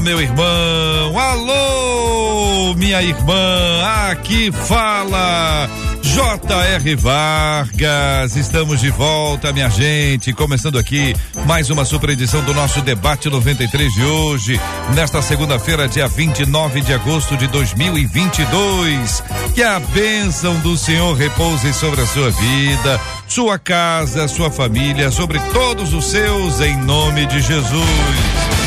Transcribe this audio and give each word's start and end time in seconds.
meu 0.00 0.20
irmão. 0.20 1.18
Alô, 1.18 2.74
minha 2.74 3.02
irmã. 3.02 3.82
Aqui 4.10 4.50
fala 4.50 5.68
J.R. 6.02 6.96
Vargas, 6.96 8.34
estamos 8.34 8.80
de 8.80 8.90
volta, 8.90 9.52
minha 9.52 9.68
gente. 9.68 10.32
Começando 10.32 10.78
aqui 10.78 11.14
mais 11.46 11.70
uma 11.70 11.84
super 11.84 12.10
edição 12.10 12.42
do 12.42 12.54
nosso 12.54 12.80
Debate 12.80 13.28
93 13.28 13.92
de 13.92 14.04
hoje, 14.04 14.60
nesta 14.94 15.22
segunda-feira, 15.22 15.86
dia 15.86 16.08
29 16.08 16.80
de 16.80 16.92
agosto 16.92 17.36
de 17.36 17.46
2022. 17.46 19.22
Que 19.54 19.62
a 19.62 19.78
bênção 19.78 20.58
do 20.60 20.76
Senhor 20.76 21.14
repouse 21.14 21.72
sobre 21.72 22.00
a 22.00 22.06
sua 22.06 22.30
vida, 22.30 23.00
sua 23.28 23.58
casa, 23.58 24.26
sua 24.28 24.50
família, 24.50 25.10
sobre 25.10 25.38
todos 25.52 25.92
os 25.92 26.06
seus, 26.06 26.60
em 26.60 26.76
nome 26.76 27.26
de 27.26 27.40
Jesus. 27.40 28.59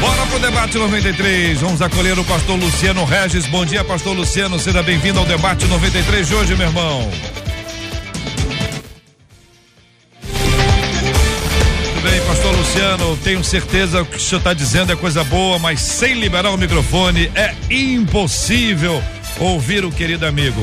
Bora 0.00 0.26
pro 0.26 0.38
debate 0.38 0.78
93. 0.78 1.60
Vamos 1.60 1.82
acolher 1.82 2.18
o 2.18 2.24
pastor 2.24 2.58
Luciano 2.58 3.04
Regis. 3.04 3.44
Bom 3.46 3.66
dia, 3.66 3.84
pastor 3.84 4.16
Luciano. 4.16 4.58
Seja 4.58 4.82
bem-vindo 4.82 5.18
ao 5.18 5.26
debate 5.26 5.66
93 5.66 6.26
de 6.26 6.34
hoje, 6.34 6.56
meu 6.56 6.66
irmão. 6.66 7.10
Muito 11.92 12.02
bem, 12.02 12.20
pastor 12.26 12.56
Luciano. 12.56 13.16
Tenho 13.18 13.44
certeza 13.44 14.02
que 14.06 14.16
o 14.16 14.20
senhor 14.20 14.38
está 14.38 14.54
dizendo 14.54 14.90
é 14.90 14.96
coisa 14.96 15.22
boa, 15.22 15.58
mas 15.58 15.80
sem 15.80 16.14
liberar 16.14 16.50
o 16.50 16.56
microfone 16.56 17.30
é 17.34 17.54
impossível 17.70 19.02
ouvir 19.38 19.84
o 19.84 19.92
querido 19.92 20.26
amigo. 20.26 20.62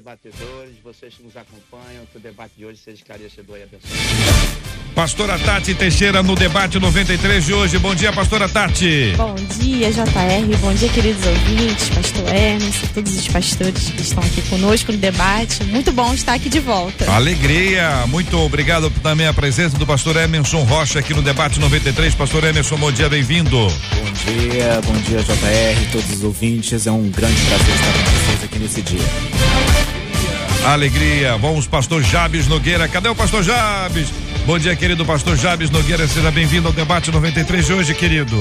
Debatedores, 0.00 0.76
vocês 0.82 1.14
que 1.14 1.22
nos 1.22 1.36
acompanham, 1.36 2.06
que 2.10 2.16
o 2.16 2.20
debate 2.20 2.54
de 2.56 2.64
hoje 2.64 2.80
seja 2.82 2.96
esclarecedor 2.96 3.58
e 3.58 3.62
abençoador. 3.62 4.70
Pastora 4.94 5.38
Tati 5.38 5.74
Teixeira 5.74 6.22
no 6.22 6.34
debate 6.34 6.78
93 6.78 7.44
de 7.44 7.52
hoje. 7.52 7.78
Bom 7.78 7.94
dia, 7.94 8.12
pastora 8.12 8.48
Tati. 8.48 9.12
Bom 9.16 9.34
dia, 9.34 9.92
JR. 9.92 10.56
Bom 10.60 10.74
dia, 10.74 10.88
queridos 10.88 11.24
ouvintes, 11.26 11.88
pastor 11.90 12.34
Emerson, 12.34 12.86
todos 12.94 13.14
os 13.14 13.28
pastores 13.28 13.90
que 13.90 14.00
estão 14.00 14.22
aqui 14.24 14.42
conosco 14.48 14.90
no 14.90 14.98
debate. 14.98 15.62
Muito 15.64 15.92
bom 15.92 16.12
estar 16.14 16.34
aqui 16.34 16.48
de 16.48 16.60
volta. 16.60 17.10
Alegria. 17.12 18.06
Muito 18.08 18.38
obrigado 18.38 18.90
também 19.02 19.26
a 19.26 19.34
presença 19.34 19.78
do 19.78 19.86
pastor 19.86 20.16
Emerson 20.16 20.64
Rocha 20.64 20.98
aqui 20.98 21.14
no 21.14 21.22
debate 21.22 21.60
93. 21.60 22.14
Pastor 22.14 22.44
Emerson, 22.44 22.76
bom 22.76 22.90
dia, 22.90 23.08
bem-vindo. 23.08 23.50
Bom 23.50 24.12
dia, 24.24 24.80
bom 24.82 24.94
dia, 25.02 25.18
JR, 25.18 25.92
todos 25.92 26.10
os 26.10 26.24
ouvintes. 26.24 26.86
É 26.86 26.90
um 26.90 27.08
grande 27.10 27.40
prazer 27.42 27.74
estar 27.74 27.92
com 27.92 28.10
vocês 28.10 28.44
aqui 28.44 28.58
nesse 28.58 28.82
dia. 28.82 29.49
Alegria. 30.64 31.36
Vamos, 31.36 31.66
pastor 31.66 32.02
Jabes 32.02 32.46
Nogueira. 32.46 32.88
Cadê 32.88 33.08
o 33.08 33.14
pastor 33.14 33.42
Jabes? 33.42 34.08
Bom 34.46 34.58
dia, 34.58 34.76
querido 34.76 35.04
pastor 35.04 35.36
Jabes 35.36 35.70
Nogueira. 35.70 36.06
Seja 36.06 36.30
bem-vindo 36.30 36.68
ao 36.68 36.72
debate 36.72 37.10
93 37.10 37.66
de 37.66 37.72
hoje, 37.72 37.94
querido. 37.94 38.36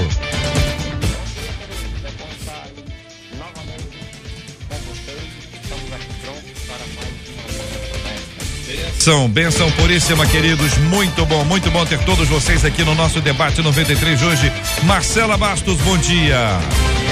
Benção, 8.99 9.29
benção 9.29 9.71
puríssima, 9.71 10.25
queridos. 10.27 10.77
Muito 10.77 11.25
bom, 11.25 11.43
muito 11.45 11.71
bom 11.71 11.85
ter 11.85 11.97
todos 12.03 12.27
vocês 12.27 12.65
aqui 12.65 12.83
no 12.83 12.93
nosso 12.93 13.21
debate 13.21 13.61
93 13.61 14.19
de 14.19 14.25
hoje. 14.25 14.51
Marcela 14.83 15.37
Bastos, 15.37 15.77
bom 15.77 15.97
dia. 15.97 16.59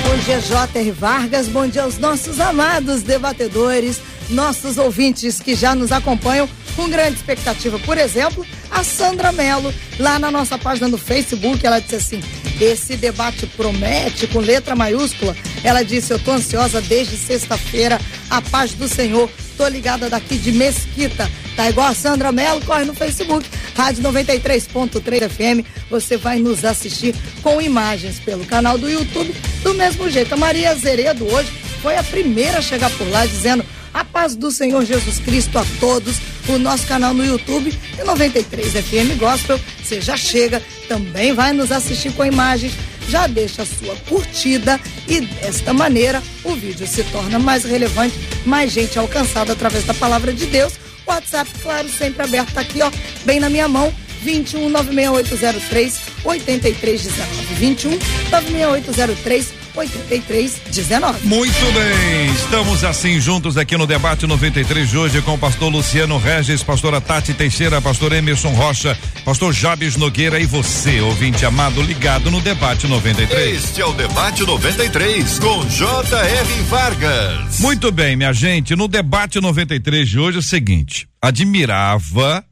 Bom 0.04 0.18
dia, 0.18 0.40
J.R. 0.40 0.92
Vargas. 0.92 1.48
Bom 1.48 1.66
dia 1.66 1.84
aos 1.84 1.98
nossos 1.98 2.40
amados 2.40 3.02
debatedores, 3.02 4.00
nossos 4.30 4.78
ouvintes 4.78 5.40
que 5.40 5.56
já 5.56 5.74
nos 5.76 5.92
acompanham 5.92 6.48
com 6.76 6.90
grande 6.90 7.16
expectativa. 7.16 7.80
Por 7.80 7.98
exemplo, 7.98 8.46
a 8.70 8.84
Sandra 8.84 9.32
Mello, 9.32 9.74
lá 10.00 10.20
na 10.20 10.30
nossa 10.30 10.58
página 10.58 10.90
do 10.90 10.98
Facebook, 10.98 11.66
ela 11.66 11.80
disse 11.80 11.96
assim: 11.96 12.22
esse 12.60 12.96
debate 12.96 13.46
promete 13.46 14.28
com 14.28 14.40
letra 14.40 14.76
maiúscula. 14.76 15.36
Ela 15.64 15.84
disse: 15.84 16.12
Eu 16.12 16.20
tô 16.20 16.32
ansiosa 16.32 16.82
desde 16.82 17.16
sexta-feira. 17.16 18.00
A 18.30 18.42
paz 18.42 18.74
do 18.74 18.88
Senhor. 18.88 19.30
Tô 19.56 19.68
ligada 19.68 20.10
daqui 20.10 20.38
de 20.38 20.52
Mesquita. 20.52 21.30
Tá 21.56 21.70
igual 21.70 21.88
a 21.88 21.94
Sandra 21.94 22.32
Mello, 22.32 22.64
corre 22.64 22.86
no 22.86 22.94
Facebook, 22.94 23.44
Rádio 23.76 24.04
93.3 24.04 25.28
FM. 25.28 25.68
Você 25.90 26.16
vai 26.16 26.38
nos 26.38 26.64
assistir 26.64 27.16
com 27.42 27.60
imagens 27.60 28.20
pelo 28.20 28.46
canal 28.46 28.78
do 28.78 28.88
YouTube. 28.88 29.34
Do 29.64 29.74
mesmo 29.74 30.08
jeito, 30.10 30.34
a 30.34 30.38
Maria 30.38 30.76
Zeredo 30.76 31.26
hoje 31.26 31.50
foi 31.82 31.98
a 31.98 32.04
primeira 32.04 32.60
a 32.60 32.62
chegar 32.62 32.92
por 32.92 33.10
lá 33.10 33.26
dizendo 33.26 33.66
a 33.98 34.06
paz 34.06 34.36
do 34.36 34.52
Senhor 34.52 34.86
Jesus 34.86 35.18
Cristo 35.20 35.58
a 35.58 35.66
todos. 35.80 36.18
O 36.48 36.58
nosso 36.60 36.86
canal 36.86 37.14
no 37.14 37.26
YouTube 37.26 37.74
é 37.98 38.04
93 38.04 38.74
FM 38.74 39.18
Gospel. 39.18 39.60
Você 39.84 40.00
já 40.00 40.16
chega, 40.16 40.62
também 40.88 41.34
vai 41.34 41.52
nos 41.52 41.72
assistir 41.72 42.12
com 42.14 42.24
imagens. 42.24 42.74
Já 43.10 43.26
deixa 43.26 43.64
a 43.64 43.66
sua 43.66 43.96
curtida 44.08 44.80
e 45.08 45.22
desta 45.22 45.74
maneira 45.74 46.22
o 46.44 46.54
vídeo 46.54 46.86
se 46.86 47.04
torna 47.06 47.40
mais 47.40 47.64
relevante, 47.64 48.16
mais 48.46 48.72
gente 48.72 49.00
alcançada 49.00 49.54
através 49.54 49.86
da 49.86 49.94
palavra 49.94 50.32
de 50.32 50.46
Deus. 50.46 50.74
WhatsApp, 51.06 51.50
claro, 51.64 51.90
sempre 51.90 52.24
aberto, 52.24 52.54
tá 52.54 52.62
aqui, 52.62 52.82
ó, 52.82 52.92
bem 53.26 53.40
na 53.40 53.50
minha 53.50 53.68
mão. 53.68 53.94
21 54.22 54.70
96803 54.70 56.02
8319. 56.24 57.56
21 57.56 57.92
96803 58.30 59.67
8319. 59.78 61.28
Muito 61.28 61.72
bem, 61.74 62.34
estamos 62.34 62.84
assim 62.84 63.20
juntos 63.22 63.58
aqui 63.58 63.78
no 63.78 63.86
debate 63.86 64.26
93 64.26 64.90
de 64.90 64.98
hoje 64.98 65.22
com 65.22 65.36
o 65.36 65.38
pastor 65.38 65.72
Luciano 65.72 66.18
Regis, 66.18 66.64
pastora 66.64 67.00
Tati 67.00 67.34
Teixeira, 67.34 67.82
pastor 67.82 68.14
Emerson 68.14 68.50
Rocha, 68.50 68.98
pastor 69.24 69.54
Jabes 69.54 69.96
Nogueira 69.96 70.40
e 70.40 70.46
você, 70.46 71.00
ouvinte 71.02 71.46
amado, 71.46 71.82
ligado 71.82 72.32
no 72.32 72.42
debate 72.42 72.88
93. 72.88 73.64
Este 73.64 73.82
é 73.82 73.86
o 73.86 73.94
debate 73.94 74.44
93 74.44 75.40
com 75.40 75.66
J.R. 75.68 76.62
Vargas. 76.64 77.60
Muito 77.60 77.92
bem, 77.92 78.16
minha 78.16 78.34
gente, 78.34 78.76
no 78.76 78.88
debate 78.88 79.40
93 79.40 80.10
de 80.10 80.20
hoje 80.20 80.38
é 80.38 80.40
o 80.40 80.44
seguinte: 80.44 81.08
admirava 81.22 82.44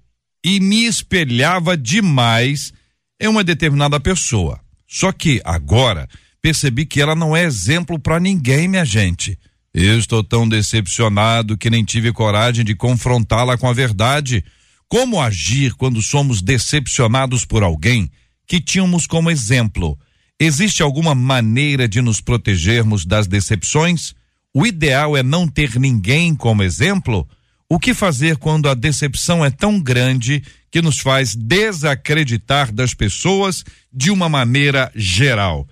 e 0.43 0.59
me 0.59 0.85
espelhava 0.85 1.75
demais 1.75 2.71
em 3.19 3.27
uma 3.27 3.43
determinada 3.43 3.99
pessoa. 3.99 4.59
Só 4.87 5.11
que 5.11 5.41
agora 5.43 6.07
percebi 6.45 6.85
que 6.85 7.01
ela 7.01 7.15
não 7.15 7.35
é 7.35 7.43
exemplo 7.43 7.97
para 7.97 8.19
ninguém, 8.19 8.67
minha 8.67 8.85
gente. 8.85 9.35
Eu 9.73 9.97
estou 9.97 10.23
tão 10.23 10.47
decepcionado 10.47 11.57
que 11.57 11.71
nem 11.71 11.83
tive 11.83 12.11
coragem 12.11 12.63
de 12.63 12.75
confrontá-la 12.75 13.57
com 13.57 13.67
a 13.67 13.73
verdade. 13.73 14.45
Como 14.87 15.19
agir 15.19 15.73
quando 15.73 16.03
somos 16.03 16.43
decepcionados 16.43 17.45
por 17.45 17.63
alguém 17.63 18.11
que 18.45 18.61
tínhamos 18.61 19.07
como 19.07 19.31
exemplo? 19.31 19.97
Existe 20.39 20.83
alguma 20.83 21.15
maneira 21.15 21.87
de 21.87 21.99
nos 21.99 22.21
protegermos 22.21 23.07
das 23.07 23.25
decepções? 23.25 24.13
O 24.53 24.67
ideal 24.67 25.17
é 25.17 25.23
não 25.23 25.47
ter 25.47 25.79
ninguém 25.79 26.35
como 26.35 26.61
exemplo? 26.61 27.27
O 27.67 27.79
que 27.79 27.91
fazer 27.91 28.37
quando 28.37 28.69
a 28.69 28.75
decepção 28.75 29.43
é 29.43 29.49
tão 29.49 29.81
grande 29.81 30.43
que 30.69 30.79
nos 30.79 30.99
faz 30.99 31.35
desacreditar 31.35 32.71
das 32.71 32.93
pessoas 32.93 33.63
de 33.91 34.11
uma 34.11 34.29
maneira 34.29 34.91
geral? 34.93 35.67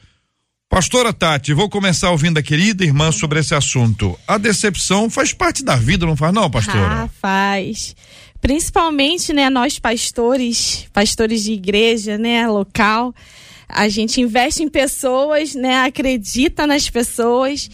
Pastora 0.74 1.14
Tati, 1.14 1.54
vou 1.54 1.70
começar 1.70 2.10
ouvindo 2.10 2.40
a 2.40 2.42
querida 2.42 2.84
irmã 2.84 3.12
sobre 3.12 3.40
esse 3.40 3.54
assunto. 3.54 4.18
A 4.28 4.40
decepção 4.40 5.08
faz 5.08 5.32
parte 5.32 5.64
da 5.64 5.76
vida, 5.76 6.04
não 6.04 6.18
faz 6.18 6.34
não, 6.34 6.50
pastora? 6.50 7.04
Ah, 7.04 7.10
faz. 7.22 7.96
Principalmente, 8.42 9.32
né, 9.34 9.52
nós 9.52 9.78
pastores, 9.78 10.88
pastores 10.92 11.44
de 11.44 11.52
igreja, 11.52 12.18
né, 12.18 12.48
local, 12.48 13.14
a 13.70 13.88
gente 13.88 14.20
investe 14.20 14.64
em 14.64 14.68
pessoas, 14.68 15.54
né, 15.54 15.84
acredita 15.84 16.66
nas 16.66 16.90
pessoas. 16.90 17.70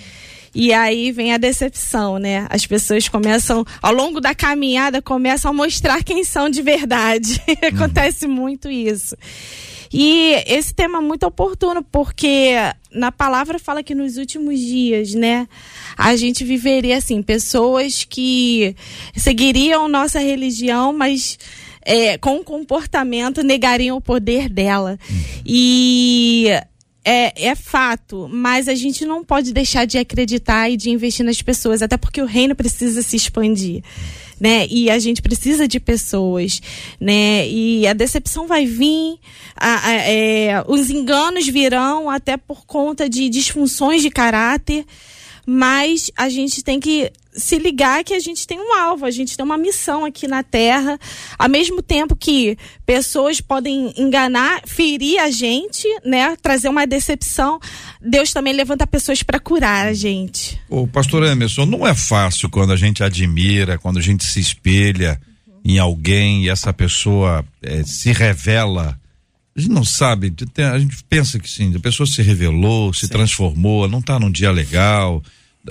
E 0.53 0.73
aí 0.73 1.13
vem 1.13 1.33
a 1.33 1.37
decepção, 1.37 2.17
né? 2.17 2.47
As 2.49 2.65
pessoas 2.65 3.07
começam, 3.07 3.63
ao 3.81 3.93
longo 3.93 4.19
da 4.19 4.35
caminhada, 4.35 5.01
começam 5.01 5.51
a 5.51 5.53
mostrar 5.53 6.03
quem 6.03 6.25
são 6.25 6.49
de 6.49 6.61
verdade. 6.61 7.41
Acontece 7.63 8.27
muito 8.27 8.69
isso. 8.69 9.15
E 9.91 10.43
esse 10.45 10.73
tema 10.73 10.99
é 10.99 11.01
muito 11.01 11.25
oportuno, 11.25 11.83
porque 11.83 12.53
na 12.93 13.11
palavra 13.11 13.57
fala 13.59 13.83
que 13.83 13.95
nos 13.95 14.17
últimos 14.17 14.59
dias, 14.59 15.13
né, 15.13 15.47
a 15.97 16.15
gente 16.15 16.43
viveria 16.43 16.97
assim, 16.97 17.21
pessoas 17.21 18.03
que 18.03 18.75
seguiriam 19.15 19.87
nossa 19.87 20.19
religião, 20.19 20.93
mas 20.93 21.37
é, 21.83 22.17
com 22.17 22.43
comportamento 22.43 23.43
negariam 23.43 23.97
o 23.97 24.01
poder 24.01 24.47
dela. 24.47 24.99
E 25.45 26.47
é, 27.09 27.33
é 27.35 27.55
fato, 27.55 28.29
mas 28.31 28.67
a 28.67 28.75
gente 28.75 29.03
não 29.03 29.23
pode 29.23 29.51
deixar 29.51 29.85
de 29.85 29.97
acreditar 29.97 30.69
e 30.69 30.77
de 30.77 30.91
investir 30.91 31.25
nas 31.25 31.41
pessoas, 31.41 31.81
até 31.81 31.97
porque 31.97 32.21
o 32.21 32.25
reino 32.25 32.55
precisa 32.55 33.01
se 33.01 33.15
expandir. 33.15 33.83
Né? 34.39 34.67
E 34.67 34.91
a 34.91 34.99
gente 34.99 35.19
precisa 35.19 35.67
de 35.67 35.81
pessoas, 35.81 36.61
né? 36.97 37.45
E 37.49 37.85
a 37.85 37.91
decepção 37.91 38.47
vai 38.47 38.65
vir, 38.65 39.17
a, 39.53 39.87
a, 39.87 39.93
é, 39.93 40.63
os 40.65 40.89
enganos 40.89 41.45
virão 41.45 42.09
até 42.09 42.37
por 42.37 42.65
conta 42.65 43.09
de 43.09 43.27
disfunções 43.27 44.01
de 44.01 44.09
caráter, 44.09 44.85
mas 45.51 46.11
a 46.15 46.29
gente 46.29 46.61
tem 46.61 46.79
que 46.79 47.11
se 47.33 47.57
ligar 47.57 48.03
que 48.03 48.13
a 48.13 48.19
gente 48.19 48.45
tem 48.45 48.59
um 48.59 48.71
alvo, 48.71 49.03
a 49.03 49.09
gente 49.09 49.35
tem 49.35 49.43
uma 49.43 49.57
missão 49.57 50.05
aqui 50.05 50.27
na 50.27 50.43
Terra, 50.43 50.99
ao 51.39 51.49
mesmo 51.49 51.81
tempo 51.81 52.15
que 52.15 52.55
pessoas 52.85 53.41
podem 53.41 53.91
enganar, 53.97 54.61
ferir 54.67 55.19
a 55.19 55.31
gente, 55.31 55.87
né, 56.05 56.35
trazer 56.39 56.69
uma 56.69 56.85
decepção, 56.85 57.59
Deus 57.99 58.31
também 58.31 58.53
levanta 58.53 58.85
pessoas 58.85 59.23
para 59.23 59.39
curar 59.39 59.87
a 59.87 59.93
gente. 59.93 60.61
O 60.69 60.87
pastor 60.87 61.23
Emerson, 61.23 61.65
não 61.65 61.87
é 61.87 61.95
fácil 61.95 62.47
quando 62.47 62.71
a 62.71 62.77
gente 62.77 63.03
admira, 63.03 63.79
quando 63.79 63.97
a 63.97 64.03
gente 64.03 64.23
se 64.25 64.39
espelha 64.39 65.19
em 65.65 65.79
alguém 65.79 66.43
e 66.43 66.49
essa 66.49 66.71
pessoa 66.71 67.43
é, 67.63 67.81
se 67.81 68.11
revela. 68.11 68.99
A 69.55 69.59
gente 69.59 69.71
não 69.71 69.83
sabe, 69.83 70.31
a 70.71 70.77
gente 70.77 71.03
pensa 71.09 71.39
que 71.39 71.49
sim, 71.49 71.75
a 71.75 71.79
pessoa 71.79 72.05
se 72.05 72.21
revelou, 72.21 72.93
se 72.93 73.07
sim. 73.07 73.07
transformou, 73.07 73.87
não 73.87 73.99
está 73.99 74.19
num 74.19 74.31
dia 74.31 74.51
legal 74.51 75.23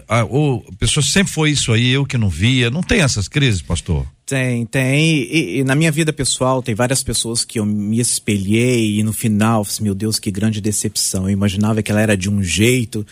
a, 0.06 0.24
ou 0.24 0.64
a 0.68 0.76
pessoa 0.76 1.02
sempre 1.02 1.32
foi 1.32 1.50
isso 1.50 1.72
aí, 1.72 1.88
eu 1.88 2.04
que 2.04 2.18
não 2.18 2.28
via. 2.28 2.70
Não 2.70 2.82
tem 2.82 3.00
essas 3.00 3.28
crises, 3.28 3.62
pastor? 3.62 4.06
Tem, 4.26 4.66
tem. 4.66 5.08
E, 5.08 5.58
e, 5.58 5.64
na 5.64 5.74
minha 5.74 5.90
vida 5.90 6.12
pessoal, 6.12 6.62
tem 6.62 6.74
várias 6.74 7.02
pessoas 7.02 7.44
que 7.44 7.58
eu 7.58 7.64
me 7.64 7.98
espelhei 7.98 8.98
e 8.98 9.02
no 9.02 9.12
final, 9.12 9.66
meu 9.80 9.94
Deus, 9.94 10.18
que 10.18 10.30
grande 10.30 10.60
decepção. 10.60 11.24
Eu 11.24 11.30
imaginava 11.30 11.82
que 11.82 11.90
ela 11.90 12.00
era 12.00 12.16
de 12.16 12.28
um 12.28 12.42
jeito 12.42 13.06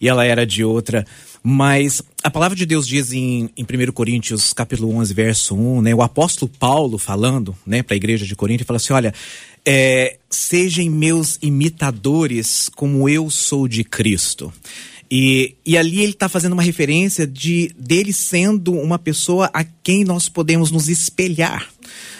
e 0.00 0.08
ela 0.08 0.24
era 0.24 0.44
de 0.44 0.64
outra. 0.64 1.06
Mas 1.42 2.02
a 2.24 2.30
palavra 2.30 2.56
de 2.56 2.66
Deus 2.66 2.88
diz 2.88 3.12
em, 3.12 3.48
em 3.56 3.62
1 3.62 3.92
Coríntios, 3.92 4.52
capítulo 4.52 4.92
11, 4.96 5.14
verso 5.14 5.54
1, 5.54 5.82
né? 5.82 5.94
O 5.94 6.02
apóstolo 6.02 6.50
Paulo 6.58 6.98
falando, 6.98 7.56
né, 7.64 7.84
para 7.84 7.94
a 7.94 7.96
igreja 7.96 8.26
de 8.26 8.34
Corinto, 8.34 8.64
fala 8.64 8.78
assim: 8.78 8.92
olha, 8.92 9.14
é, 9.64 10.16
sejam 10.28 10.84
meus 10.86 11.38
imitadores 11.40 12.68
como 12.74 13.08
eu 13.08 13.30
sou 13.30 13.68
de 13.68 13.84
Cristo. 13.84 14.52
E, 15.10 15.54
e 15.64 15.76
ali 15.76 16.00
ele 16.00 16.12
está 16.12 16.28
fazendo 16.28 16.52
uma 16.52 16.62
referência 16.62 17.26
de 17.26 17.70
dele 17.78 18.12
sendo 18.12 18.72
uma 18.72 18.98
pessoa 18.98 19.50
a 19.52 19.64
quem 19.64 20.04
nós 20.04 20.28
podemos 20.28 20.70
nos 20.70 20.88
espelhar. 20.88 21.68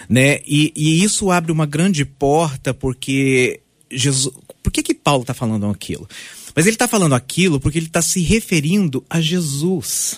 Né? 0.08 0.40
E, 0.46 0.72
e 0.76 1.02
isso 1.02 1.30
abre 1.30 1.50
uma 1.50 1.66
grande 1.66 2.04
porta 2.04 2.72
porque 2.72 3.60
Jesus. 3.90 4.34
Por 4.62 4.72
que, 4.72 4.82
que 4.82 4.94
Paulo 4.94 5.22
está 5.22 5.34
falando 5.34 5.66
aquilo? 5.66 6.08
Mas 6.54 6.66
ele 6.66 6.74
está 6.74 6.88
falando 6.88 7.14
aquilo 7.14 7.60
porque 7.60 7.78
ele 7.78 7.86
está 7.86 8.02
se 8.02 8.20
referindo 8.20 9.04
a 9.10 9.20
Jesus. 9.20 10.16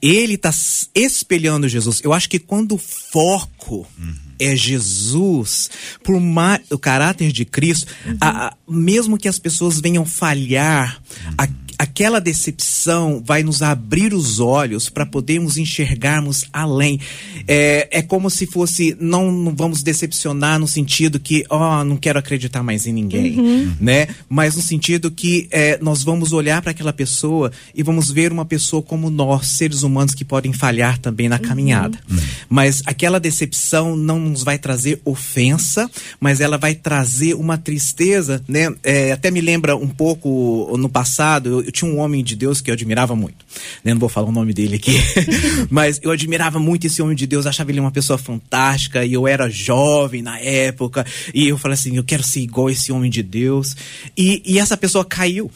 Ele 0.00 0.34
está 0.34 0.52
espelhando 0.94 1.68
Jesus. 1.68 2.00
Eu 2.02 2.12
acho 2.12 2.28
que 2.28 2.38
quando 2.38 2.74
o 2.74 2.78
foco 2.78 3.86
uhum. 3.98 4.14
é 4.38 4.54
Jesus, 4.54 5.70
por 6.02 6.20
mais, 6.20 6.60
o 6.70 6.78
caráter 6.78 7.32
de 7.32 7.44
Cristo, 7.44 7.92
uhum. 8.06 8.16
a, 8.20 8.48
a, 8.48 8.56
mesmo 8.68 9.18
que 9.18 9.28
as 9.28 9.38
pessoas 9.38 9.80
venham 9.80 10.04
falhar, 10.04 11.02
uhum. 11.26 11.34
Aquela 11.80 12.20
decepção 12.20 13.22
vai 13.24 13.42
nos 13.42 13.62
abrir 13.62 14.12
os 14.12 14.38
olhos 14.38 14.90
para 14.90 15.06
podermos 15.06 15.56
enxergarmos 15.56 16.44
além. 16.52 17.00
É, 17.48 17.88
é 17.90 18.02
como 18.02 18.28
se 18.28 18.46
fosse, 18.46 18.94
não, 19.00 19.32
não 19.32 19.56
vamos 19.56 19.82
decepcionar 19.82 20.58
no 20.58 20.68
sentido 20.68 21.18
que, 21.18 21.42
ó, 21.48 21.80
oh, 21.80 21.84
não 21.84 21.96
quero 21.96 22.18
acreditar 22.18 22.62
mais 22.62 22.86
em 22.86 22.92
ninguém, 22.92 23.40
uhum. 23.40 23.72
né? 23.80 24.08
Mas 24.28 24.56
no 24.56 24.60
sentido 24.60 25.10
que 25.10 25.48
é, 25.50 25.78
nós 25.80 26.02
vamos 26.02 26.34
olhar 26.34 26.60
para 26.60 26.72
aquela 26.72 26.92
pessoa 26.92 27.50
e 27.74 27.82
vamos 27.82 28.10
ver 28.10 28.30
uma 28.30 28.44
pessoa 28.44 28.82
como 28.82 29.08
nós, 29.08 29.46
seres 29.46 29.82
humanos 29.82 30.14
que 30.14 30.24
podem 30.24 30.52
falhar 30.52 30.98
também 30.98 31.30
na 31.30 31.38
caminhada. 31.38 31.98
Uhum. 32.10 32.18
Mas 32.46 32.82
aquela 32.84 33.18
decepção 33.18 33.96
não 33.96 34.20
nos 34.20 34.42
vai 34.42 34.58
trazer 34.58 35.00
ofensa, 35.02 35.90
mas 36.20 36.42
ela 36.42 36.58
vai 36.58 36.74
trazer 36.74 37.32
uma 37.32 37.56
tristeza, 37.56 38.42
né? 38.46 38.70
É, 38.82 39.12
até 39.12 39.30
me 39.30 39.40
lembra 39.40 39.74
um 39.74 39.88
pouco 39.88 40.76
no 40.76 40.90
passado, 40.90 41.62
eu, 41.62 41.69
eu 41.70 41.72
tinha 41.72 41.90
um 41.90 41.98
homem 41.98 42.22
de 42.22 42.34
Deus 42.34 42.60
que 42.60 42.68
eu 42.68 42.74
admirava 42.74 43.14
muito. 43.14 43.46
Né? 43.84 43.94
Não 43.94 44.00
vou 44.00 44.08
falar 44.08 44.28
o 44.28 44.32
nome 44.32 44.52
dele 44.52 44.76
aqui, 44.76 44.96
mas 45.70 46.00
eu 46.02 46.10
admirava 46.10 46.58
muito 46.58 46.86
esse 46.86 47.00
homem 47.00 47.16
de 47.16 47.26
Deus, 47.26 47.46
achava 47.46 47.70
ele 47.70 47.80
uma 47.80 47.92
pessoa 47.92 48.18
fantástica 48.18 49.04
e 49.04 49.12
eu 49.12 49.26
era 49.26 49.48
jovem 49.48 50.20
na 50.20 50.38
época 50.38 51.06
e 51.32 51.48
eu 51.48 51.56
falei 51.56 51.74
assim, 51.74 51.96
eu 51.96 52.04
quero 52.04 52.22
ser 52.22 52.40
igual 52.40 52.68
esse 52.68 52.90
homem 52.90 53.10
de 53.10 53.22
Deus. 53.22 53.76
E, 54.16 54.42
e 54.44 54.58
essa 54.58 54.76
pessoa 54.76 55.04
caiu. 55.04 55.50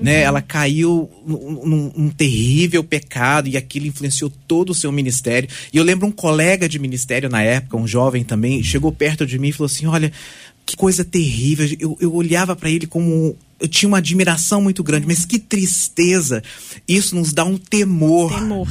Né? 0.00 0.18
Uhum. 0.18 0.26
Ela 0.26 0.42
caiu 0.42 1.10
num, 1.26 1.92
num, 1.96 2.08
terrível 2.10 2.82
pecado 2.82 3.48
e 3.48 3.56
aquilo 3.56 3.86
influenciou 3.86 4.32
todo 4.46 4.70
o 4.70 4.74
seu 4.74 4.90
ministério. 4.90 5.48
E 5.72 5.76
eu 5.76 5.84
lembro 5.84 6.06
um 6.06 6.12
colega 6.12 6.68
de 6.68 6.78
ministério 6.78 7.28
na 7.28 7.42
época, 7.42 7.76
um 7.76 7.86
jovem 7.86 8.24
também, 8.24 8.62
chegou 8.62 8.92
perto 8.92 9.26
de 9.26 9.38
mim 9.38 9.48
e 9.48 9.52
falou 9.52 9.66
assim: 9.66 9.86
Olha, 9.86 10.12
que 10.64 10.76
coisa 10.76 11.04
terrível. 11.04 11.68
Eu, 11.78 11.98
eu 12.00 12.14
olhava 12.14 12.54
para 12.54 12.70
ele 12.70 12.86
como 12.86 13.36
eu 13.60 13.68
tinha 13.68 13.88
uma 13.88 13.98
admiração 13.98 14.62
muito 14.62 14.82
grande, 14.82 15.06
mas 15.06 15.24
que 15.24 15.38
tristeza. 15.38 16.42
Isso 16.88 17.14
nos 17.14 17.32
dá 17.32 17.44
um 17.44 17.58
temor. 17.58 18.32
temor. 18.32 18.68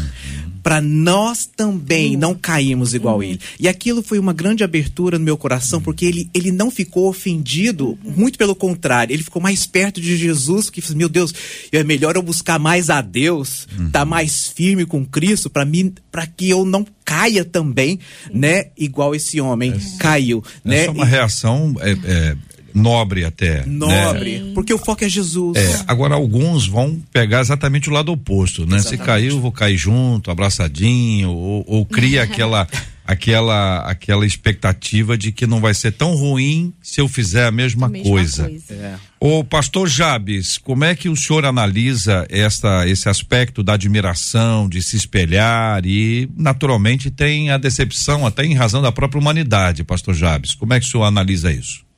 Para 0.63 0.81
nós 0.81 1.45
também 1.45 2.15
uhum. 2.15 2.19
não 2.19 2.35
caímos 2.35 2.93
igual 2.93 3.17
uhum. 3.17 3.23
ele. 3.23 3.39
E 3.59 3.67
aquilo 3.67 4.03
foi 4.03 4.19
uma 4.19 4.33
grande 4.33 4.63
abertura 4.63 5.17
no 5.17 5.23
meu 5.23 5.37
coração, 5.37 5.81
porque 5.81 6.05
ele, 6.05 6.29
ele 6.33 6.51
não 6.51 6.69
ficou 6.69 7.07
ofendido, 7.07 7.97
uhum. 8.03 8.13
muito 8.17 8.37
pelo 8.37 8.53
contrário, 8.53 9.13
ele 9.13 9.23
ficou 9.23 9.41
mais 9.41 9.65
perto 9.65 10.01
de 10.01 10.17
Jesus, 10.17 10.69
que 10.69 10.83
meu 10.93 11.07
Deus, 11.07 11.33
é 11.71 11.83
melhor 11.83 12.15
eu 12.15 12.21
buscar 12.21 12.59
mais 12.59 12.89
a 12.89 13.01
Deus, 13.01 13.67
estar 13.71 13.89
tá 13.91 14.05
mais 14.05 14.47
firme 14.47 14.85
com 14.85 15.05
Cristo, 15.05 15.49
para 15.49 15.63
mim, 15.63 15.93
para 16.11 16.27
que 16.27 16.49
eu 16.49 16.65
não 16.65 16.85
caia 17.05 17.45
também, 17.45 17.99
né? 18.31 18.67
Igual 18.77 19.15
esse 19.15 19.39
homem 19.39 19.71
essa, 19.71 19.97
caiu, 19.97 20.43
né? 20.63 20.81
Essa 20.81 20.87
é 20.87 20.91
uma 20.91 21.05
reação 21.05 21.75
é, 21.79 21.91
é 22.03 22.35
nobre 22.73 23.25
até. 23.25 23.65
Né? 23.65 23.65
Nobre, 23.67 24.39
né? 24.39 24.51
porque 24.53 24.73
o 24.73 24.77
foco 24.77 25.03
é 25.03 25.09
Jesus. 25.09 25.57
É, 25.57 25.83
agora 25.87 26.15
alguns 26.15 26.67
vão 26.67 27.01
pegar 27.11 27.41
exatamente 27.41 27.89
o 27.89 27.93
lado 27.93 28.11
oposto, 28.11 28.65
né? 28.65 28.77
Exatamente. 28.77 29.01
Se 29.01 29.05
caiu, 29.05 29.39
vou 29.39 29.51
cair 29.51 29.77
junto, 29.77 30.31
abraçadinho, 30.31 31.31
ou, 31.31 31.63
ou 31.67 31.85
cria 31.85 32.23
aquela 32.23 32.67
aquela 33.09 33.79
aquela 33.89 34.23
expectativa 34.23 35.17
de 35.17 35.31
que 35.31 35.47
não 35.47 35.59
vai 35.59 35.73
ser 35.73 35.91
tão 35.91 36.13
ruim 36.13 36.71
se 36.79 37.01
eu 37.01 37.07
fizer 37.07 37.47
a 37.47 37.51
mesma, 37.51 37.87
a 37.87 37.89
mesma 37.89 38.07
coisa. 38.07 38.43
coisa. 38.43 38.73
É. 38.73 38.95
O 39.19 39.43
pastor 39.43 39.89
Jabes, 39.89 40.59
como 40.59 40.83
é 40.83 40.93
que 40.93 41.09
o 41.09 41.15
senhor 41.15 41.43
analisa 41.43 42.27
esta 42.29 42.87
esse 42.87 43.09
aspecto 43.09 43.63
da 43.63 43.73
admiração, 43.73 44.69
de 44.69 44.83
se 44.83 44.95
espelhar 44.95 45.83
e 45.87 46.29
naturalmente 46.37 47.09
tem 47.09 47.49
a 47.49 47.57
decepção 47.57 48.27
até 48.27 48.45
em 48.45 48.53
razão 48.53 48.79
da 48.79 48.91
própria 48.91 49.19
humanidade, 49.19 49.83
pastor 49.83 50.13
Jabes. 50.13 50.53
Como 50.53 50.71
é 50.73 50.79
que 50.79 50.85
o 50.85 50.89
senhor 50.89 51.05
analisa 51.05 51.51
isso? 51.51 51.88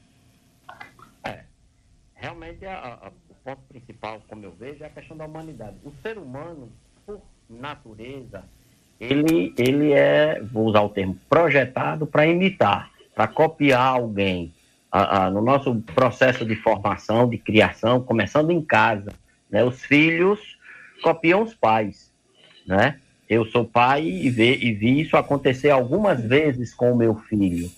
A, 2.66 3.08
a, 3.08 3.12
o 3.30 3.36
ponto 3.44 3.62
principal, 3.70 4.22
como 4.28 4.46
eu 4.46 4.52
vejo, 4.52 4.84
é 4.84 4.88
a 4.88 4.90
questão 4.90 5.18
da 5.18 5.26
humanidade. 5.26 5.76
O 5.84 5.92
ser 6.02 6.18
humano, 6.18 6.72
por 7.06 7.22
natureza, 7.50 8.44
ele, 9.00 9.54
ele 9.58 9.92
é, 9.92 10.40
vou 10.42 10.68
usar 10.68 10.82
o 10.82 10.90
termo, 10.90 11.18
projetado 11.28 12.06
para 12.06 12.28
imitar, 12.28 12.92
para 13.16 13.28
copiar 13.28 13.96
alguém. 13.96 14.54
A, 14.92 15.30
no 15.30 15.42
nosso 15.42 15.74
processo 15.96 16.46
de 16.46 16.54
formação, 16.54 17.28
de 17.28 17.38
criação, 17.38 18.04
começando 18.04 18.52
em 18.52 18.62
casa, 18.62 19.14
né? 19.50 19.64
Os 19.64 19.82
filhos 19.86 20.58
copiam 21.02 21.44
os 21.44 21.54
pais, 21.54 22.12
né? 22.68 23.00
Eu 23.30 23.46
sou 23.46 23.64
pai 23.64 24.04
e, 24.04 24.30
vê, 24.30 24.58
e 24.58 24.74
vi 24.74 25.00
isso 25.00 25.16
acontecer 25.16 25.70
algumas 25.70 26.22
vezes 26.22 26.74
com 26.74 26.92
o 26.92 26.96
meu 26.98 27.16
filho. 27.16 27.72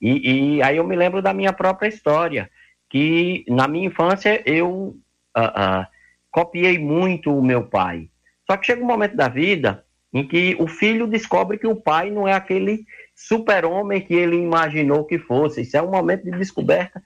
E, 0.00 0.56
e 0.56 0.62
aí 0.62 0.76
eu 0.76 0.84
me 0.84 0.96
lembro 0.96 1.22
da 1.22 1.32
minha 1.32 1.52
própria 1.52 1.88
história 1.88 2.50
que 2.88 3.44
na 3.48 3.68
minha 3.68 3.86
infância 3.86 4.42
eu 4.46 4.96
uh, 5.36 5.40
uh, 5.40 5.86
copiei 6.30 6.78
muito 6.78 7.36
o 7.36 7.42
meu 7.42 7.64
pai. 7.64 8.08
Só 8.46 8.56
que 8.56 8.66
chega 8.66 8.82
um 8.82 8.86
momento 8.86 9.16
da 9.16 9.28
vida 9.28 9.84
em 10.12 10.26
que 10.26 10.56
o 10.58 10.66
filho 10.66 11.06
descobre 11.06 11.58
que 11.58 11.66
o 11.66 11.76
pai 11.76 12.10
não 12.10 12.26
é 12.26 12.32
aquele 12.32 12.84
super-homem 13.14 14.00
que 14.00 14.14
ele 14.14 14.36
imaginou 14.36 15.04
que 15.04 15.18
fosse. 15.18 15.62
Isso 15.62 15.76
é 15.76 15.82
um 15.82 15.90
momento 15.90 16.24
de 16.24 16.30
descoberta. 16.30 17.02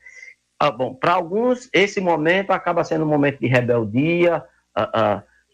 Ah, 0.58 0.70
bom, 0.70 0.94
para 0.94 1.14
alguns, 1.14 1.68
esse 1.72 2.00
momento 2.00 2.52
acaba 2.52 2.84
sendo 2.84 3.04
um 3.04 3.08
momento 3.08 3.40
de 3.40 3.48
rebeldia, 3.48 4.44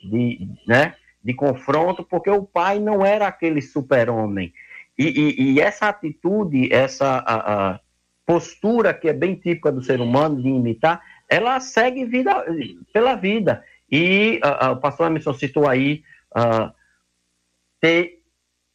de, 0.02 0.46
né, 0.66 0.94
de 1.24 1.32
confronto, 1.32 2.04
porque 2.04 2.28
o 2.28 2.42
pai 2.42 2.78
não 2.78 3.06
era 3.06 3.26
aquele 3.26 3.62
super-homem. 3.62 4.52
E, 4.98 5.06
e, 5.06 5.52
e, 5.52 5.60
essa 5.60 5.88
atitude, 5.88 6.72
essa 6.72 7.80
postura 8.28 8.92
que 8.92 9.08
é 9.08 9.12
bem 9.14 9.34
típica 9.34 9.72
do 9.72 9.82
ser 9.82 10.02
humano 10.02 10.42
de 10.42 10.48
imitar, 10.48 11.02
ela 11.26 11.58
segue 11.60 12.04
vida, 12.04 12.44
pela 12.92 13.14
vida. 13.14 13.64
E 13.90 14.38
uh, 14.44 14.66
uh, 14.66 14.72
o 14.72 14.76
pastor 14.76 15.06
Emerson 15.06 15.32
citou 15.32 15.66
aí 15.66 16.02
uh, 16.36 16.70
ter, 17.80 18.20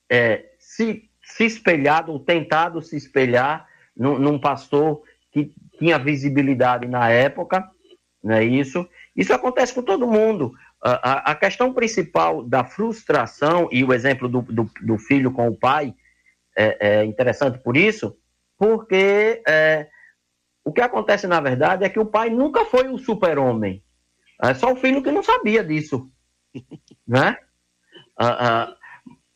é, 0.10 0.44
se 0.58 1.08
se 1.24 1.46
espelhado 1.46 2.12
ou 2.12 2.20
tentado 2.20 2.82
se 2.82 2.98
espelhar 2.98 3.68
num, 3.96 4.18
num 4.18 4.40
pastor 4.40 5.04
que 5.32 5.54
tinha 5.78 6.00
visibilidade 6.00 6.88
na 6.88 7.10
época, 7.10 7.64
não 8.24 8.36
é 8.36 8.44
isso? 8.44 8.88
Isso 9.16 9.34
acontece 9.34 9.74
com 9.74 9.84
todo 9.84 10.08
mundo. 10.08 10.54
A, 10.82 11.32
a, 11.32 11.36
questão 11.36 11.74
principal 11.74 12.44
da 12.44 12.64
frustração, 12.64 13.70
e 13.72 13.84
o 13.84 13.94
exemplo 13.94 14.28
do, 14.28 14.42
do, 14.42 14.70
do 14.82 14.98
filho 14.98 15.32
com 15.32 15.48
o 15.48 15.56
pai 15.56 15.94
é, 16.58 17.00
é 17.00 17.06
interessante 17.06 17.58
por 17.60 17.78
isso, 17.78 18.18
porque 18.64 19.44
é, 19.46 19.90
o 20.64 20.72
que 20.72 20.80
acontece 20.80 21.28
na 21.28 21.42
verdade 21.42 21.84
é 21.84 21.90
que 21.90 22.00
o 22.00 22.06
pai 22.06 22.30
nunca 22.30 22.64
foi 22.64 22.88
o 22.88 22.98
super-homem. 22.98 23.84
É 24.42 24.54
só 24.54 24.72
o 24.72 24.78
filho 24.78 25.04
que 25.04 25.12
não 25.12 25.22
sabia 25.22 25.62
disso. 25.62 26.10
né? 27.06 27.36
Ah, 28.18 28.38
ah, 28.40 28.76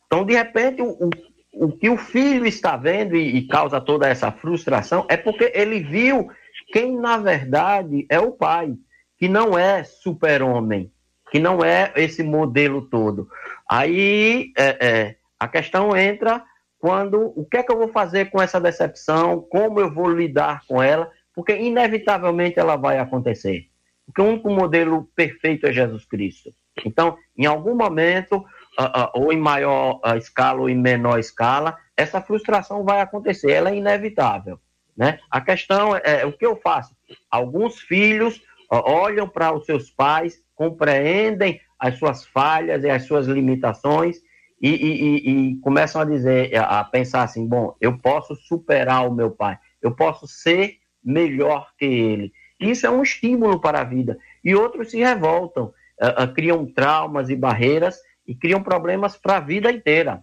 então, 0.06 0.24
de 0.24 0.32
repente, 0.32 0.80
o, 0.80 1.10
o 1.52 1.72
que 1.72 1.90
o 1.90 1.98
filho 1.98 2.46
está 2.46 2.74
vendo 2.78 3.14
e, 3.14 3.36
e, 3.36 3.46
causa 3.46 3.82
toda 3.82 4.08
essa 4.08 4.32
frustração 4.32 5.04
é 5.10 5.16
porque 5.18 5.52
ele 5.54 5.80
viu 5.80 6.30
quem, 6.72 6.98
na 6.98 7.18
verdade, 7.18 8.06
é 8.08 8.18
o 8.18 8.32
pai, 8.32 8.74
que 9.18 9.28
não 9.28 9.58
é 9.58 9.84
super-homem, 9.84 10.90
que 11.30 11.38
não 11.38 11.62
é 11.62 11.92
esse 11.96 12.22
modelo 12.22 12.80
todo. 12.80 13.28
Aí 13.70 14.52
é, 14.56 14.86
é, 14.86 15.16
a 15.38 15.46
questão 15.46 15.94
entra 15.94 16.42
quando 16.78 17.32
o 17.34 17.44
que 17.44 17.56
é 17.56 17.62
que 17.62 17.72
eu 17.72 17.78
vou 17.78 17.88
fazer 17.88 18.30
com 18.30 18.40
essa 18.40 18.60
decepção, 18.60 19.40
como 19.40 19.80
eu 19.80 19.92
vou 19.92 20.08
lidar 20.08 20.62
com 20.66 20.82
ela, 20.82 21.10
porque 21.34 21.56
inevitavelmente 21.56 22.58
ela 22.58 22.76
vai 22.76 22.98
acontecer. 22.98 23.66
Porque 24.06 24.22
o 24.22 24.24
único 24.24 24.50
modelo 24.50 25.08
perfeito 25.14 25.66
é 25.66 25.72
Jesus 25.72 26.04
Cristo. 26.04 26.54
Então, 26.84 27.18
em 27.36 27.46
algum 27.46 27.74
momento, 27.74 28.36
uh, 28.78 28.84
uh, 28.84 29.10
ou 29.14 29.32
em 29.32 29.36
maior 29.36 30.00
uh, 30.04 30.16
escala 30.16 30.60
ou 30.60 30.70
em 30.70 30.76
menor 30.76 31.18
escala, 31.18 31.76
essa 31.96 32.20
frustração 32.20 32.84
vai 32.84 33.00
acontecer, 33.00 33.50
ela 33.50 33.70
é 33.70 33.76
inevitável. 33.76 34.58
Né? 34.96 35.18
A 35.30 35.40
questão 35.40 35.94
é, 35.96 36.02
é 36.04 36.26
o 36.26 36.32
que 36.32 36.46
eu 36.46 36.56
faço. 36.56 36.96
Alguns 37.30 37.80
filhos 37.80 38.40
olham 38.70 39.28
para 39.28 39.52
os 39.52 39.64
seus 39.64 39.90
pais, 39.90 40.42
compreendem 40.54 41.60
as 41.78 41.98
suas 41.98 42.26
falhas 42.26 42.82
e 42.84 42.90
as 42.90 43.04
suas 43.04 43.26
limitações 43.26 44.20
e, 44.60 44.68
e, 44.70 45.30
e, 45.30 45.56
começam 45.60 46.00
a 46.00 46.04
dizer, 46.04 46.54
a 46.56 46.82
pensar 46.84 47.22
assim, 47.22 47.46
bom, 47.46 47.76
eu 47.80 47.96
posso 47.98 48.34
superar 48.34 49.06
o 49.06 49.14
meu 49.14 49.30
pai, 49.30 49.58
eu 49.80 49.94
posso 49.94 50.26
ser 50.26 50.78
melhor 51.02 51.72
que 51.78 51.84
ele. 51.84 52.32
Isso 52.60 52.86
é 52.86 52.90
um 52.90 53.02
estímulo 53.02 53.60
para 53.60 53.80
a 53.80 53.84
vida. 53.84 54.18
E 54.44 54.54
outros 54.54 54.90
se 54.90 54.98
revoltam, 54.98 55.72
uh, 56.00 56.24
uh, 56.24 56.34
criam 56.34 56.66
traumas 56.66 57.30
e 57.30 57.36
barreiras 57.36 57.96
e 58.26 58.34
criam 58.34 58.62
problemas 58.62 59.16
para 59.16 59.36
a 59.36 59.40
vida 59.40 59.70
inteira. 59.70 60.22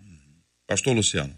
Pastor 0.68 0.96
Luciano. 0.96 1.34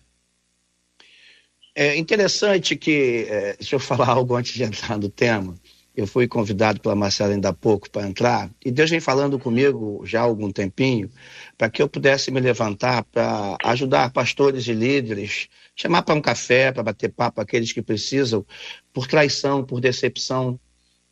É 1.76 1.96
interessante 1.96 2.76
que, 2.76 3.28
é, 3.30 3.56
deixa 3.58 3.76
eu 3.76 3.80
falar 3.80 4.10
algo 4.18 4.36
antes 4.36 4.54
de 4.54 4.64
entrar 4.64 4.98
no 4.98 5.10
tema. 5.10 5.56
Eu 5.98 6.06
fui 6.06 6.28
convidado 6.28 6.80
pela 6.80 6.94
Marcela 6.94 7.34
ainda 7.34 7.50
há 7.50 7.54
pouco 7.54 7.90
para 7.90 8.08
entrar, 8.08 8.52
e 8.64 8.70
Deus 8.70 8.88
vem 8.88 9.00
falando 9.00 9.40
comigo 9.40 10.04
já 10.06 10.20
há 10.20 10.24
algum 10.24 10.52
tempinho, 10.52 11.10
para 11.58 11.72
que 11.72 11.82
eu 11.82 11.90
pudesse 11.90 12.30
me 12.30 12.40
levantar 12.40 13.04
para 13.06 13.58
ajudar 13.64 14.12
pastores 14.12 14.68
e 14.68 14.74
líderes, 14.74 15.48
chamar 15.76 16.04
para 16.04 16.14
um 16.14 16.22
café, 16.22 16.72
para 16.72 16.84
bater 16.84 17.10
papo 17.10 17.42
aqueles 17.42 17.74
que 17.74 17.82
precisam, 17.82 18.46
por 18.94 19.08
traição, 19.08 19.64
por 19.64 19.82
decepção. 19.82 20.60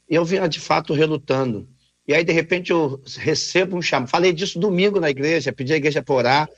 E 0.08 0.14
eu 0.14 0.24
vinha 0.24 0.48
de 0.48 0.60
fato 0.60 0.94
relutando. 0.94 1.68
E 2.08 2.14
aí, 2.14 2.24
de 2.24 2.32
repente, 2.32 2.70
eu 2.70 3.02
recebo 3.18 3.76
um 3.76 3.82
chamado. 3.82 4.12
Falei 4.12 4.32
disso 4.32 4.60
domingo 4.60 5.00
na 5.00 5.10
igreja, 5.10 5.52
pedi 5.52 5.74
à 5.74 5.78
igreja 5.78 6.04
para 6.04 6.14
orar 6.14 6.50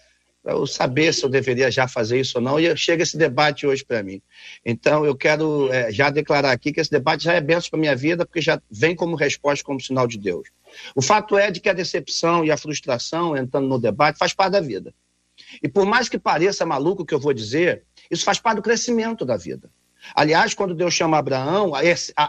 para 0.47 0.55
eu 0.55 0.65
saber 0.65 1.13
se 1.13 1.25
eu 1.25 1.29
deveria 1.29 1.69
já 1.69 1.89
fazer 1.89 2.21
isso 2.21 2.37
ou 2.37 2.41
não, 2.41 2.57
e 2.57 2.73
chega 2.77 3.03
esse 3.03 3.17
debate 3.17 3.67
hoje 3.67 3.83
para 3.83 4.01
mim. 4.01 4.21
Então, 4.65 5.05
eu 5.05 5.13
quero 5.13 5.69
é, 5.73 5.91
já 5.91 6.09
declarar 6.09 6.53
aqui 6.53 6.71
que 6.71 6.79
esse 6.79 6.89
debate 6.89 7.25
já 7.25 7.33
é 7.33 7.41
benção 7.41 7.69
para 7.71 7.79
minha 7.79 7.93
vida, 7.97 8.25
porque 8.25 8.39
já 8.39 8.61
vem 8.71 8.95
como 8.95 9.17
resposta, 9.17 9.65
como 9.65 9.81
sinal 9.81 10.07
de 10.07 10.17
Deus. 10.17 10.47
O 10.95 11.01
fato 11.01 11.37
é 11.37 11.51
de 11.51 11.59
que 11.59 11.67
a 11.67 11.73
decepção 11.73 12.45
e 12.45 12.51
a 12.51 12.55
frustração, 12.55 13.35
entrando 13.35 13.67
no 13.67 13.77
debate, 13.77 14.17
faz 14.17 14.33
parte 14.33 14.53
da 14.53 14.61
vida. 14.61 14.93
E 15.61 15.67
por 15.67 15.85
mais 15.85 16.07
que 16.07 16.17
pareça 16.17 16.65
maluco 16.65 17.03
o 17.03 17.05
que 17.05 17.13
eu 17.13 17.19
vou 17.19 17.33
dizer, 17.33 17.83
isso 18.09 18.23
faz 18.23 18.39
parte 18.39 18.55
do 18.55 18.61
crescimento 18.61 19.25
da 19.25 19.35
vida. 19.35 19.69
Aliás, 20.15 20.53
quando 20.53 20.73
Deus 20.73 20.93
chama 20.93 21.17
Abraão, 21.17 21.73
a, 21.75 21.81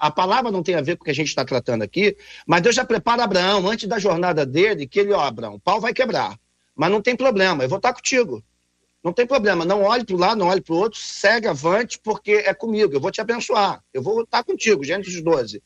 a, 0.08 0.10
palavra 0.10 0.50
não 0.50 0.64
tem 0.64 0.75
a 0.75 0.80
ver 0.80 0.96
com 0.96 1.02
o 1.02 1.04
que 1.04 1.12
a 1.12 1.14
gente 1.14 1.28
está 1.28 1.44
tratando 1.44 1.82
aqui, 1.82 2.16
mas 2.44 2.62
Deus 2.62 2.75
já 2.75 2.84
prepara 2.84 3.22
Abraão 3.22 3.68
antes 3.68 3.88
da 3.88 4.00
jornada 4.00 4.44
dele, 4.44 4.88
que 4.88 4.98
ele, 4.98 5.12
ó, 5.12 5.20
Abraão, 5.20 5.54
o 5.54 5.60
pau 5.60 5.80
vai 5.80 5.94
quebrar. 5.94 6.37
Mas 6.78 6.92
não 6.92 7.02
tem 7.02 7.16
problema, 7.16 7.64
eu 7.64 7.68
vou 7.68 7.78
estar 7.78 7.92
contigo. 7.92 8.40
Não 9.02 9.12
tem 9.12 9.26
problema, 9.26 9.64
não 9.64 9.82
olhe 9.82 10.04
para 10.04 10.14
um 10.14 10.18
lado, 10.18 10.38
não 10.38 10.47
olhe 10.47 10.61
para 10.61 10.75
o 10.75 10.78
outro, 10.78 10.99
segue 10.99 11.49
avante, 11.49 11.99
porque 11.99 12.32
é 12.32 12.54
comigo, 12.54 12.94
eu 12.94 13.00
vou 13.00 13.11
te 13.11 13.20
abençoar, 13.20 13.82
eu 13.92 14.00
vou 14.00 14.23
estar 14.23 14.44
contigo, 14.44 14.85
Gênesis 14.85 15.20
12. 15.20 15.61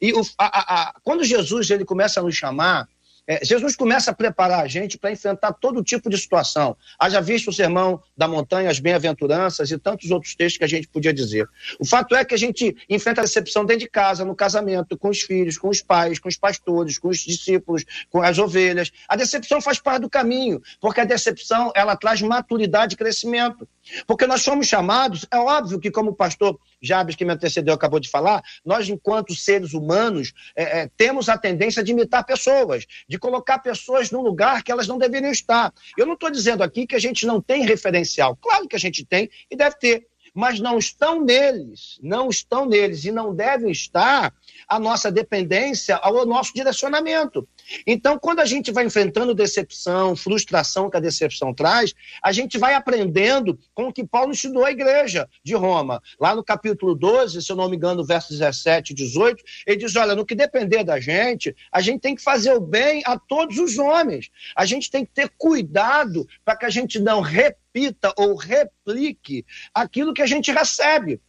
E 0.00 0.12
o, 0.12 0.20
a, 0.38 0.88
a, 0.88 0.94
quando 1.02 1.24
Jesus 1.24 1.70
ele 1.70 1.84
começa 1.84 2.20
a 2.20 2.22
nos 2.22 2.34
chamar, 2.34 2.86
é, 3.28 3.44
Jesus 3.44 3.76
começa 3.76 4.10
a 4.10 4.14
preparar 4.14 4.64
a 4.64 4.66
gente 4.66 4.96
para 4.96 5.12
enfrentar 5.12 5.52
todo 5.52 5.84
tipo 5.84 6.08
de 6.08 6.16
situação. 6.16 6.74
Haja 6.98 7.20
visto 7.20 7.48
o 7.48 7.52
sermão 7.52 8.02
da 8.16 8.26
montanha, 8.26 8.70
as 8.70 8.80
bem-aventuranças 8.80 9.70
e 9.70 9.76
tantos 9.76 10.10
outros 10.10 10.34
textos 10.34 10.56
que 10.56 10.64
a 10.64 10.68
gente 10.68 10.88
podia 10.88 11.12
dizer. 11.12 11.46
O 11.78 11.84
fato 11.84 12.16
é 12.16 12.24
que 12.24 12.34
a 12.34 12.38
gente 12.38 12.74
enfrenta 12.88 13.20
a 13.20 13.24
decepção 13.24 13.66
dentro 13.66 13.80
de 13.80 13.90
casa, 13.90 14.24
no 14.24 14.34
casamento, 14.34 14.96
com 14.96 15.10
os 15.10 15.20
filhos, 15.20 15.58
com 15.58 15.68
os 15.68 15.82
pais, 15.82 16.18
com 16.18 16.28
os 16.28 16.38
pastores, 16.38 16.96
com 16.96 17.08
os 17.08 17.18
discípulos, 17.18 17.84
com 18.08 18.22
as 18.22 18.38
ovelhas. 18.38 18.90
A 19.06 19.14
decepção 19.14 19.60
faz 19.60 19.78
parte 19.78 20.00
do 20.00 20.08
caminho, 20.08 20.62
porque 20.80 21.02
a 21.02 21.04
decepção 21.04 21.70
ela 21.76 21.94
traz 21.96 22.22
maturidade 22.22 22.94
e 22.94 22.96
crescimento. 22.96 23.68
Porque 24.06 24.26
nós 24.26 24.42
somos 24.42 24.66
chamados, 24.66 25.26
é 25.30 25.38
óbvio 25.38 25.78
que, 25.78 25.90
como 25.90 26.10
o 26.10 26.14
pastor 26.14 26.58
Jabes, 26.80 27.16
que 27.16 27.24
me 27.24 27.32
antecedeu, 27.32 27.74
acabou 27.74 28.00
de 28.00 28.08
falar, 28.08 28.42
nós, 28.64 28.88
enquanto 28.88 29.34
seres 29.34 29.72
humanos, 29.72 30.32
é, 30.54 30.80
é, 30.80 30.90
temos 30.96 31.28
a 31.28 31.36
tendência 31.36 31.82
de 31.82 31.92
imitar 31.92 32.24
pessoas, 32.24 32.86
de 33.08 33.18
colocar 33.18 33.58
pessoas 33.58 34.10
num 34.10 34.22
lugar 34.22 34.62
que 34.62 34.72
elas 34.72 34.86
não 34.86 34.98
deveriam 34.98 35.32
estar. 35.32 35.72
Eu 35.96 36.06
não 36.06 36.14
estou 36.14 36.30
dizendo 36.30 36.62
aqui 36.62 36.86
que 36.86 36.96
a 36.96 37.00
gente 37.00 37.26
não 37.26 37.40
tem 37.40 37.64
referencial. 37.64 38.36
Claro 38.36 38.68
que 38.68 38.76
a 38.76 38.80
gente 38.80 39.04
tem 39.04 39.30
e 39.50 39.56
deve 39.56 39.76
ter. 39.78 40.06
Mas 40.34 40.60
não 40.60 40.78
estão 40.78 41.24
neles, 41.24 41.98
não 42.02 42.28
estão 42.28 42.66
neles 42.66 43.04
e 43.04 43.10
não 43.10 43.34
devem 43.34 43.70
estar 43.72 44.32
a 44.68 44.78
nossa 44.78 45.10
dependência 45.10 45.96
ao 45.96 46.24
nosso 46.26 46.52
direcionamento. 46.54 47.48
Então, 47.86 48.18
quando 48.18 48.40
a 48.40 48.44
gente 48.44 48.72
vai 48.72 48.84
enfrentando 48.84 49.34
decepção, 49.34 50.16
frustração 50.16 50.90
que 50.90 50.96
a 50.96 51.00
decepção 51.00 51.52
traz, 51.52 51.94
a 52.22 52.32
gente 52.32 52.58
vai 52.58 52.74
aprendendo 52.74 53.58
com 53.74 53.88
o 53.88 53.92
que 53.92 54.06
Paulo 54.06 54.32
ensinou 54.32 54.64
à 54.64 54.70
igreja 54.70 55.28
de 55.44 55.54
Roma. 55.54 56.02
Lá 56.20 56.34
no 56.34 56.44
capítulo 56.44 56.94
12, 56.94 57.42
se 57.42 57.52
eu 57.52 57.56
não 57.56 57.68
me 57.68 57.76
engano, 57.76 58.04
versos 58.04 58.38
17 58.38 58.92
e 58.92 58.94
18, 58.94 59.42
ele 59.66 59.76
diz: 59.76 59.96
olha, 59.96 60.14
no 60.14 60.26
que 60.26 60.34
depender 60.34 60.84
da 60.84 61.00
gente, 61.00 61.54
a 61.72 61.80
gente 61.80 62.00
tem 62.00 62.14
que 62.14 62.22
fazer 62.22 62.52
o 62.52 62.60
bem 62.60 63.02
a 63.04 63.18
todos 63.18 63.58
os 63.58 63.78
homens. 63.78 64.30
A 64.56 64.64
gente 64.64 64.90
tem 64.90 65.04
que 65.04 65.12
ter 65.12 65.30
cuidado 65.36 66.26
para 66.44 66.56
que 66.56 66.66
a 66.66 66.70
gente 66.70 66.98
não 66.98 67.20
repita 67.20 68.12
ou 68.16 68.34
replique 68.34 69.44
aquilo 69.74 70.14
que 70.14 70.22
a 70.22 70.26
gente 70.26 70.50
recebe. 70.50 71.20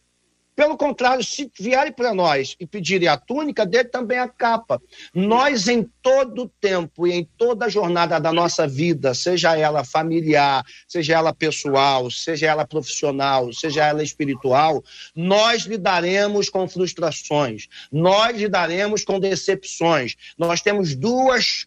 Pelo 0.60 0.76
contrário, 0.76 1.24
se 1.24 1.50
vierem 1.58 1.90
para 1.90 2.12
nós 2.12 2.54
e 2.60 2.66
pedirem 2.66 3.08
a 3.08 3.16
túnica, 3.16 3.64
dê 3.64 3.82
também 3.82 4.18
a 4.18 4.28
capa. 4.28 4.78
Nós, 5.14 5.68
em 5.68 5.90
todo 6.02 6.52
tempo 6.60 7.06
e 7.06 7.12
em 7.14 7.24
toda 7.24 7.64
a 7.64 7.68
jornada 7.70 8.20
da 8.20 8.30
nossa 8.30 8.68
vida, 8.68 9.14
seja 9.14 9.56
ela 9.56 9.84
familiar, 9.84 10.62
seja 10.86 11.14
ela 11.14 11.32
pessoal, 11.32 12.10
seja 12.10 12.48
ela 12.48 12.66
profissional, 12.66 13.50
seja 13.54 13.86
ela 13.86 14.02
espiritual, 14.02 14.84
nós 15.16 15.62
lidaremos 15.62 16.50
com 16.50 16.68
frustrações, 16.68 17.66
nós 17.90 18.36
lidaremos 18.36 19.02
com 19.02 19.18
decepções. 19.18 20.14
Nós 20.36 20.60
temos 20.60 20.94
duas 20.94 21.66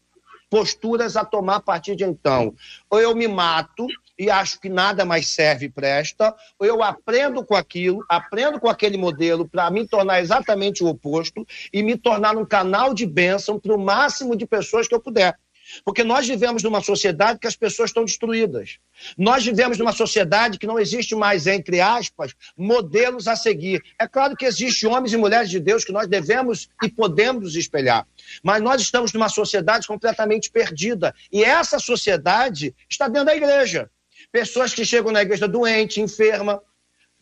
posturas 0.52 1.18
a 1.18 1.26
tomar 1.26 1.56
a 1.56 1.60
partir 1.60 1.96
de 1.96 2.04
então. 2.04 2.54
Ou 2.92 3.00
eu 3.00 3.16
me 3.16 3.28
mato 3.28 3.88
e 4.17 4.29
acho 4.29 4.60
que 4.60 4.70
nada 4.70 5.05
mais 5.05 5.27
serve 5.27 5.65
e 5.65 5.70
presta, 5.70 6.36
ou 6.60 6.65
eu 6.65 6.84
aprendo 6.84 7.43
com 7.43 7.55
aquilo, 7.55 8.03
aprendo 8.10 8.60
com 8.60 8.70
aquele 8.70 8.98
modelo 8.98 9.48
para 9.48 9.70
me 9.72 9.88
tornar 9.88 10.22
exatamente 10.22 10.84
o 10.84 10.88
oposto 10.88 11.46
e 11.72 11.82
me 11.82 11.98
tornar 11.98 12.38
um 12.38 12.46
canal 12.46 12.93
de 12.93 13.05
bênção 13.05 13.60
para 13.60 13.74
o 13.74 13.79
máximo 13.79 14.36
de 14.36 14.46
pessoas 14.46 14.88
que 14.88 14.96
eu 14.96 15.00
puder. 15.00 15.38
Porque 15.84 16.03
nós 16.03 16.27
vivemos 16.27 16.62
numa 16.63 16.82
sociedade 16.82 17.39
que 17.39 17.48
as 17.48 17.55
pessoas 17.55 17.89
estão 17.89 18.05
destruídas. 18.05 18.79
Nós 19.17 19.43
vivemos 19.43 19.77
numa 19.77 19.91
sociedade 19.91 20.58
que 20.58 20.67
não 20.67 20.79
existe 20.79 21.15
mais, 21.15 21.48
entre 21.48 21.79
aspas, 21.82 22.34
modelos 22.55 23.27
a 23.27 23.36
seguir. 23.36 23.82
É 24.00 24.08
claro 24.08 24.36
que 24.36 24.46
existem 24.46 24.89
homens 24.89 25.13
e 25.13 25.17
mulheres 25.17 25.50
de 25.50 25.60
Deus 25.60 25.84
que 25.84 25.91
nós 25.91 26.08
devemos 26.08 26.70
e 26.84 26.89
podemos 26.89 27.55
espelhar. 27.55 28.05
Mas 28.43 28.62
nós 28.62 28.82
estamos 28.82 29.13
numa 29.13 29.29
sociedade 29.29 29.88
completamente 29.88 30.51
perdida. 30.51 31.13
E 31.32 31.43
essa 31.43 31.79
sociedade 31.79 32.75
está 32.89 33.08
dentro 33.08 33.27
da 33.27 33.36
igreja. 33.36 33.89
Pessoas 34.34 34.74
que 34.74 34.84
chegam 34.84 35.12
na 35.12 35.22
igreja 35.22 35.48
doente, 35.48 36.02
enferma, 36.02 36.60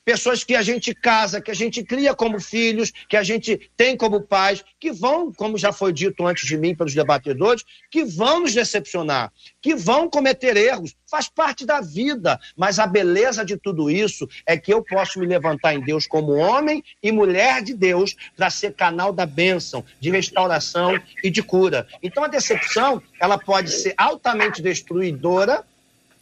pessoas 0.06 0.46
que 0.46 0.56
a 0.56 0.62
gente 0.62 0.96
casa, 0.96 1.42
que 1.42 1.52
a 1.52 1.54
gente 1.54 1.84
cria 1.84 2.16
como 2.16 2.40
filhos, 2.40 2.90
que 3.10 3.18
a 3.18 3.22
gente 3.22 3.70
tem 3.76 3.98
como 3.98 4.22
pais, 4.22 4.64
que 4.80 4.94
vão, 4.94 5.30
como 5.30 5.58
já 5.58 5.74
foi 5.74 5.92
dito 5.92 6.26
antes 6.26 6.48
de 6.48 6.58
mim 6.58 6.74
pelos 6.74 6.94
debatedores, 6.94 7.66
que 7.92 8.06
vão 8.06 8.40
nos 8.40 8.54
decepcionar, 8.54 9.30
que 9.62 9.76
vão 9.76 10.10
cometer 10.10 10.56
erros, 10.56 10.96
faz 11.06 11.28
parte 11.28 11.66
da 11.66 11.82
vida, 11.82 12.40
mas 12.56 12.80
a 12.80 12.88
beleza 12.88 13.44
de 13.44 13.58
tudo 13.58 13.92
isso 13.92 14.26
é 14.46 14.58
que 14.58 14.74
eu 14.74 14.82
posso 14.82 15.20
me 15.20 15.26
levantar 15.26 15.74
em 15.74 15.82
Deus 15.82 16.08
como 16.08 16.32
homem 16.32 16.82
e 17.04 17.12
mulher 17.12 17.62
de 17.62 17.74
Deus 17.74 18.16
para 18.38 18.50
ser 18.50 18.74
canal 18.74 19.12
da 19.12 19.26
bênção, 19.26 19.84
de 20.00 20.10
restauração 20.10 20.98
e 21.22 21.30
de 21.30 21.44
cura. 21.44 21.86
Então 22.02 22.24
a 22.24 22.30
decepção, 22.30 23.04
ela 23.20 23.38
pode 23.38 23.70
ser 23.70 23.94
altamente 23.98 24.62
destruidora 24.62 25.66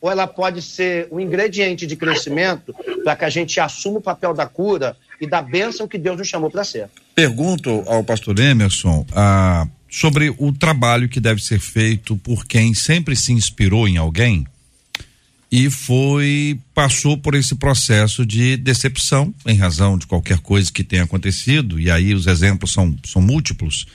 ou 0.01 0.09
ela 0.09 0.27
pode 0.27 0.61
ser 0.61 1.07
um 1.11 1.19
ingrediente 1.19 1.85
de 1.85 1.95
crescimento 1.95 2.73
para 3.03 3.15
que 3.15 3.25
a 3.25 3.29
gente 3.29 3.59
assuma 3.59 3.99
o 3.99 4.01
papel 4.01 4.33
da 4.33 4.45
cura 4.45 4.95
e 5.19 5.27
da 5.27 5.41
bênção 5.41 5.87
que 5.87 5.97
Deus 5.97 6.17
nos 6.17 6.27
chamou 6.27 6.49
para 6.49 6.63
ser. 6.63 6.89
Pergunto 7.13 7.83
ao 7.85 8.03
pastor 8.03 8.39
Emerson 8.39 9.05
ah, 9.13 9.67
sobre 9.89 10.33
o 10.37 10.53
trabalho 10.53 11.09
que 11.09 11.19
deve 11.19 11.43
ser 11.43 11.59
feito 11.59 12.15
por 12.17 12.45
quem 12.45 12.73
sempre 12.73 13.15
se 13.15 13.33
inspirou 13.33 13.87
em 13.87 13.97
alguém 13.97 14.45
e 15.51 15.69
foi 15.69 16.59
passou 16.75 17.17
por 17.17 17.33
esse 17.33 17.55
processo 17.55 18.23
de 18.23 18.55
decepção 18.55 19.33
em 19.47 19.55
razão 19.55 19.97
de 19.97 20.05
qualquer 20.05 20.37
coisa 20.39 20.71
que 20.71 20.83
tenha 20.83 21.03
acontecido 21.03 21.79
e 21.79 21.89
aí 21.89 22.13
os 22.13 22.27
exemplos 22.27 22.71
são, 22.71 22.95
são 23.03 23.21
múltiplos 23.21 23.87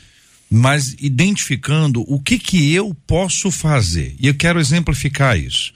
mas 0.50 0.94
identificando 0.98 2.04
o 2.12 2.20
que 2.20 2.38
que 2.38 2.74
eu 2.74 2.94
posso 3.06 3.52
fazer 3.52 4.16
e 4.18 4.26
eu 4.26 4.34
quero 4.34 4.58
exemplificar 4.58 5.38
isso 5.38 5.72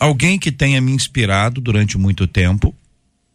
alguém 0.00 0.38
que 0.38 0.50
tenha 0.50 0.80
me 0.80 0.92
inspirado 0.92 1.60
durante 1.60 1.98
muito 1.98 2.26
tempo. 2.26 2.74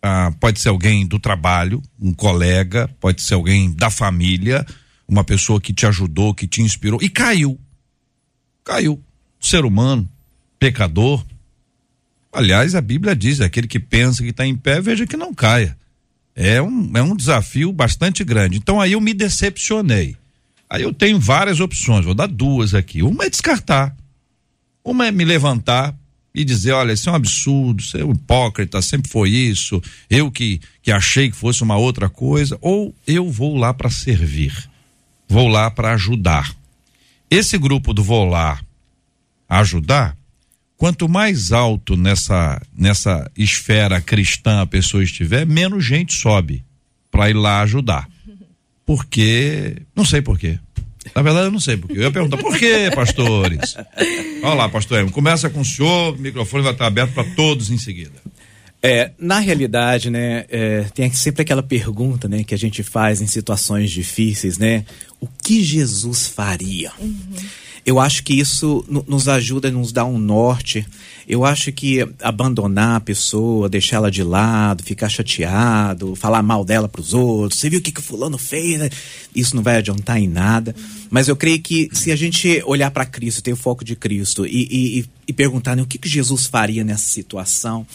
Ah, 0.01 0.33
pode 0.39 0.59
ser 0.59 0.69
alguém 0.69 1.05
do 1.05 1.19
trabalho, 1.19 1.81
um 1.99 2.11
colega, 2.11 2.89
pode 2.99 3.21
ser 3.21 3.35
alguém 3.35 3.71
da 3.71 3.89
família, 3.89 4.65
uma 5.07 5.23
pessoa 5.23 5.61
que 5.61 5.73
te 5.73 5.85
ajudou, 5.85 6.33
que 6.33 6.47
te 6.47 6.61
inspirou 6.61 6.99
e 7.01 7.07
caiu. 7.07 7.59
Caiu. 8.63 9.01
Ser 9.39 9.63
humano, 9.63 10.09
pecador. 10.59 11.23
Aliás, 12.33 12.75
a 12.75 12.81
Bíblia 12.81 13.15
diz: 13.15 13.41
aquele 13.41 13.67
que 13.67 13.79
pensa 13.79 14.23
que 14.23 14.29
está 14.29 14.45
em 14.45 14.55
pé, 14.55 14.81
veja 14.81 15.07
que 15.07 15.15
não 15.15 15.33
caia. 15.33 15.77
É 16.35 16.61
um, 16.61 16.91
é 16.95 17.01
um 17.01 17.15
desafio 17.15 17.71
bastante 17.71 18.23
grande. 18.23 18.57
Então 18.57 18.81
aí 18.81 18.91
eu 18.91 19.01
me 19.01 19.13
decepcionei. 19.13 20.17
Aí 20.69 20.81
eu 20.81 20.91
tenho 20.91 21.19
várias 21.19 21.59
opções, 21.59 22.05
vou 22.05 22.13
dar 22.13 22.27
duas 22.27 22.73
aqui. 22.73 23.01
Uma 23.01 23.25
é 23.25 23.29
descartar. 23.29 23.95
Uma 24.83 25.07
é 25.07 25.11
me 25.11 25.23
levantar, 25.23 25.95
e 26.35 26.43
dizer, 26.43 26.73
olha, 26.73 26.91
isso 26.91 27.09
é 27.09 27.11
um 27.11 27.15
absurdo, 27.15 27.81
você 27.81 28.01
é 28.01 28.05
um 28.05 28.11
hipócrita, 28.11 28.81
sempre 28.81 29.09
foi 29.09 29.29
isso, 29.29 29.81
eu 30.09 30.29
que, 30.29 30.59
que 30.83 30.91
achei 30.91 31.31
que 31.31 31.37
fosse 31.37 31.63
uma 31.63 31.77
outra 31.77 32.09
coisa, 32.09 32.57
ou 32.61 32.93
eu 33.07 33.31
vou 33.31 33.55
lá 33.55 33.73
para 33.73 33.89
servir, 33.89 34.53
vou 35.27 35.47
lá 35.47 35.71
para 35.71 35.93
ajudar. 35.93 36.53
Esse 37.29 37.57
grupo 37.57 37.93
do 37.93 38.03
vou 38.03 38.25
lá 38.25 38.59
ajudar, 39.47 40.15
quanto 40.77 41.07
mais 41.07 41.51
alto 41.51 41.95
nessa 41.95 42.61
nessa 42.75 43.31
esfera 43.37 44.01
cristã 44.01 44.61
a 44.61 44.67
pessoa 44.67 45.03
estiver, 45.03 45.45
menos 45.45 45.85
gente 45.85 46.13
sobe 46.13 46.63
para 47.09 47.29
ir 47.29 47.33
lá 47.33 47.61
ajudar. 47.61 48.09
Porque, 48.85 49.81
não 49.95 50.05
sei 50.05 50.21
por 50.21 50.37
quê. 50.37 50.59
Na 51.13 51.21
verdade, 51.21 51.47
eu 51.47 51.51
não 51.51 51.59
sei 51.59 51.77
porque. 51.77 51.97
Eu 51.97 52.03
ia 52.03 52.11
perguntar, 52.11 52.37
por 52.37 52.57
quê, 52.57 52.89
pastores? 52.93 53.75
Olha 54.43 54.53
lá, 54.53 54.69
pastor 54.69 54.99
Emo, 54.99 55.11
começa 55.11 55.49
com 55.49 55.61
o 55.61 55.65
senhor, 55.65 56.13
o 56.13 56.17
microfone 56.17 56.63
vai 56.63 56.73
estar 56.73 56.87
aberto 56.87 57.13
para 57.13 57.23
todos 57.35 57.69
em 57.69 57.77
seguida. 57.77 58.13
É, 58.81 59.11
na 59.17 59.39
realidade, 59.39 60.11
né, 60.11 60.45
é, 60.47 60.85
tem 60.93 61.11
sempre 61.11 61.41
aquela 61.41 61.63
pergunta, 61.63 62.27
né, 62.27 62.43
que 62.43 62.53
a 62.53 62.57
gente 62.57 62.83
faz 62.83 63.19
em 63.19 63.25
situações 63.25 63.89
difíceis, 63.89 64.59
né? 64.59 64.85
O 65.19 65.27
que 65.27 65.63
Jesus 65.63 66.27
faria? 66.27 66.91
Uhum. 66.99 67.35
Eu 67.85 67.99
acho 67.99 68.23
que 68.23 68.33
isso 68.33 68.83
nos 68.87 69.27
ajuda, 69.27 69.69
nos 69.69 69.91
dá 69.91 70.03
um 70.03 70.17
norte. 70.17 70.83
Eu 71.27 71.45
acho 71.45 71.71
que 71.71 71.99
abandonar 72.19 72.95
a 72.95 72.99
pessoa, 72.99 73.69
deixar 73.69 73.97
ela 73.97 74.09
de 74.09 74.23
lado, 74.23 74.83
ficar 74.83 75.07
chateado, 75.07 76.15
falar 76.15 76.41
mal 76.41 76.65
dela 76.65 76.89
para 76.89 77.01
os 77.01 77.13
outros, 77.13 77.59
você 77.59 77.69
viu 77.69 77.79
o 77.79 77.81
que, 77.81 77.91
que 77.91 77.99
o 77.99 78.03
fulano 78.03 78.39
fez? 78.39 78.89
Isso 79.35 79.55
não 79.55 79.61
vai 79.61 79.77
adiantar 79.77 80.19
em 80.19 80.27
nada. 80.27 80.75
Mas 81.11 81.27
eu 81.27 81.35
creio 81.35 81.59
que 81.61 81.87
se 81.93 82.11
a 82.11 82.15
gente 82.15 82.61
olhar 82.65 82.89
para 82.89 83.05
Cristo, 83.05 83.43
ter 83.43 83.53
o 83.53 83.57
foco 83.57 83.85
de 83.85 83.95
Cristo 83.95 84.47
e, 84.47 84.67
e, 84.99 85.05
e 85.27 85.33
perguntar 85.33 85.75
né, 85.75 85.83
o 85.83 85.85
que, 85.85 85.99
que 85.99 86.09
Jesus 86.09 86.47
faria 86.47 86.83
nessa 86.83 87.05
situação, 87.07 87.85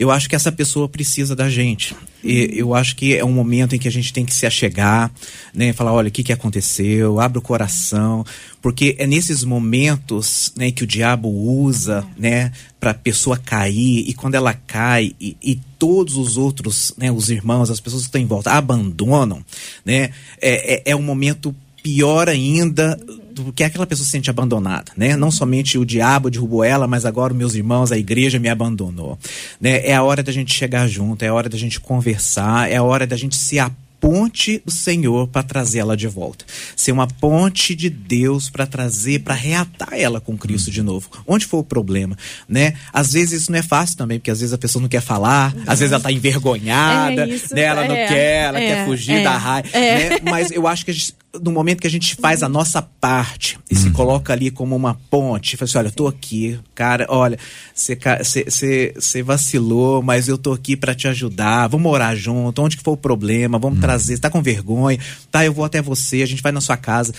eu 0.00 0.10
acho 0.10 0.30
que 0.30 0.34
essa 0.34 0.50
pessoa 0.50 0.88
precisa 0.88 1.36
da 1.36 1.50
gente. 1.50 1.94
E 2.24 2.52
eu 2.54 2.74
acho 2.74 2.96
que 2.96 3.14
é 3.14 3.22
um 3.22 3.32
momento 3.32 3.76
em 3.76 3.78
que 3.78 3.86
a 3.86 3.90
gente 3.90 4.14
tem 4.14 4.24
que 4.24 4.32
se 4.32 4.46
achegar, 4.46 5.12
né? 5.52 5.74
Falar, 5.74 5.92
olha, 5.92 6.08
o 6.08 6.10
que, 6.10 6.22
que 6.22 6.32
aconteceu? 6.32 7.20
Abre 7.20 7.38
o 7.38 7.42
coração. 7.42 8.24
Porque 8.62 8.94
é 8.98 9.06
nesses 9.06 9.42
momentos 9.42 10.52
né, 10.56 10.70
que 10.70 10.84
o 10.84 10.86
diabo 10.86 11.28
usa 11.28 12.06
né, 12.16 12.52
para 12.78 12.90
a 12.90 12.94
pessoa 12.94 13.36
cair. 13.36 14.04
E 14.08 14.12
quando 14.12 14.34
ela 14.34 14.52
cai 14.52 15.14
e, 15.20 15.36
e 15.42 15.58
todos 15.78 16.16
os 16.16 16.36
outros, 16.36 16.92
né, 16.96 17.10
os 17.10 17.30
irmãos, 17.30 17.70
as 17.70 17.80
pessoas 17.80 18.02
que 18.02 18.08
estão 18.08 18.20
em 18.20 18.26
volta, 18.26 18.52
abandonam, 18.52 19.42
né? 19.84 20.10
É, 20.40 20.74
é, 20.74 20.82
é 20.86 20.96
um 20.96 21.02
momento 21.02 21.54
pior 21.82 22.28
ainda 22.28 22.98
porque 23.34 23.64
aquela 23.64 23.86
pessoa 23.86 24.04
se 24.04 24.10
sente 24.10 24.28
abandonada, 24.28 24.92
né? 24.96 25.16
Não 25.16 25.30
somente 25.30 25.78
o 25.78 25.84
diabo 25.84 26.30
derrubou 26.30 26.62
ela, 26.62 26.86
mas 26.86 27.06
agora 27.06 27.32
meus 27.32 27.54
irmãos, 27.54 27.90
a 27.90 27.96
igreja 27.96 28.38
me 28.38 28.48
abandonou, 28.48 29.18
né? 29.60 29.86
É 29.86 29.94
a 29.94 30.02
hora 30.02 30.22
da 30.22 30.32
gente 30.32 30.54
chegar 30.54 30.86
junto, 30.86 31.22
é 31.22 31.28
a 31.28 31.34
hora 31.34 31.48
da 31.48 31.56
gente 31.56 31.80
conversar, 31.80 32.70
é 32.70 32.76
a 32.76 32.82
hora 32.82 33.06
da 33.06 33.16
gente 33.16 33.36
se 33.36 33.58
apoiar 33.58 33.89
ponte 34.00 34.62
do 34.64 34.72
Senhor 34.72 35.28
para 35.28 35.42
trazê-la 35.42 35.94
de 35.94 36.08
volta. 36.08 36.44
Ser 36.74 36.90
uma 36.90 37.06
ponte 37.06 37.74
de 37.74 37.90
Deus 37.90 38.48
para 38.48 38.66
trazer, 38.66 39.20
para 39.20 39.34
reatar 39.34 39.90
ela 39.92 40.20
com 40.20 40.36
Cristo 40.36 40.70
de 40.70 40.82
novo. 40.82 41.08
Onde 41.26 41.46
foi 41.46 41.60
o 41.60 41.64
problema, 41.64 42.16
né? 42.48 42.74
Às 42.92 43.12
vezes 43.12 43.42
isso 43.42 43.52
não 43.52 43.58
é 43.58 43.62
fácil 43.62 43.96
também, 43.96 44.18
porque 44.18 44.30
às 44.30 44.40
vezes 44.40 44.52
a 44.52 44.58
pessoa 44.58 44.80
não 44.80 44.88
quer 44.88 45.02
falar, 45.02 45.54
às 45.66 45.78
vezes 45.78 45.92
ela 45.92 46.02
tá 46.02 46.10
envergonhada, 46.10 47.24
é 47.24 47.28
isso, 47.28 47.54
né? 47.54 47.62
Ela 47.62 47.84
é, 47.84 47.88
não 47.88 47.94
quer, 47.94 48.44
ela 48.44 48.60
é, 48.60 48.66
quer 48.66 48.86
fugir 48.86 49.16
é, 49.16 49.22
da 49.22 49.36
raiva, 49.36 49.68
é. 49.72 50.10
né? 50.10 50.18
Mas 50.22 50.50
eu 50.50 50.66
acho 50.66 50.84
que 50.84 50.92
gente, 50.92 51.14
no 51.38 51.52
momento 51.52 51.80
que 51.80 51.86
a 51.86 51.90
gente 51.90 52.16
faz 52.16 52.42
a 52.42 52.48
nossa 52.48 52.82
parte 52.82 53.58
e 53.70 53.76
se 53.76 53.90
coloca 53.90 54.32
ali 54.32 54.50
como 54.50 54.74
uma 54.74 54.94
ponte, 55.08 55.56
fala 55.56 55.68
assim, 55.68 55.78
olha, 55.78 55.86
eu 55.88 55.92
tô 55.92 56.08
aqui, 56.08 56.58
cara, 56.74 57.06
olha, 57.08 57.38
você 57.72 59.22
vacilou, 59.24 60.02
mas 60.02 60.26
eu 60.26 60.36
tô 60.36 60.52
aqui 60.52 60.76
para 60.76 60.94
te 60.94 61.06
ajudar, 61.06 61.68
vamos 61.68 61.84
morar 61.84 62.16
junto, 62.16 62.60
onde 62.60 62.76
que 62.76 62.82
foi 62.82 62.94
o 62.94 62.96
problema, 62.96 63.58
vamos 63.58 63.78
hum 63.78 63.80
trazer, 63.80 64.14
está 64.14 64.28
com 64.28 64.42
vergonha, 64.42 64.98
tá? 65.30 65.44
Eu 65.44 65.52
vou 65.52 65.64
até 65.64 65.80
você, 65.80 66.22
a 66.22 66.26
gente 66.26 66.42
vai 66.42 66.52
na 66.52 66.60
sua 66.60 66.76
casa. 66.76 67.14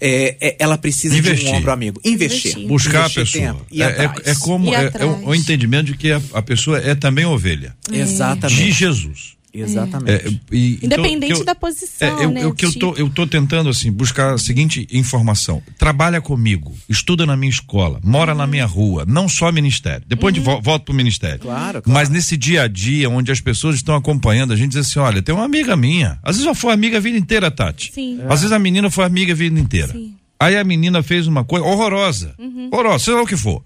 É, 0.00 0.36
é, 0.40 0.56
ela 0.58 0.78
precisa 0.78 1.16
Investir. 1.16 1.48
de 1.48 1.54
um 1.54 1.58
ombro 1.58 1.72
amigo. 1.72 2.00
Investir. 2.04 2.52
Investir. 2.52 2.68
Buscar 2.68 3.00
Investir 3.00 3.22
a 3.22 3.24
pessoa. 3.24 3.44
Tempo, 3.44 3.66
é, 3.72 4.30
é, 4.30 4.30
é, 4.30 4.34
como 4.36 4.74
é, 4.74 4.86
é, 4.86 5.04
o 5.04 5.34
entendimento 5.34 5.86
de 5.86 5.96
que 5.96 6.12
a, 6.12 6.20
a 6.32 6.42
pessoa 6.42 6.78
é 6.78 6.94
também 6.94 7.26
ovelha. 7.26 7.76
Exatamente. 7.90 8.64
De 8.64 8.72
Jesus. 8.72 9.35
Exatamente. 9.62 10.10
É, 10.10 10.30
e, 10.52 10.78
então, 10.82 10.98
Independente 10.98 11.40
eu, 11.40 11.44
da 11.44 11.54
posição, 11.54 12.20
é, 12.20 12.24
eu, 12.24 12.30
né? 12.30 12.44
Eu, 12.44 12.54
que 12.54 12.64
eu, 12.64 12.72
tô, 12.72 12.94
eu 12.94 13.08
tô 13.10 13.26
tentando, 13.26 13.68
assim, 13.68 13.90
buscar 13.90 14.34
a 14.34 14.38
seguinte 14.38 14.86
informação. 14.92 15.62
Trabalha 15.78 16.20
comigo, 16.20 16.74
estuda 16.88 17.24
na 17.26 17.36
minha 17.36 17.50
escola, 17.50 18.00
mora 18.02 18.32
uhum. 18.32 18.38
na 18.38 18.46
minha 18.46 18.66
rua, 18.66 19.04
não 19.06 19.28
só 19.28 19.50
ministério. 19.52 20.04
Depois 20.06 20.34
uhum. 20.34 20.42
de 20.42 20.44
vo 20.44 20.60
volta 20.60 20.84
pro 20.84 20.94
ministério. 20.94 21.40
Claro, 21.40 21.82
claro. 21.82 21.84
Mas 21.86 22.08
nesse 22.08 22.36
dia 22.36 22.62
a 22.62 22.68
dia, 22.68 23.08
onde 23.08 23.30
as 23.30 23.40
pessoas 23.40 23.76
estão 23.76 23.94
acompanhando, 23.94 24.52
a 24.52 24.56
gente 24.56 24.72
diz 24.72 24.88
assim, 24.88 24.98
olha, 24.98 25.22
tem 25.22 25.34
uma 25.34 25.44
amiga 25.44 25.76
minha. 25.76 26.18
Às 26.22 26.36
vezes 26.36 26.44
já 26.44 26.54
foi 26.54 26.72
amiga 26.72 26.96
a 26.98 27.00
vida 27.00 27.18
inteira, 27.18 27.50
Tati. 27.50 27.92
Sim. 27.92 28.20
Às 28.28 28.40
vezes 28.40 28.52
a 28.52 28.58
menina 28.58 28.90
foi 28.90 29.04
amiga 29.04 29.32
a 29.32 29.36
vida 29.36 29.58
inteira. 29.58 29.92
Sim. 29.92 30.14
Aí 30.38 30.56
a 30.56 30.64
menina 30.64 31.02
fez 31.02 31.26
uma 31.26 31.44
coisa 31.44 31.64
horrorosa. 31.64 32.34
Uhum. 32.38 32.68
Horrorosa, 32.72 33.04
seja 33.04 33.16
lá 33.16 33.22
o 33.22 33.26
que 33.26 33.36
for. 33.36 33.62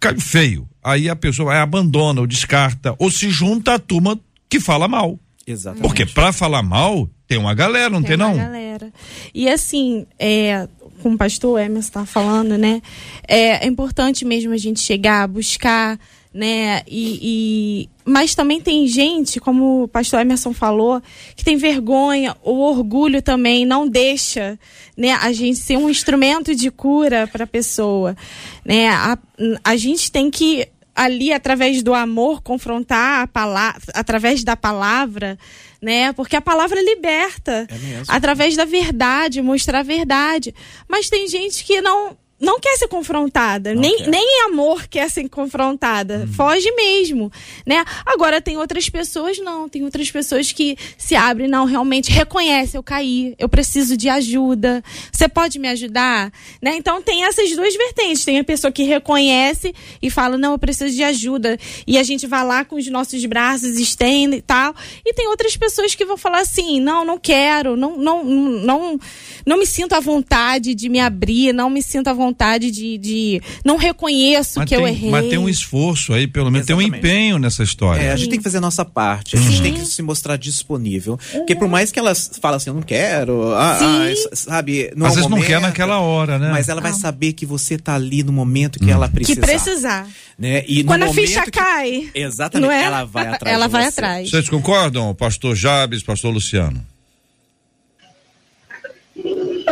Caiu 0.00 0.20
feio. 0.20 0.68
Aí 0.82 1.08
a 1.08 1.16
pessoa 1.16 1.54
abandona 1.60 2.20
ou 2.20 2.26
descarta 2.26 2.94
ou 2.98 3.10
se 3.10 3.30
junta 3.30 3.74
à 3.74 3.78
turma 3.78 4.18
que 4.54 4.60
fala 4.60 4.86
mal. 4.86 5.18
Exatamente. 5.44 5.82
Porque 5.82 6.06
para 6.06 6.32
falar 6.32 6.62
mal, 6.62 7.10
tem 7.26 7.36
uma 7.36 7.54
galera, 7.54 7.90
não 7.90 8.00
tem, 8.00 8.10
tem 8.10 8.16
não? 8.16 8.36
galera. 8.36 8.92
E 9.34 9.48
assim, 9.48 10.06
é, 10.16 10.68
como 11.02 11.16
o 11.16 11.18
pastor 11.18 11.60
Emerson 11.60 11.88
está 11.88 12.06
falando, 12.06 12.56
né? 12.56 12.80
É, 13.26 13.64
é, 13.64 13.66
importante 13.66 14.24
mesmo 14.24 14.52
a 14.52 14.56
gente 14.56 14.78
chegar, 14.78 15.26
buscar, 15.26 15.98
né? 16.32 16.82
E, 16.86 17.18
e, 17.20 17.88
Mas 18.04 18.34
também 18.36 18.60
tem 18.60 18.86
gente, 18.86 19.40
como 19.40 19.82
o 19.82 19.88
pastor 19.88 20.20
Emerson 20.20 20.52
falou, 20.52 21.02
que 21.34 21.44
tem 21.44 21.56
vergonha, 21.56 22.36
o 22.40 22.60
orgulho 22.60 23.20
também 23.20 23.66
não 23.66 23.88
deixa 23.88 24.56
né, 24.96 25.12
a 25.12 25.32
gente 25.32 25.58
ser 25.58 25.76
um 25.76 25.90
instrumento 25.90 26.54
de 26.54 26.70
cura 26.70 27.26
para 27.26 27.42
a 27.42 27.46
pessoa. 27.46 28.16
Né? 28.64 28.88
A, 28.88 29.18
a 29.64 29.76
gente 29.76 30.12
tem 30.12 30.30
que 30.30 30.68
ali 30.94 31.32
através 31.32 31.82
do 31.82 31.92
amor 31.92 32.42
confrontar 32.42 33.22
a 33.22 33.26
palavra 33.26 33.82
através 33.94 34.44
da 34.44 34.56
palavra 34.56 35.38
né? 35.84 36.14
Porque 36.14 36.34
a 36.34 36.40
palavra 36.40 36.82
liberta. 36.82 37.68
É 37.70 38.02
através 38.08 38.56
da 38.56 38.64
verdade 38.64 39.42
mostrar 39.42 39.80
a 39.80 39.82
verdade. 39.82 40.54
Mas 40.88 41.10
tem 41.10 41.28
gente 41.28 41.62
que 41.62 41.80
não 41.82 42.16
não 42.40 42.58
quer 42.58 42.76
ser 42.76 42.88
confrontada, 42.88 43.74
nem, 43.74 43.96
quer. 43.96 44.08
nem 44.08 44.22
em 44.22 44.44
amor 44.46 44.86
quer 44.88 45.08
ser 45.08 45.28
confrontada, 45.28 46.28
foge 46.36 46.70
mesmo, 46.72 47.30
né? 47.64 47.84
Agora 48.04 48.40
tem 48.40 48.56
outras 48.56 48.88
pessoas 48.88 49.38
não, 49.38 49.68
tem 49.68 49.84
outras 49.84 50.10
pessoas 50.10 50.50
que 50.50 50.76
se 50.98 51.14
abrem, 51.14 51.48
não, 51.48 51.64
realmente 51.64 52.10
reconhece, 52.10 52.76
eu 52.76 52.82
caí, 52.82 53.34
eu 53.38 53.48
preciso 53.48 53.96
de 53.96 54.08
ajuda, 54.08 54.82
você 55.12 55.28
pode 55.28 55.58
me 55.58 55.68
ajudar, 55.68 56.32
né? 56.60 56.74
Então 56.76 57.00
tem 57.00 57.24
essas 57.24 57.54
duas 57.54 57.74
vertentes, 57.74 58.24
tem 58.24 58.38
a 58.38 58.44
pessoa 58.44 58.72
que 58.72 58.82
reconhece 58.82 59.72
e 60.02 60.10
fala, 60.10 60.36
não, 60.36 60.52
eu 60.52 60.58
preciso 60.58 60.94
de 60.94 61.04
ajuda, 61.04 61.56
e 61.86 61.96
a 61.96 62.02
gente 62.02 62.26
vai 62.26 62.44
lá 62.44 62.64
com 62.64 62.76
os 62.76 62.88
nossos 62.88 63.24
braços, 63.26 63.78
estende 63.78 64.36
e 64.36 64.42
tal, 64.42 64.74
e 65.06 65.14
tem 65.14 65.28
outras 65.28 65.56
pessoas 65.56 65.94
que 65.94 66.04
vão 66.04 66.16
falar 66.16 66.40
assim, 66.40 66.80
não, 66.80 67.04
não 67.04 67.16
quero, 67.16 67.76
não, 67.76 67.96
não, 67.96 68.24
não, 68.24 68.98
não 69.46 69.56
me 69.56 69.66
sinto 69.66 69.94
à 69.94 70.00
vontade 70.00 70.74
de 70.74 70.88
me 70.88 70.98
abrir, 70.98 71.52
não 71.52 71.70
me 71.70 71.80
sinto 71.80 72.08
à 72.08 72.12
vontade 72.12 72.33
de, 72.70 72.98
de 72.98 73.42
não 73.64 73.76
reconheço 73.76 74.58
Mas 74.58 74.68
que 74.68 74.74
eu 74.76 74.80
tem, 74.82 74.88
errei. 74.88 75.10
mas 75.10 75.28
tem 75.28 75.38
um 75.38 75.48
esforço 75.48 76.12
aí, 76.12 76.26
pelo 76.26 76.50
menos 76.50 76.66
tem 76.66 76.74
um 76.76 76.82
empenho 76.82 77.38
nessa 77.38 77.62
história. 77.62 78.02
É, 78.02 78.12
a 78.12 78.16
gente 78.16 78.28
tem 78.30 78.38
que 78.38 78.44
fazer 78.44 78.58
a 78.58 78.60
nossa 78.60 78.84
parte. 78.84 79.36
A 79.36 79.40
gente 79.40 79.62
tem 79.62 79.72
que 79.74 79.84
se 79.84 80.02
mostrar 80.02 80.36
disponível. 80.36 81.18
Porque 81.32 81.54
por 81.54 81.68
mais 81.68 81.90
que 81.92 81.98
elas 81.98 82.30
falem 82.40 82.56
assim, 82.56 82.70
eu 82.70 82.74
não 82.74 82.82
quero, 82.82 83.52
ah, 83.54 83.76
Sim. 83.78 84.24
ah, 84.32 84.36
sabe, 84.36 84.92
não 84.96 85.06
Às 85.06 85.14
vezes 85.14 85.30
não 85.30 85.38
quer 85.40 85.54
momento, 85.56 85.62
naquela 85.62 85.98
hora, 86.00 86.38
né? 86.38 86.50
Mas 86.50 86.68
ela 86.68 86.80
vai 86.80 86.92
saber 86.92 87.32
que 87.32 87.46
você 87.46 87.78
tá 87.78 87.94
ali 87.94 88.22
no 88.22 88.32
momento 88.32 88.78
que 88.78 88.90
ela 88.90 89.08
que 89.08 89.14
precisar. 89.14 89.40
precisar. 89.46 90.08
Né? 90.38 90.64
E 90.66 90.82
no 90.82 90.88
Quando 90.88 91.04
a 91.04 91.06
momento 91.06 91.26
ficha 91.26 91.42
que- 91.44 91.50
cai. 91.52 92.10
Exatamente. 92.14 92.72
É? 92.72 92.82
Ela 92.84 93.04
vai 93.04 93.26
atrás. 93.28 93.54
Ela 93.54 93.68
vai 93.68 93.82
você. 93.82 93.88
atrás. 93.88 94.30
Vocês 94.30 94.48
concordam, 94.48 95.14
pastor 95.14 95.54
Jabes, 95.54 96.02
pastor 96.02 96.32
Luciano? 96.32 96.84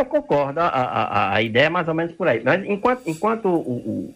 Eu 0.03 0.07
concordo, 0.07 0.59
a, 0.59 0.67
a, 0.67 1.35
a 1.35 1.43
ideia 1.43 1.67
é 1.67 1.69
mais 1.69 1.87
ou 1.87 1.95
menos 1.95 2.13
por 2.13 2.27
aí. 2.27 2.43
Mas 2.45 2.65
enquanto, 2.67 3.03
enquanto 3.09 3.47
o, 3.47 4.11
o 4.11 4.15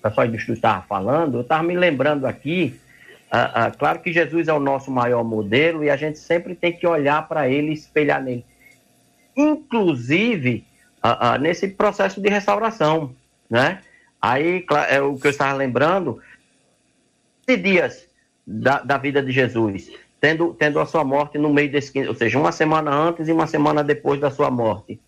pessoal 0.00 0.28
do 0.28 0.36
estudo 0.36 0.54
estava 0.54 0.82
falando, 0.82 1.38
eu 1.38 1.40
estava 1.40 1.64
me 1.64 1.74
lembrando 1.74 2.24
aqui, 2.24 2.78
ah, 3.28 3.66
ah, 3.66 3.70
claro 3.72 3.98
que 3.98 4.12
Jesus 4.12 4.46
é 4.46 4.52
o 4.52 4.60
nosso 4.60 4.92
maior 4.92 5.24
modelo 5.24 5.82
e 5.82 5.90
a 5.90 5.96
gente 5.96 6.20
sempre 6.20 6.54
tem 6.54 6.72
que 6.72 6.86
olhar 6.86 7.26
para 7.26 7.48
ele 7.48 7.70
e 7.70 7.74
espelhar 7.74 8.22
nele. 8.22 8.44
Inclusive, 9.36 10.64
ah, 11.02 11.36
nesse 11.36 11.66
processo 11.66 12.20
de 12.20 12.28
restauração, 12.28 13.12
né? 13.50 13.80
Aí, 14.22 14.64
é 14.88 15.02
o 15.02 15.18
que 15.18 15.26
eu 15.26 15.32
estava 15.32 15.52
lembrando, 15.54 16.22
15 17.48 17.60
dias 17.60 18.08
da, 18.46 18.78
da 18.80 18.98
vida 18.98 19.20
de 19.20 19.32
Jesus, 19.32 19.90
tendo, 20.20 20.54
tendo 20.54 20.78
a 20.78 20.86
sua 20.86 21.02
morte 21.02 21.38
no 21.38 21.52
meio 21.52 21.72
desses 21.72 21.90
15, 21.90 22.08
ou 22.08 22.14
seja, 22.14 22.38
uma 22.38 22.52
semana 22.52 22.94
antes 22.94 23.26
e 23.26 23.32
uma 23.32 23.48
semana 23.48 23.82
depois 23.82 24.20
da 24.20 24.30
sua 24.30 24.48
morte. 24.48 25.00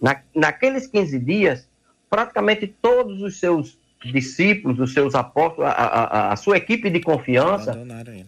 Na, 0.00 0.20
naqueles 0.34 0.86
15 0.86 1.18
dias, 1.18 1.68
praticamente 2.08 2.66
todos 2.80 3.22
os 3.22 3.38
seus 3.38 3.78
discípulos, 4.02 4.78
os 4.80 4.94
seus 4.94 5.14
apóstolos, 5.14 5.70
a, 5.70 5.72
a, 5.74 6.04
a- 6.28 6.32
a 6.32 6.36
sua 6.36 6.56
equipe 6.56 6.88
de 6.88 7.00
confiança, 7.00 7.72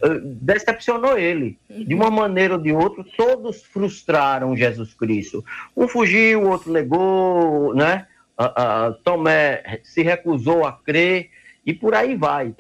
ele. 0.02 0.16
eh, 0.16 0.20
decepcionou 0.42 1.16
ele. 1.18 1.58
De 1.68 1.94
uma 1.94 2.10
maneira 2.10 2.54
ou 2.54 2.60
de 2.60 2.72
outra, 2.72 3.02
todos 3.16 3.62
frustraram 3.64 4.54
Jesus 4.56 4.92
Cristo. 4.92 5.42
Um 5.76 5.88
fugiu, 5.88 6.42
o 6.42 6.50
outro 6.50 6.70
negou, 6.70 7.74
né? 7.74 8.06
Ah, 8.36 8.94
Tomé 9.04 9.80
se 9.84 10.02
recusou 10.02 10.66
a 10.66 10.72
crer 10.72 11.30
e 11.64 11.72
por 11.72 11.94
aí 11.94 12.16
vai. 12.16 12.54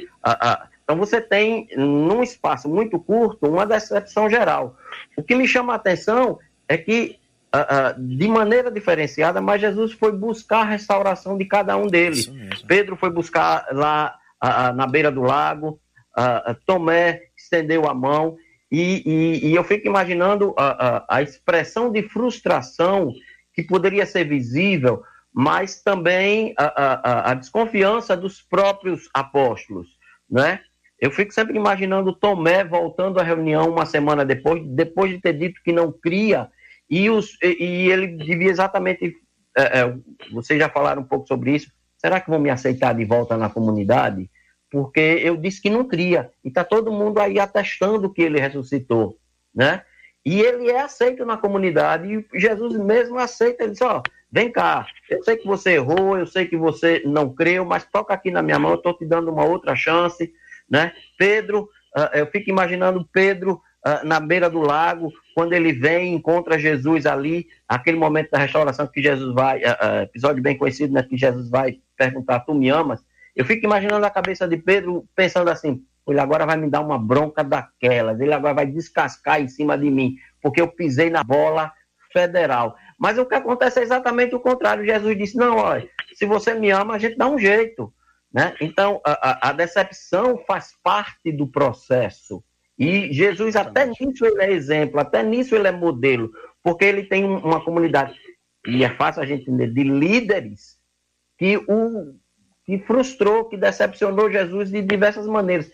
Então 0.84 0.96
você 0.96 1.20
tem, 1.20 1.68
num 1.76 2.22
espaço 2.22 2.68
muito 2.68 2.98
curto, 2.98 3.46
uma 3.48 3.66
decepção 3.66 4.28
geral. 4.30 4.76
O 5.16 5.22
que 5.22 5.34
me 5.34 5.46
chama 5.48 5.72
a 5.72 5.76
atenção 5.76 6.38
é 6.68 6.76
que, 6.78 7.18
ah, 7.52 7.66
ah, 7.88 7.94
de 7.98 8.26
maneira 8.28 8.70
diferenciada, 8.70 9.40
mas 9.40 9.60
Jesus 9.60 9.92
foi 9.92 10.12
buscar 10.12 10.60
a 10.60 10.64
restauração 10.70 11.36
de 11.36 11.44
cada 11.44 11.76
um 11.76 11.86
deles. 11.86 12.28
Pedro 12.66 12.96
foi 12.96 13.10
buscar 13.10 13.66
lá 13.72 14.14
ah, 14.40 14.72
na 14.72 14.86
beira 14.86 15.10
do 15.10 15.20
lago, 15.22 15.78
Tomé 16.66 17.20
estendeu 17.36 17.88
a 17.88 17.94
mão, 17.94 18.36
e, 18.70 19.02
e- 19.06 19.48
e 19.50 19.54
eu 19.54 19.62
fico 19.64 19.86
imaginando 19.86 20.54
a, 20.56 20.96
a- 20.96 21.04
a 21.08 21.22
expressão 21.22 21.90
de 21.92 22.02
frustração 22.08 23.12
que 23.54 23.62
poderia 23.62 24.06
ser 24.06 24.24
visível, 24.24 25.02
mas 25.32 25.82
também 25.82 26.54
a, 26.58 26.64
a- 26.64 27.00
a- 27.04 27.30
a 27.30 27.34
desconfiança 27.34 28.16
dos 28.16 28.40
próprios 28.42 29.08
apóstolos, 29.14 29.88
né? 30.30 30.60
Eu 30.98 31.10
fico 31.10 31.32
sempre 31.34 31.56
imaginando 31.56 32.12
Tomé 32.14 32.62
voltando 32.64 33.18
à 33.18 33.22
reunião 33.24 33.68
uma 33.68 33.84
semana 33.84 34.24
depois, 34.24 34.62
depois 34.68 35.10
de 35.10 35.20
ter 35.20 35.32
dito 35.32 35.60
que 35.64 35.72
não 35.72 35.90
cria, 35.92 36.48
e, 36.92 37.08
os, 37.08 37.38
e, 37.42 37.56
e 37.64 37.90
ele 37.90 38.06
devia 38.06 38.50
exatamente. 38.50 39.16
é, 39.56 39.80
é, 39.80 39.94
vocês 40.30 40.58
já 40.58 40.68
falaram 40.68 41.00
um 41.00 41.06
pouco 41.06 41.26
sobre 41.26 41.54
isso. 41.54 41.72
Será 41.96 42.20
que 42.20 42.28
vão 42.28 42.38
me 42.38 42.50
aceitar 42.50 42.94
de 42.94 43.02
volta 43.06 43.34
na 43.34 43.48
comunidade? 43.48 44.30
Porque 44.70 45.00
eu 45.00 45.34
disse 45.38 45.62
que 45.62 45.70
não 45.70 45.88
cria. 45.88 46.30
E 46.44 46.48
está 46.48 46.62
todo 46.62 46.92
mundo 46.92 47.18
aí 47.18 47.40
atestando 47.40 48.12
que 48.12 48.20
ele 48.20 48.38
ressuscitou. 48.38 49.16
Né? 49.54 49.82
E 50.22 50.42
ele 50.42 50.70
é 50.70 50.82
aceito 50.82 51.24
na 51.24 51.38
comunidade. 51.38 52.12
E 52.12 52.38
Jesus 52.38 52.76
mesmo 52.76 53.18
aceita. 53.18 53.64
Ele 53.64 53.72
diz: 53.72 53.80
Ó, 53.80 54.02
vem 54.30 54.52
cá, 54.52 54.86
eu 55.08 55.22
sei 55.22 55.38
que 55.38 55.46
você 55.46 55.76
errou, 55.76 56.18
eu 56.18 56.26
sei 56.26 56.44
que 56.44 56.58
você 56.58 57.02
não 57.06 57.34
creu, 57.34 57.64
mas 57.64 57.86
toca 57.86 58.12
aqui 58.12 58.30
na 58.30 58.42
minha 58.42 58.58
mão, 58.58 58.72
eu 58.72 58.76
estou 58.76 58.92
te 58.92 59.06
dando 59.06 59.30
uma 59.30 59.46
outra 59.46 59.74
chance. 59.74 60.30
Né? 60.68 60.92
Pedro, 61.16 61.70
ah, 61.96 62.10
eu 62.12 62.26
fico 62.26 62.50
imaginando 62.50 63.08
Pedro 63.10 63.62
na 64.04 64.20
beira 64.20 64.48
do 64.48 64.60
lago, 64.60 65.12
quando 65.34 65.52
ele 65.52 65.72
vem, 65.72 66.14
encontra 66.14 66.58
Jesus 66.58 67.04
ali, 67.06 67.46
aquele 67.68 67.96
momento 67.96 68.30
da 68.30 68.38
restauração 68.38 68.86
que 68.86 69.02
Jesus 69.02 69.34
vai, 69.34 69.64
ah, 69.64 69.78
ah, 69.80 70.02
episódio 70.02 70.42
bem 70.42 70.56
conhecido, 70.56 70.92
né, 70.92 71.02
que 71.02 71.16
Jesus 71.16 71.50
vai 71.50 71.78
perguntar, 71.96 72.40
tu 72.40 72.54
me 72.54 72.68
amas? 72.68 73.04
Eu 73.34 73.44
fico 73.44 73.64
imaginando 73.66 74.04
a 74.04 74.10
cabeça 74.10 74.46
de 74.46 74.56
Pedro 74.56 75.04
pensando 75.16 75.48
assim, 75.48 75.82
ele 76.06 76.20
agora 76.20 76.46
vai 76.46 76.56
me 76.56 76.68
dar 76.68 76.80
uma 76.80 76.98
bronca 76.98 77.42
daquelas, 77.42 78.20
ele 78.20 78.32
agora 78.32 78.54
vai 78.54 78.66
descascar 78.66 79.40
em 79.40 79.48
cima 79.48 79.76
de 79.76 79.90
mim, 79.90 80.16
porque 80.40 80.60
eu 80.60 80.68
pisei 80.68 81.10
na 81.10 81.24
bola 81.24 81.72
federal. 82.12 82.76
Mas 82.98 83.18
o 83.18 83.24
que 83.26 83.34
acontece 83.34 83.80
é 83.80 83.82
exatamente 83.82 84.34
o 84.34 84.40
contrário. 84.40 84.84
Jesus 84.84 85.16
disse, 85.16 85.36
não, 85.36 85.56
olha, 85.56 85.88
se 86.14 86.26
você 86.26 86.54
me 86.54 86.70
ama, 86.70 86.94
a 86.94 86.98
gente 86.98 87.16
dá 87.16 87.28
um 87.28 87.38
jeito. 87.38 87.92
Né? 88.32 88.54
Então, 88.60 89.00
a- 89.04 89.50
a 89.50 89.52
decepção 89.52 90.38
faz 90.46 90.74
parte 90.82 91.30
do 91.32 91.46
processo. 91.46 92.42
E 92.82 93.12
Jesus, 93.12 93.54
até 93.54 93.86
nisso, 93.86 94.26
ele 94.26 94.42
é 94.42 94.50
exemplo, 94.50 94.98
até 94.98 95.22
nisso 95.22 95.54
ele 95.54 95.68
é 95.68 95.72
modelo, 95.72 96.32
porque 96.64 96.84
ele 96.84 97.04
tem 97.04 97.24
um- 97.24 97.38
uma 97.38 97.64
comunidade, 97.64 98.18
e 98.66 98.82
é 98.82 98.90
fácil 98.90 99.22
a 99.22 99.26
gente 99.26 99.42
entender, 99.42 99.68
de 99.72 99.84
líderes 99.84 100.76
que 101.38 101.58
o 101.68 102.14
que 102.64 102.78
frustrou, 102.78 103.44
que 103.44 103.56
decepcionou 103.56 104.30
Jesus 104.30 104.70
de 104.70 104.82
diversas 104.82 105.26
maneiras. 105.28 105.70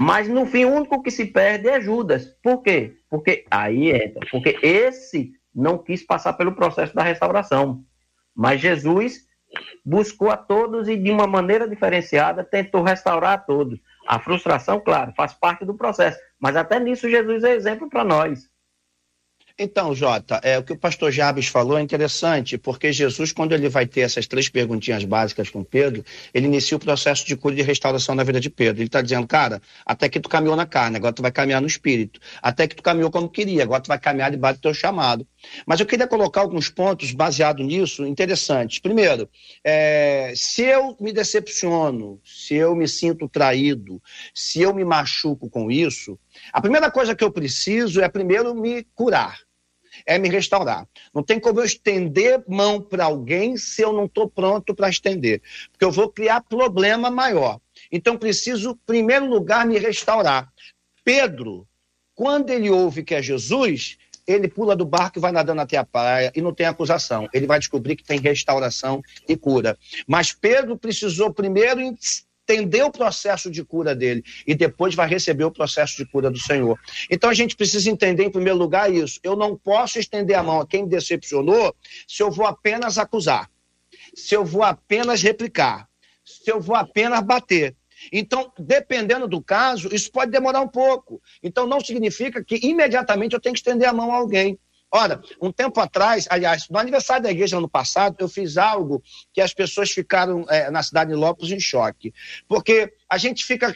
Mas 0.00 0.26
no 0.26 0.46
fim, 0.46 0.64
o 0.64 0.72
único 0.72 1.02
que 1.02 1.10
se 1.10 1.26
perde 1.26 1.68
é 1.68 1.80
Judas. 1.80 2.26
Por 2.42 2.62
quê? 2.62 2.94
Porque 3.10 3.44
aí 3.50 3.90
entra, 3.90 4.26
porque 4.30 4.58
esse 4.62 5.32
não 5.54 5.76
quis 5.76 6.02
passar 6.02 6.32
pelo 6.32 6.52
processo 6.52 6.94
da 6.94 7.02
restauração. 7.02 7.84
Mas 8.34 8.60
Jesus 8.60 9.26
buscou 9.84 10.30
a 10.30 10.36
todos 10.36 10.88
e 10.88 10.96
de 10.96 11.10
uma 11.10 11.26
maneira 11.26 11.68
diferenciada 11.68 12.42
tentou 12.42 12.82
restaurar 12.82 13.32
a 13.34 13.38
todos. 13.38 13.78
A 14.06 14.18
frustração, 14.18 14.80
claro, 14.80 15.12
faz 15.16 15.32
parte 15.32 15.64
do 15.64 15.74
processo, 15.74 16.18
mas 16.40 16.56
até 16.56 16.78
nisso 16.78 17.08
Jesus 17.08 17.44
é 17.44 17.54
exemplo 17.54 17.88
para 17.88 18.04
nós. 18.04 18.51
Então, 19.58 19.94
Jota, 19.94 20.40
é, 20.42 20.58
o 20.58 20.62
que 20.62 20.72
o 20.72 20.76
pastor 20.76 21.12
Jabes 21.12 21.46
falou 21.46 21.78
é 21.78 21.82
interessante, 21.82 22.56
porque 22.56 22.92
Jesus, 22.92 23.32
quando 23.32 23.52
ele 23.52 23.68
vai 23.68 23.86
ter 23.86 24.00
essas 24.00 24.26
três 24.26 24.48
perguntinhas 24.48 25.04
básicas 25.04 25.50
com 25.50 25.62
Pedro, 25.62 26.04
ele 26.32 26.46
inicia 26.46 26.76
o 26.76 26.80
processo 26.80 27.26
de 27.26 27.36
cura 27.36 27.54
e 27.54 27.58
de 27.58 27.62
restauração 27.62 28.14
na 28.14 28.24
vida 28.24 28.40
de 28.40 28.48
Pedro. 28.48 28.80
Ele 28.80 28.88
está 28.88 29.02
dizendo, 29.02 29.26
cara, 29.26 29.60
até 29.84 30.08
que 30.08 30.20
tu 30.20 30.28
caminhou 30.28 30.56
na 30.56 30.66
carne, 30.66 30.96
agora 30.96 31.12
tu 31.12 31.22
vai 31.22 31.30
caminhar 31.30 31.60
no 31.60 31.66
espírito. 31.66 32.20
Até 32.40 32.66
que 32.66 32.74
tu 32.74 32.82
caminhou 32.82 33.10
como 33.10 33.28
queria, 33.28 33.62
agora 33.62 33.82
tu 33.82 33.88
vai 33.88 33.98
caminhar 33.98 34.30
debaixo 34.30 34.58
do 34.58 34.62
teu 34.62 34.74
chamado. 34.74 35.26
Mas 35.66 35.80
eu 35.80 35.86
queria 35.86 36.06
colocar 36.06 36.40
alguns 36.40 36.68
pontos 36.68 37.12
baseados 37.12 37.64
nisso, 37.64 38.06
interessantes. 38.06 38.78
Primeiro, 38.78 39.28
é, 39.64 40.32
se 40.34 40.62
eu 40.62 40.96
me 41.00 41.12
decepciono, 41.12 42.20
se 42.24 42.54
eu 42.54 42.74
me 42.74 42.88
sinto 42.88 43.28
traído, 43.28 44.00
se 44.34 44.62
eu 44.62 44.74
me 44.74 44.84
machuco 44.84 45.50
com 45.50 45.70
isso, 45.70 46.18
a 46.52 46.60
primeira 46.60 46.90
coisa 46.90 47.14
que 47.14 47.22
eu 47.22 47.30
preciso 47.30 48.00
é 48.00 48.08
primeiro 48.08 48.54
me 48.54 48.84
curar, 48.94 49.38
é 50.06 50.18
me 50.18 50.28
restaurar. 50.28 50.88
Não 51.14 51.22
tem 51.22 51.38
como 51.38 51.60
eu 51.60 51.64
estender 51.64 52.42
mão 52.48 52.80
para 52.80 53.04
alguém 53.04 53.56
se 53.56 53.82
eu 53.82 53.92
não 53.92 54.06
estou 54.06 54.28
pronto 54.28 54.74
para 54.74 54.88
estender, 54.88 55.42
porque 55.70 55.84
eu 55.84 55.90
vou 55.90 56.08
criar 56.08 56.40
problema 56.40 57.10
maior. 57.10 57.60
Então 57.90 58.16
preciso, 58.16 58.70
em 58.70 58.86
primeiro 58.86 59.26
lugar, 59.26 59.66
me 59.66 59.78
restaurar. 59.78 60.50
Pedro, 61.04 61.66
quando 62.14 62.50
ele 62.50 62.70
ouve 62.70 63.02
que 63.02 63.14
é 63.14 63.22
Jesus, 63.22 63.98
ele 64.26 64.48
pula 64.48 64.76
do 64.76 64.84
barco 64.84 65.18
e 65.18 65.20
vai 65.20 65.32
nadando 65.32 65.60
até 65.60 65.76
a 65.76 65.84
praia 65.84 66.32
e 66.34 66.40
não 66.40 66.54
tem 66.54 66.66
acusação. 66.66 67.28
Ele 67.32 67.46
vai 67.46 67.58
descobrir 67.58 67.96
que 67.96 68.04
tem 68.04 68.20
restauração 68.20 69.02
e 69.28 69.36
cura. 69.36 69.76
Mas 70.06 70.32
Pedro 70.32 70.76
precisou 70.76 71.32
primeiro 71.32 71.80
entender 72.48 72.82
o 72.82 72.90
processo 72.90 73.50
de 73.50 73.64
cura 73.64 73.94
dele 73.94 74.22
e 74.46 74.54
depois 74.54 74.94
vai 74.94 75.08
receber 75.08 75.44
o 75.44 75.50
processo 75.50 75.96
de 75.96 76.04
cura 76.04 76.30
do 76.30 76.38
Senhor. 76.38 76.78
Então 77.10 77.30
a 77.30 77.34
gente 77.34 77.56
precisa 77.56 77.90
entender, 77.90 78.24
em 78.24 78.30
primeiro 78.30 78.58
lugar, 78.58 78.92
isso. 78.92 79.20
Eu 79.22 79.36
não 79.36 79.56
posso 79.56 79.98
estender 79.98 80.36
a 80.36 80.42
mão 80.42 80.60
a 80.60 80.66
quem 80.66 80.82
me 80.82 80.88
decepcionou 80.88 81.74
se 82.06 82.22
eu 82.22 82.30
vou 82.30 82.46
apenas 82.46 82.98
acusar. 82.98 83.48
se 84.14 84.34
eu 84.34 84.44
vou 84.44 84.62
apenas 84.62 85.22
replicar, 85.22 85.88
se 86.24 86.50
eu 86.50 86.60
vou 86.60 86.76
apenas 86.76 87.20
bater. 87.22 87.74
Então, 88.12 88.52
dependendo 88.58 89.28
do 89.28 89.40
caso, 89.40 89.88
isso 89.94 90.10
pode 90.10 90.30
demorar 90.30 90.60
um 90.60 90.68
pouco. 90.68 91.22
Então, 91.42 91.66
não 91.66 91.80
significa 91.80 92.42
que 92.42 92.56
imediatamente 92.66 93.32
eu 93.32 93.40
tenho 93.40 93.54
que 93.54 93.60
estender 93.60 93.88
a 93.88 93.92
mão 93.92 94.12
a 94.12 94.16
alguém. 94.16 94.58
Ora, 94.94 95.22
um 95.40 95.50
tempo 95.50 95.80
atrás, 95.80 96.26
aliás, 96.28 96.68
no 96.68 96.78
aniversário 96.78 97.22
da 97.22 97.30
igreja 97.30 97.56
ano 97.56 97.68
passado, 97.68 98.16
eu 98.18 98.28
fiz 98.28 98.58
algo 98.58 99.02
que 99.32 99.40
as 99.40 99.54
pessoas 99.54 99.90
ficaram 99.90 100.44
é, 100.50 100.70
na 100.70 100.82
cidade 100.82 101.10
de 101.10 101.16
Lopes 101.16 101.50
em 101.50 101.58
choque. 101.58 102.12
Porque 102.46 102.92
a 103.12 103.18
gente 103.18 103.44
fica. 103.44 103.74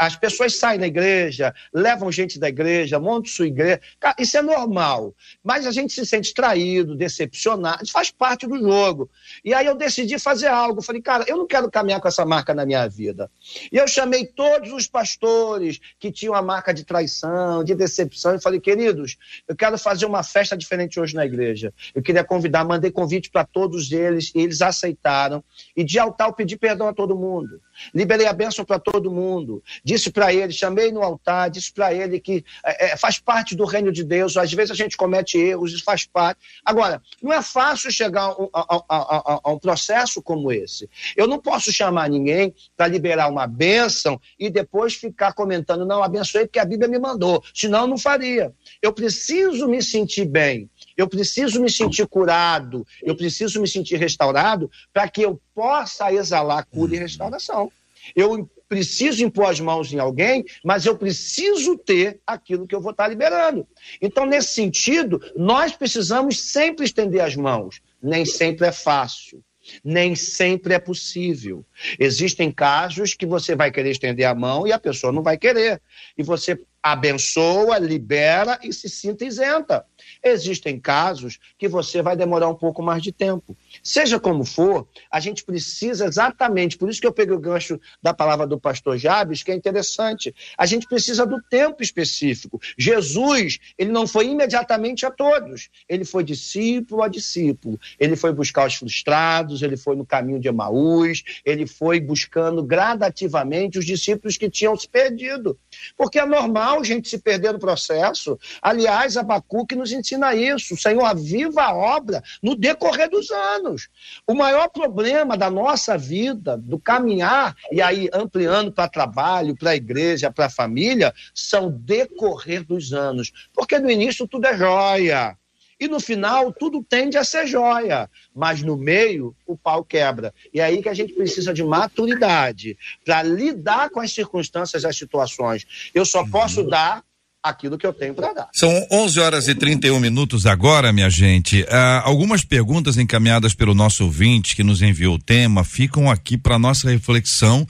As 0.00 0.16
pessoas 0.16 0.56
saem 0.56 0.80
da 0.80 0.86
igreja, 0.88 1.54
levam 1.72 2.10
gente 2.10 2.40
da 2.40 2.48
igreja, 2.48 2.98
montam 2.98 3.30
sua 3.30 3.46
igreja. 3.46 3.80
Isso 4.18 4.36
é 4.36 4.42
normal. 4.42 5.14
Mas 5.44 5.64
a 5.64 5.70
gente 5.70 5.92
se 5.92 6.04
sente 6.04 6.34
traído, 6.34 6.96
decepcionado, 6.96 7.88
faz 7.88 8.10
parte 8.10 8.48
do 8.48 8.58
jogo. 8.58 9.08
E 9.44 9.54
aí 9.54 9.64
eu 9.64 9.76
decidi 9.76 10.18
fazer 10.18 10.48
algo. 10.48 10.82
Falei, 10.82 11.00
cara, 11.00 11.24
eu 11.28 11.36
não 11.36 11.46
quero 11.46 11.70
caminhar 11.70 12.00
com 12.00 12.08
essa 12.08 12.26
marca 12.26 12.52
na 12.52 12.66
minha 12.66 12.88
vida. 12.88 13.30
E 13.70 13.76
eu 13.76 13.86
chamei 13.86 14.26
todos 14.26 14.72
os 14.72 14.88
pastores 14.88 15.78
que 16.00 16.10
tinham 16.10 16.34
a 16.34 16.42
marca 16.42 16.74
de 16.74 16.82
traição, 16.82 17.62
de 17.62 17.76
decepção, 17.76 18.34
e 18.34 18.42
falei, 18.42 18.58
queridos, 18.58 19.16
eu 19.46 19.54
quero 19.54 19.78
fazer 19.78 20.04
uma 20.04 20.24
festa 20.24 20.56
diferente 20.56 20.98
hoje 20.98 21.14
na 21.14 21.24
igreja. 21.24 21.72
Eu 21.94 22.02
queria 22.02 22.24
convidar, 22.24 22.64
mandei 22.64 22.90
convite 22.90 23.30
para 23.30 23.44
todos 23.44 23.92
eles, 23.92 24.32
e 24.34 24.40
eles 24.40 24.60
aceitaram. 24.60 25.44
E 25.76 25.84
de 25.84 25.96
altar 25.96 26.26
eu 26.26 26.32
pedi 26.32 26.56
perdão 26.56 26.88
a 26.88 26.92
todo 26.92 27.14
mundo. 27.14 27.60
Liberei 27.94 28.26
a 28.26 28.32
bênção 28.32 28.64
para 28.64 28.78
todo 28.78 29.10
mundo. 29.10 29.62
Disse 29.82 30.10
para 30.10 30.32
ele, 30.32 30.52
chamei 30.52 30.92
no 30.92 31.02
altar, 31.02 31.50
disse 31.50 31.72
para 31.72 31.92
ele 31.92 32.20
que 32.20 32.44
é, 32.64 32.92
é, 32.92 32.96
faz 32.96 33.18
parte 33.18 33.54
do 33.54 33.64
reino 33.64 33.92
de 33.92 34.04
Deus. 34.04 34.36
Às 34.36 34.52
vezes 34.52 34.70
a 34.70 34.74
gente 34.74 34.96
comete 34.96 35.38
erros, 35.38 35.72
isso 35.72 35.84
faz 35.84 36.04
parte. 36.06 36.40
Agora, 36.64 37.02
não 37.22 37.32
é 37.32 37.42
fácil 37.42 37.90
chegar 37.90 38.34
a, 38.52 38.60
a, 38.62 38.84
a, 38.88 39.40
a 39.44 39.52
um 39.52 39.58
processo 39.58 40.22
como 40.22 40.52
esse. 40.52 40.88
Eu 41.16 41.26
não 41.26 41.38
posso 41.38 41.72
chamar 41.72 42.08
ninguém 42.08 42.54
para 42.76 42.86
liberar 42.86 43.28
uma 43.28 43.46
bênção 43.46 44.20
e 44.38 44.50
depois 44.50 44.94
ficar 44.94 45.32
comentando, 45.32 45.84
não, 45.84 46.02
abençoei 46.02 46.46
porque 46.46 46.58
a 46.58 46.64
Bíblia 46.64 46.88
me 46.88 46.98
mandou. 46.98 47.42
Senão, 47.54 47.82
eu 47.82 47.88
não 47.88 47.98
faria. 47.98 48.52
Eu 48.80 48.92
preciso 48.92 49.68
me 49.68 49.82
sentir 49.82 50.24
bem. 50.24 50.68
Eu 50.96 51.08
preciso 51.08 51.60
me 51.60 51.70
sentir 51.70 52.06
curado, 52.06 52.86
eu 53.02 53.16
preciso 53.16 53.60
me 53.60 53.68
sentir 53.68 53.96
restaurado 53.96 54.70
para 54.92 55.08
que 55.08 55.22
eu 55.22 55.40
possa 55.54 56.12
exalar 56.12 56.66
cura 56.66 56.94
e 56.94 56.98
restauração. 56.98 57.70
Eu 58.14 58.48
preciso 58.68 59.24
impor 59.24 59.50
as 59.50 59.60
mãos 59.60 59.92
em 59.92 59.98
alguém, 59.98 60.44
mas 60.64 60.84
eu 60.86 60.96
preciso 60.96 61.78
ter 61.78 62.20
aquilo 62.26 62.66
que 62.66 62.74
eu 62.74 62.80
vou 62.80 62.90
estar 62.90 63.08
liberando. 63.08 63.66
Então, 64.00 64.26
nesse 64.26 64.54
sentido, 64.54 65.20
nós 65.36 65.76
precisamos 65.76 66.40
sempre 66.40 66.84
estender 66.84 67.20
as 67.20 67.36
mãos. 67.36 67.80
Nem 68.02 68.24
sempre 68.24 68.66
é 68.66 68.72
fácil. 68.72 69.42
Nem 69.82 70.14
sempre 70.14 70.74
é 70.74 70.78
possível. 70.78 71.64
Existem 71.98 72.50
casos 72.52 73.14
que 73.14 73.24
você 73.24 73.56
vai 73.56 73.70
querer 73.70 73.90
estender 73.90 74.26
a 74.26 74.34
mão 74.34 74.66
e 74.66 74.72
a 74.72 74.78
pessoa 74.78 75.12
não 75.12 75.22
vai 75.22 75.38
querer. 75.38 75.80
E 76.18 76.22
você 76.22 76.60
abençoa, 76.82 77.78
libera 77.78 78.58
e 78.62 78.72
se 78.72 78.90
sinta 78.90 79.24
isenta. 79.24 79.86
Existem 80.22 80.78
casos 80.78 81.38
que 81.58 81.68
você 81.68 82.02
vai 82.02 82.16
demorar 82.16 82.48
um 82.48 82.54
pouco 82.54 82.82
mais 82.82 83.02
de 83.02 83.12
tempo. 83.12 83.56
Seja 83.82 84.18
como 84.18 84.44
for, 84.44 84.88
a 85.10 85.20
gente 85.20 85.44
precisa 85.44 86.06
exatamente, 86.06 86.76
por 86.78 86.88
isso 86.88 87.00
que 87.00 87.06
eu 87.06 87.12
peguei 87.12 87.34
o 87.34 87.40
gancho 87.40 87.80
da 88.02 88.14
palavra 88.14 88.46
do 88.46 88.58
pastor 88.58 88.96
Jabes, 88.96 89.42
que 89.42 89.50
é 89.50 89.54
interessante. 89.54 90.34
A 90.56 90.66
gente 90.66 90.86
precisa 90.86 91.26
do 91.26 91.42
tempo 91.42 91.82
específico. 91.82 92.60
Jesus, 92.78 93.58
ele 93.76 93.90
não 93.90 94.06
foi 94.06 94.28
imediatamente 94.28 95.06
a 95.06 95.10
todos. 95.10 95.68
Ele 95.88 96.04
foi 96.04 96.24
discípulo 96.24 97.02
a 97.02 97.08
discípulo. 97.08 97.78
Ele 97.98 98.16
foi 98.16 98.32
buscar 98.32 98.66
os 98.66 98.74
frustrados, 98.74 99.62
ele 99.62 99.76
foi 99.76 99.96
no 99.96 100.04
caminho 100.04 100.40
de 100.40 100.48
Emaús, 100.48 101.22
ele 101.44 101.66
foi 101.66 102.00
buscando 102.00 102.62
gradativamente 102.62 103.78
os 103.78 103.84
discípulos 103.84 104.36
que 104.36 104.50
tinham 104.50 104.76
se 104.76 104.88
perdido. 104.88 105.58
Porque 105.96 106.18
é 106.18 106.26
normal 106.26 106.80
a 106.80 106.84
gente 106.84 107.08
se 107.08 107.18
perder 107.18 107.52
no 107.52 107.58
processo. 107.58 108.38
Aliás, 108.60 109.16
Abacuque 109.16 109.74
nos 109.74 109.92
ensina 109.96 110.34
isso. 110.34 110.74
O 110.74 110.78
Senhor 110.78 111.04
aviva 111.04 111.62
a 111.62 111.74
obra 111.74 112.22
no 112.42 112.54
decorrer 112.54 113.08
dos 113.08 113.30
anos. 113.30 113.88
O 114.26 114.34
maior 114.34 114.68
problema 114.68 115.36
da 115.36 115.50
nossa 115.50 115.96
vida, 115.96 116.56
do 116.56 116.78
caminhar, 116.78 117.56
e 117.70 117.80
aí 117.80 118.08
ampliando 118.12 118.72
para 118.72 118.88
trabalho, 118.88 119.56
para 119.56 119.70
a 119.70 119.76
igreja, 119.76 120.30
para 120.30 120.46
a 120.46 120.50
família, 120.50 121.14
são 121.34 121.70
decorrer 121.70 122.64
dos 122.64 122.92
anos. 122.92 123.32
Porque 123.52 123.78
no 123.78 123.90
início 123.90 124.26
tudo 124.26 124.46
é 124.46 124.56
joia. 124.56 125.36
E 125.78 125.88
no 125.88 125.98
final, 125.98 126.52
tudo 126.52 126.82
tende 126.82 127.18
a 127.18 127.24
ser 127.24 127.46
joia, 127.46 128.08
mas 128.34 128.62
no 128.62 128.76
meio, 128.76 129.34
o 129.46 129.56
pau 129.56 129.84
quebra. 129.84 130.32
E 130.52 130.60
é 130.60 130.64
aí 130.64 130.80
que 130.80 130.88
a 130.88 130.94
gente 130.94 131.12
precisa 131.12 131.52
de 131.52 131.64
maturidade 131.64 132.78
para 133.04 133.22
lidar 133.22 133.90
com 133.90 134.00
as 134.00 134.12
circunstâncias, 134.12 134.84
as 134.84 134.96
situações. 134.96 135.90
Eu 135.92 136.04
só 136.04 136.24
posso 136.26 136.62
uhum. 136.62 136.68
dar 136.68 137.04
aquilo 137.44 137.76
que 137.76 137.86
eu 137.86 137.92
tenho 137.92 138.14
para 138.14 138.32
dar. 138.32 138.48
São 138.54 138.70
11 138.90 139.20
horas 139.20 139.48
e 139.48 139.54
31 139.54 140.00
minutos 140.00 140.46
agora, 140.46 140.92
minha 140.92 141.10
gente. 141.10 141.60
Uh, 141.60 142.00
algumas 142.02 142.42
perguntas 142.42 142.96
encaminhadas 142.96 143.54
pelo 143.54 143.74
nosso 143.74 144.04
ouvinte 144.04 144.56
que 144.56 144.64
nos 144.64 144.80
enviou 144.80 145.16
o 145.16 145.22
tema 145.22 145.62
ficam 145.62 146.10
aqui 146.10 146.38
para 146.38 146.58
nossa 146.58 146.90
reflexão 146.90 147.66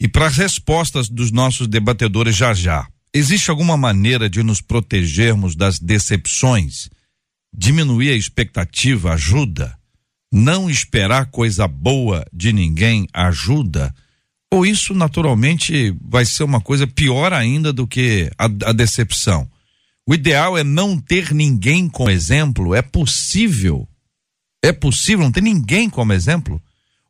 e 0.00 0.08
para 0.08 0.26
as 0.26 0.36
respostas 0.36 1.08
dos 1.08 1.30
nossos 1.30 1.68
debatedores 1.68 2.34
já 2.34 2.52
já. 2.52 2.84
Existe 3.14 3.50
alguma 3.50 3.76
maneira 3.76 4.28
de 4.28 4.42
nos 4.42 4.60
protegermos 4.60 5.54
das 5.54 5.78
decepções? 5.78 6.88
Diminuir 7.54 8.10
a 8.10 8.16
expectativa 8.16 9.12
ajuda? 9.12 9.76
Não 10.32 10.68
esperar 10.68 11.26
coisa 11.26 11.68
boa 11.68 12.24
de 12.32 12.52
ninguém 12.52 13.06
ajuda? 13.12 13.94
Ou 14.52 14.66
isso 14.66 14.92
naturalmente 14.92 15.96
vai 15.98 16.26
ser 16.26 16.44
uma 16.44 16.60
coisa 16.60 16.86
pior 16.86 17.32
ainda 17.32 17.72
do 17.72 17.86
que 17.86 18.30
a, 18.36 18.44
a 18.44 18.72
decepção? 18.72 19.48
O 20.06 20.12
ideal 20.12 20.58
é 20.58 20.62
não 20.62 21.00
ter 21.00 21.32
ninguém 21.32 21.88
como 21.88 22.10
exemplo. 22.10 22.74
É 22.74 22.82
possível? 22.82 23.88
É 24.62 24.70
possível 24.70 25.24
não 25.24 25.32
ter 25.32 25.40
ninguém 25.40 25.88
como 25.88 26.12
exemplo? 26.12 26.60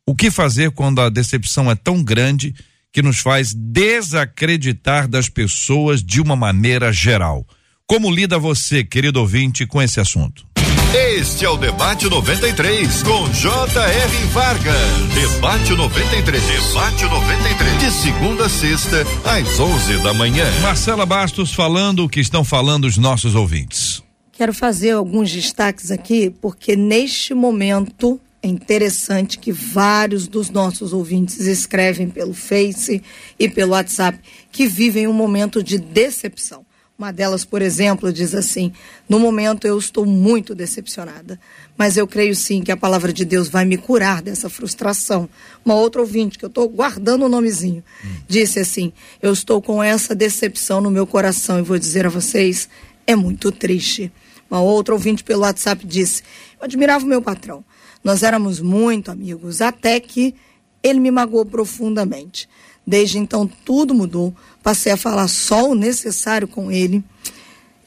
O 0.05 0.15
que 0.15 0.31
fazer 0.31 0.71
quando 0.71 1.01
a 1.01 1.09
decepção 1.09 1.69
é 1.69 1.75
tão 1.75 2.01
grande 2.01 2.55
que 2.93 3.01
nos 3.01 3.19
faz 3.19 3.53
desacreditar 3.53 5.05
das 5.05 5.27
pessoas 5.27 6.01
de 6.01 6.21
uma 6.21 6.37
maneira 6.37 6.93
geral? 6.93 7.45
Como 7.85 8.09
lida 8.09 8.39
você, 8.39 8.85
querido 8.85 9.19
ouvinte, 9.19 9.65
com 9.65 9.81
esse 9.81 9.99
assunto? 9.99 10.47
Este 10.95 11.43
é 11.43 11.49
o 11.49 11.57
Debate 11.57 12.07
93, 12.07 13.01
com 13.01 13.27
J.R. 13.33 14.25
Vargas. 14.27 14.75
Debate 15.15 15.73
93. 15.73 16.43
Debate 16.43 17.05
93. 17.05 17.79
De 17.79 17.91
segunda 17.91 18.45
a 18.45 18.49
sexta, 18.49 19.03
às 19.25 19.59
11 19.59 20.03
da 20.03 20.13
manhã. 20.13 20.45
Marcela 20.61 21.03
Bastos 21.03 21.51
falando 21.51 22.03
o 22.03 22.09
que 22.09 22.19
estão 22.19 22.43
falando 22.43 22.85
os 22.85 22.95
nossos 22.95 23.33
ouvintes. 23.33 24.03
Quero 24.33 24.53
fazer 24.53 24.91
alguns 24.91 25.31
destaques 25.31 25.89
aqui, 25.89 26.29
porque 26.29 26.75
neste 26.75 27.33
momento 27.33 28.21
é 28.43 28.47
interessante 28.47 29.39
que 29.39 29.51
vários 29.51 30.27
dos 30.27 30.51
nossos 30.51 30.93
ouvintes 30.93 31.39
escrevem 31.39 32.07
pelo 32.07 32.35
Face 32.35 33.01
e 33.39 33.49
pelo 33.49 33.71
WhatsApp 33.71 34.19
que 34.51 34.67
vivem 34.67 35.07
um 35.07 35.13
momento 35.13 35.63
de 35.63 35.79
decepção. 35.79 36.63
Uma 36.97 37.11
delas, 37.11 37.43
por 37.43 37.61
exemplo, 37.61 38.13
diz 38.13 38.35
assim: 38.35 38.71
No 39.09 39.19
momento 39.19 39.65
eu 39.65 39.77
estou 39.79 40.05
muito 40.05 40.53
decepcionada, 40.53 41.39
mas 41.75 41.97
eu 41.97 42.07
creio 42.07 42.35
sim 42.35 42.61
que 42.61 42.71
a 42.71 42.77
palavra 42.77 43.11
de 43.11 43.25
Deus 43.25 43.49
vai 43.49 43.65
me 43.65 43.77
curar 43.77 44.21
dessa 44.21 44.47
frustração. 44.47 45.27
Uma 45.65 45.73
outra 45.73 46.01
ouvinte, 46.01 46.37
que 46.37 46.45
eu 46.45 46.49
estou 46.49 46.69
guardando 46.69 47.25
o 47.25 47.29
nomezinho, 47.29 47.83
disse 48.27 48.59
assim: 48.59 48.93
Eu 49.21 49.33
estou 49.33 49.59
com 49.59 49.81
essa 49.83 50.13
decepção 50.13 50.81
no 50.81 50.91
meu 50.91 51.07
coração 51.07 51.57
e 51.57 51.63
vou 51.63 51.79
dizer 51.79 52.05
a 52.05 52.09
vocês: 52.09 52.69
é 53.07 53.15
muito 53.15 53.51
triste. 53.51 54.11
Uma 54.49 54.61
outra 54.61 54.93
ouvinte 54.93 55.23
pelo 55.23 55.41
WhatsApp 55.41 55.85
disse: 55.87 56.21
Eu 56.59 56.65
admirava 56.65 57.03
o 57.03 57.07
meu 57.07 57.23
patrão. 57.23 57.65
Nós 58.03 58.21
éramos 58.21 58.59
muito 58.59 59.09
amigos, 59.09 59.61
até 59.61 59.99
que 59.99 60.35
ele 60.83 60.99
me 60.99 61.09
magoou 61.09 61.45
profundamente. 61.45 62.47
Desde 62.85 63.17
então 63.17 63.47
tudo 63.47 63.93
mudou. 63.93 64.35
Passei 64.61 64.91
a 64.91 64.97
falar 64.97 65.27
só 65.27 65.69
o 65.69 65.75
necessário 65.75 66.47
com 66.47 66.71
ele. 66.71 67.03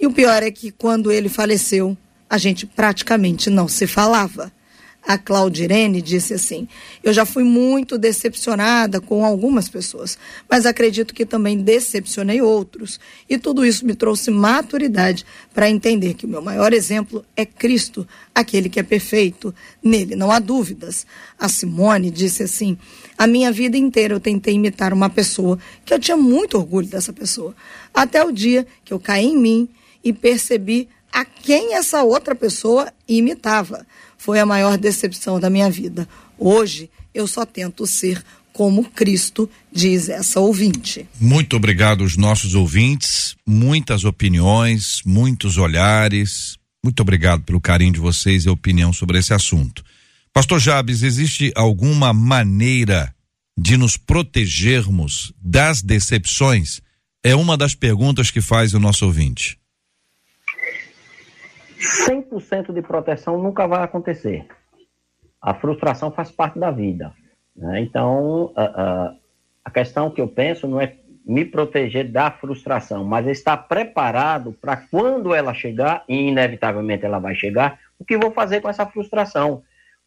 E 0.00 0.06
o 0.06 0.12
pior 0.12 0.42
é 0.42 0.50
que 0.50 0.70
quando 0.70 1.10
ele 1.10 1.28
faleceu, 1.28 1.96
a 2.28 2.38
gente 2.38 2.66
praticamente 2.66 3.48
não 3.50 3.68
se 3.68 3.86
falava 3.86 4.52
a 5.06 5.16
Claudirene 5.16 6.02
disse 6.02 6.34
assim: 6.34 6.66
Eu 7.02 7.12
já 7.12 7.24
fui 7.24 7.44
muito 7.44 7.96
decepcionada 7.96 9.00
com 9.00 9.24
algumas 9.24 9.68
pessoas, 9.68 10.18
mas 10.50 10.66
acredito 10.66 11.14
que 11.14 11.24
também 11.24 11.58
decepcionei 11.58 12.42
outros. 12.42 12.98
E 13.28 13.38
tudo 13.38 13.64
isso 13.64 13.86
me 13.86 13.94
trouxe 13.94 14.30
maturidade 14.30 15.24
para 15.54 15.70
entender 15.70 16.14
que 16.14 16.26
o 16.26 16.28
meu 16.28 16.42
maior 16.42 16.72
exemplo 16.72 17.24
é 17.36 17.46
Cristo, 17.46 18.06
aquele 18.34 18.68
que 18.68 18.80
é 18.80 18.82
perfeito. 18.82 19.54
Nele 19.82 20.16
não 20.16 20.32
há 20.32 20.40
dúvidas. 20.40 21.06
A 21.38 21.48
Simone 21.48 22.10
disse 22.10 22.42
assim: 22.42 22.76
A 23.18 23.26
minha 23.26 23.50
vida 23.50 23.76
inteira 23.76 24.14
eu 24.14 24.20
tentei 24.20 24.54
imitar 24.54 24.92
uma 24.92 25.08
pessoa 25.08 25.58
que 25.84 25.92
eu 25.92 25.98
tinha 25.98 26.16
muito 26.16 26.56
orgulho 26.56 26.86
dessa 26.86 27.12
pessoa, 27.12 27.54
até 27.94 28.22
o 28.24 28.30
dia 28.30 28.66
que 28.84 28.92
eu 28.92 29.00
caí 29.00 29.26
em 29.26 29.38
mim 29.38 29.68
e 30.04 30.12
percebi 30.12 30.88
a 31.12 31.24
quem 31.24 31.74
essa 31.74 32.02
outra 32.02 32.34
pessoa 32.34 32.92
imitava. 33.08 33.86
Foi 34.18 34.38
a 34.38 34.46
maior 34.46 34.76
decepção 34.76 35.40
da 35.40 35.48
minha 35.48 35.70
vida. 35.70 36.06
Hoje 36.38 36.90
eu 37.14 37.26
só 37.26 37.46
tento 37.46 37.86
ser 37.86 38.22
como 38.52 38.84
Cristo, 38.84 39.48
diz 39.70 40.08
essa 40.08 40.40
ouvinte. 40.40 41.06
Muito 41.20 41.56
obrigado 41.56 42.02
aos 42.02 42.16
nossos 42.16 42.54
ouvintes, 42.54 43.36
muitas 43.46 44.04
opiniões, 44.04 45.02
muitos 45.04 45.58
olhares. 45.58 46.56
Muito 46.82 47.00
obrigado 47.00 47.42
pelo 47.42 47.60
carinho 47.60 47.92
de 47.92 48.00
vocês 48.00 48.44
e 48.44 48.48
opinião 48.48 48.92
sobre 48.92 49.18
esse 49.18 49.34
assunto. 49.34 49.84
Pastor 50.36 50.60
Jabes, 50.60 51.02
existe 51.02 51.50
alguma 51.56 52.12
maneira 52.12 53.14
de 53.56 53.78
nos 53.78 53.96
protegermos 53.96 55.32
das 55.42 55.80
decepções? 55.80 56.82
É 57.24 57.34
uma 57.34 57.56
das 57.56 57.74
perguntas 57.74 58.30
que 58.30 58.42
faz 58.42 58.74
o 58.74 58.78
nosso 58.78 59.06
ouvinte. 59.06 59.58
100% 62.06 62.70
de 62.70 62.82
proteção 62.82 63.42
nunca 63.42 63.66
vai 63.66 63.82
acontecer. 63.82 64.46
A 65.40 65.54
frustração 65.54 66.12
faz 66.12 66.30
parte 66.30 66.58
da 66.58 66.70
vida. 66.70 67.14
Né? 67.56 67.80
Então, 67.80 68.52
a, 68.54 68.64
a, 68.64 69.14
a 69.64 69.70
questão 69.70 70.10
que 70.10 70.20
eu 70.20 70.28
penso 70.28 70.68
não 70.68 70.78
é 70.78 70.96
me 71.26 71.46
proteger 71.46 72.12
da 72.12 72.30
frustração, 72.30 73.06
mas 73.06 73.26
estar 73.26 73.56
preparado 73.56 74.52
para 74.52 74.76
quando 74.76 75.34
ela 75.34 75.54
chegar, 75.54 76.04
e 76.06 76.28
inevitavelmente 76.28 77.06
ela 77.06 77.18
vai 77.18 77.34
chegar, 77.34 77.78
o 77.98 78.04
que 78.04 78.18
vou 78.18 78.32
fazer 78.32 78.60
com 78.60 78.68
essa 78.68 78.84
frustração. 78.84 79.62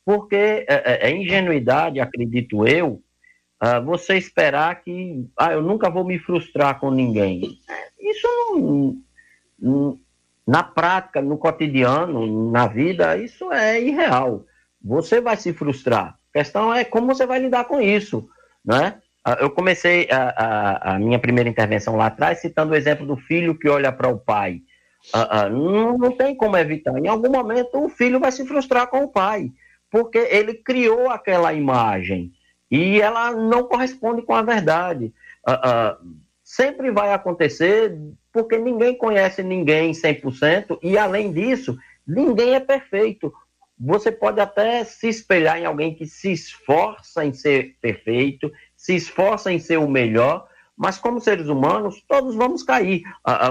Porque 0.05 0.35
é, 0.35 0.65
é, 0.67 1.09
é 1.09 1.15
ingenuidade, 1.15 1.99
acredito 1.99 2.67
eu, 2.67 3.01
uh, 3.62 3.83
você 3.85 4.17
esperar 4.17 4.81
que 4.81 5.27
ah, 5.38 5.53
eu 5.53 5.62
nunca 5.62 5.89
vou 5.89 6.03
me 6.03 6.17
frustrar 6.17 6.79
com 6.79 6.89
ninguém. 6.89 7.59
Isso 7.99 8.27
não, 8.27 8.97
não, 9.59 9.99
na 10.47 10.63
prática, 10.63 11.21
no 11.21 11.38
cotidiano, 11.38 12.51
na 12.51 12.65
vida, 12.67 13.17
isso 13.17 13.51
é 13.51 13.79
irreal. 13.81 14.45
Você 14.83 15.21
vai 15.21 15.38
se 15.38 15.53
frustrar. 15.53 16.17
A 16.33 16.39
questão 16.39 16.73
é 16.73 16.83
como 16.83 17.07
você 17.07 17.25
vai 17.25 17.39
lidar 17.39 17.65
com 17.65 17.79
isso, 17.79 18.27
né? 18.65 18.95
Eu 19.39 19.49
comecei 19.51 20.07
a, 20.09 20.29
a, 20.29 20.95
a 20.95 20.99
minha 20.99 21.19
primeira 21.19 21.49
intervenção 21.49 21.95
lá 21.95 22.07
atrás 22.07 22.39
citando 22.39 22.71
o 22.71 22.75
exemplo 22.75 23.05
do 23.05 23.17
filho 23.17 23.57
que 23.57 23.69
olha 23.69 23.91
para 23.91 24.07
o 24.07 24.17
pai. 24.17 24.62
Uh, 25.13 25.45
uh, 25.45 25.49
não, 25.49 25.97
não, 25.97 26.12
tem 26.12 26.35
como 26.35 26.57
evitar. 26.57 26.97
Em 26.97 27.07
algum 27.07 27.29
momento 27.29 27.83
o 27.83 27.89
filho 27.89 28.19
vai 28.19 28.31
se 28.31 28.45
frustrar 28.45 28.88
com 28.88 29.03
o 29.03 29.07
pai, 29.07 29.51
porque 29.89 30.17
ele 30.17 30.54
criou 30.54 31.10
aquela 31.10 31.54
imagem 31.54 32.32
e 32.69 33.02
ela 33.02 33.32
não 33.32 33.63
corresponde 33.63 34.21
com 34.21 34.34
a 34.34 34.41
verdade. 34.41 35.13
Uh, 35.47 36.15
sempre 36.43 36.91
vai 36.91 37.13
acontecer 37.13 37.97
porque 38.32 38.58
ninguém 38.58 38.97
conhece 38.97 39.41
ninguém 39.41 39.91
100% 39.91 40.80
e, 40.82 40.97
além 40.97 41.32
disso, 41.32 41.78
ninguém 42.08 42.56
é 42.56 42.60
perfeito. 42.60 43.34
Você 43.80 44.12
pode 44.12 44.39
até 44.39 44.84
se 44.84 45.08
espelhar 45.08 45.58
em 45.58 45.65
alguém 45.65 45.95
que 45.95 46.06
se 46.06 46.32
esforça 46.32 47.25
em 47.25 47.34
ser 47.34 47.75
perfeito, 47.82 48.52
se 48.75 48.95
esforça 48.95 49.52
em 49.52 49.58
ser 49.58 49.78
o 49.78 49.88
melhor, 49.88 50.47
mas 50.78 50.97
como 50.97 51.19
seres 51.21 51.47
humanos, 51.47 52.04
todos 52.08 52.36
vamos 52.36 52.62
cair. 52.62 53.04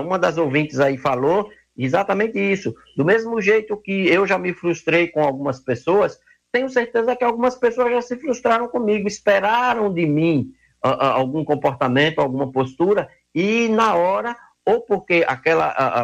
Uma 0.05 0.19
das 0.19 0.39
ouvintes 0.39 0.81
aí 0.81 0.97
falou 0.97 1.51
exatamente 1.77 2.39
isso. 2.39 2.75
Do 2.97 3.05
mesmo 3.05 3.41
jeito 3.41 3.77
que 3.77 4.07
eu 4.09 4.27
já 4.27 4.39
me 4.39 4.53
frustrei 4.53 5.09
com 5.09 5.23
algumas 5.23 5.61
pessoas, 5.61 6.19
tenho 6.53 6.69
certeza 6.69 7.15
que 7.17 7.25
algumas 7.25 7.55
pessoas 7.55 7.93
já 7.93 8.03
se 8.03 8.17
frustraram 8.17 8.69
comigo, 8.69 9.07
esperaram 9.07 9.93
de 9.93 10.07
mim 10.07 10.53
algum 10.81 11.45
comportamento, 11.45 12.21
alguma 12.21 12.51
postura, 12.51 13.09
e 13.35 13.69
na 13.69 13.95
hora, 13.95 14.37
ou 14.65 14.81
porque 14.81 15.25
aquele 15.27 15.61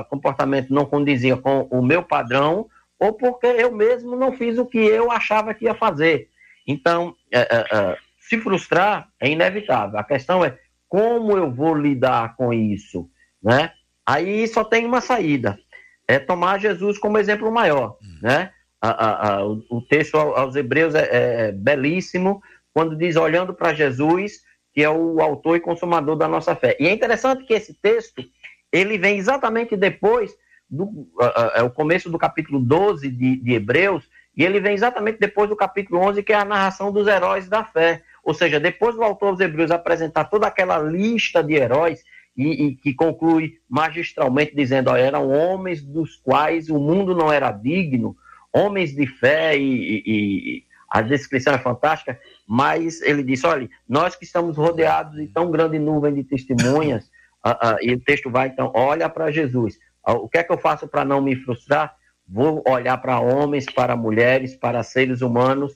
comportamento 0.08 0.72
não 0.72 0.84
condizia 0.84 1.36
com 1.36 1.62
o 1.70 1.82
meu 1.82 2.02
padrão, 2.02 2.68
ou 2.98 3.12
porque 3.12 3.46
eu 3.46 3.72
mesmo 3.72 4.16
não 4.16 4.32
fiz 4.32 4.58
o 4.58 4.66
que 4.66 4.78
eu 4.78 5.10
achava 5.10 5.54
que 5.54 5.66
ia 5.66 5.74
fazer. 5.74 6.28
Então, 6.66 7.14
é, 7.32 7.40
é, 7.40 7.66
é, 7.72 7.98
se 8.18 8.38
frustrar 8.38 9.08
é 9.20 9.28
inevitável. 9.28 9.98
A 9.98 10.04
questão 10.04 10.44
é 10.44 10.58
como 10.88 11.36
eu 11.36 11.50
vou 11.50 11.74
lidar 11.74 12.36
com 12.36 12.52
isso, 12.52 13.08
né? 13.42 13.72
Aí 14.06 14.46
só 14.46 14.64
tem 14.64 14.84
uma 14.84 15.00
saída, 15.00 15.58
é 16.06 16.18
tomar 16.18 16.60
Jesus 16.60 16.98
como 16.98 17.18
exemplo 17.18 17.50
maior, 17.50 17.96
né? 18.22 18.52
A, 18.90 19.36
a, 19.36 19.46
o, 19.46 19.80
texto 19.88 20.16
aos 20.16 20.54
Hebreus 20.56 20.94
é, 20.94 21.08
é 21.48 21.52
belíssimo 21.52 22.42
quando 22.72 22.96
diz 22.96 23.16
olhando 23.16 23.54
para 23.54 23.72
Jesus, 23.72 24.42
que 24.72 24.82
é 24.82 24.90
o 24.90 25.20
autor 25.20 25.56
e 25.56 25.60
consumador 25.60 26.16
da 26.16 26.28
nossa 26.28 26.54
fé. 26.54 26.76
E 26.78 26.86
é 26.86 26.92
interessante 26.92 27.44
que 27.44 27.54
esse 27.54 27.72
texto 27.72 28.22
ele 28.70 28.98
vem 28.98 29.16
exatamente 29.16 29.76
depois 29.76 30.36
do 30.68 31.08
é 31.54 31.62
o 31.62 31.70
começo 31.70 32.10
do 32.10 32.18
capítulo 32.18 32.58
12 32.58 33.08
de, 33.08 33.36
de, 33.36 33.52
Hebreus, 33.54 34.08
e 34.36 34.44
ele 34.44 34.60
vem 34.60 34.74
exatamente 34.74 35.18
depois 35.18 35.48
do 35.48 35.56
capítulo 35.56 36.00
11, 36.00 36.22
que 36.22 36.32
é 36.32 36.36
a 36.36 36.44
narração 36.44 36.92
dos 36.92 37.06
heróis 37.06 37.48
da 37.48 37.64
fé. 37.64 38.02
Ou 38.24 38.34
seja, 38.34 38.58
depois 38.58 38.96
do 38.96 39.04
autor 39.04 39.32
dos 39.32 39.40
Hebreus 39.40 39.70
apresentar 39.70 40.24
toda 40.24 40.46
aquela 40.46 40.78
lista 40.78 41.42
de 41.42 41.54
heróis, 41.54 42.02
e, 42.36 42.66
e 42.66 42.76
que 42.76 42.92
conclui 42.92 43.58
magistralmente 43.68 44.54
dizendo: 44.54 44.90
ó, 44.90 44.96
eram 44.96 45.30
homens 45.30 45.82
dos 45.82 46.16
quais 46.16 46.68
o 46.68 46.78
mundo 46.78 47.14
não 47.14 47.32
era 47.32 47.52
digno, 47.52 48.16
homens 48.54 48.94
de 48.94 49.06
fé, 49.06 49.56
e, 49.58 50.02
e 50.06 50.64
a 50.90 51.02
descrição 51.02 51.54
é 51.54 51.58
fantástica, 51.58 52.18
mas 52.46 53.02
ele 53.02 53.22
disse: 53.22 53.46
olha, 53.46 53.68
nós 53.88 54.14
que 54.14 54.24
estamos 54.24 54.56
rodeados 54.56 55.16
de 55.16 55.26
tão 55.26 55.50
grande 55.50 55.78
nuvem 55.78 56.14
de 56.14 56.24
testemunhas, 56.24 57.04
uh, 57.44 57.50
uh, 57.50 57.76
e 57.82 57.92
o 57.92 58.00
texto 58.00 58.30
vai 58.30 58.48
então: 58.48 58.70
olha 58.74 59.08
para 59.08 59.30
Jesus 59.30 59.76
o 60.06 60.28
que 60.28 60.38
é 60.38 60.44
que 60.44 60.52
eu 60.52 60.58
faço 60.58 60.86
para 60.86 61.04
não 61.04 61.20
me 61.20 61.34
frustrar? 61.36 61.94
Vou 62.28 62.62
olhar 62.66 62.96
para 62.98 63.20
homens, 63.20 63.66
para 63.66 63.96
mulheres, 63.96 64.54
para 64.54 64.82
seres 64.82 65.20
humanos. 65.22 65.72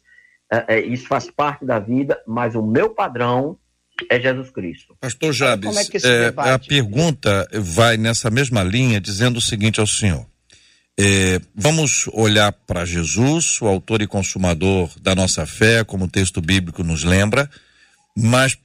É, 0.50 0.76
é, 0.76 0.80
isso 0.80 1.06
faz 1.06 1.30
parte 1.30 1.64
da 1.64 1.78
vida, 1.78 2.20
mas 2.26 2.54
o 2.54 2.62
meu 2.62 2.90
padrão 2.90 3.58
é 4.10 4.20
Jesus 4.20 4.50
Cristo. 4.50 4.96
Pastor 5.00 5.32
Jabes, 5.32 5.76
é, 6.04 6.26
é 6.26 6.50
a 6.52 6.58
pergunta 6.58 7.46
vai 7.52 7.96
nessa 7.96 8.30
mesma 8.30 8.62
linha, 8.62 9.00
dizendo 9.00 9.38
o 9.38 9.42
seguinte 9.42 9.80
ao 9.80 9.86
senhor. 9.86 10.26
É, 10.98 11.40
vamos 11.54 12.08
olhar 12.12 12.52
para 12.52 12.84
Jesus, 12.84 13.60
o 13.62 13.66
autor 13.66 14.02
e 14.02 14.06
consumador 14.06 14.90
da 15.00 15.14
nossa 15.14 15.46
fé, 15.46 15.84
como 15.84 16.06
o 16.06 16.10
texto 16.10 16.40
bíblico 16.40 16.82
nos 16.82 17.04
lembra, 17.04 17.48
mas 18.16 18.58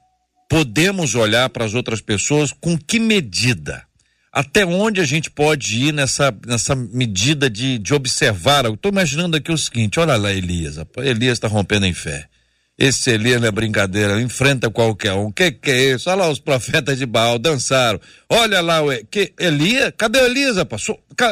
podemos 0.49 1.13
olhar 1.13 1.47
para 1.49 1.65
as 1.65 1.75
outras 1.75 2.01
pessoas 2.01 2.51
com 2.51 2.77
que 2.77 2.99
medida? 2.99 3.85
até 4.33 4.65
onde 4.65 4.99
a 4.99 5.05
gente 5.05 5.29
pode 5.29 5.77
ir 5.77 5.93
nessa, 5.93 6.35
nessa 6.47 6.75
medida 6.75 7.47
de, 7.47 7.77
de 7.77 7.93
observar? 7.93 8.65
Eu 8.65 8.73
estou 8.73 8.91
imaginando 8.91 9.37
aqui 9.37 9.51
o 9.51 9.57
seguinte: 9.57 9.99
olha 9.99 10.15
lá, 10.15 10.33
Elias, 10.33 10.77
Elias 10.97 11.33
está 11.33 11.47
rompendo 11.47 11.85
em 11.85 11.93
fé. 11.93 12.27
Esse 12.75 13.11
Elias 13.11 13.39
não 13.39 13.47
é 13.47 13.51
brincadeira, 13.51 14.19
enfrenta 14.19 14.71
qualquer 14.71 15.13
um. 15.13 15.27
O 15.27 15.31
que, 15.31 15.51
que 15.51 15.69
é 15.69 15.93
isso? 15.93 16.09
Olha 16.09 16.23
lá, 16.23 16.29
os 16.31 16.39
profetas 16.39 16.97
de 16.97 17.05
Baal 17.05 17.37
dançaram. 17.37 18.01
Olha 18.27 18.59
lá, 18.61 18.81
o 18.81 18.89
que, 19.05 19.31
Elias? 19.39 19.93
Cadê 19.95 20.19
Elias, 20.25 20.57
rapaz? 20.57 20.87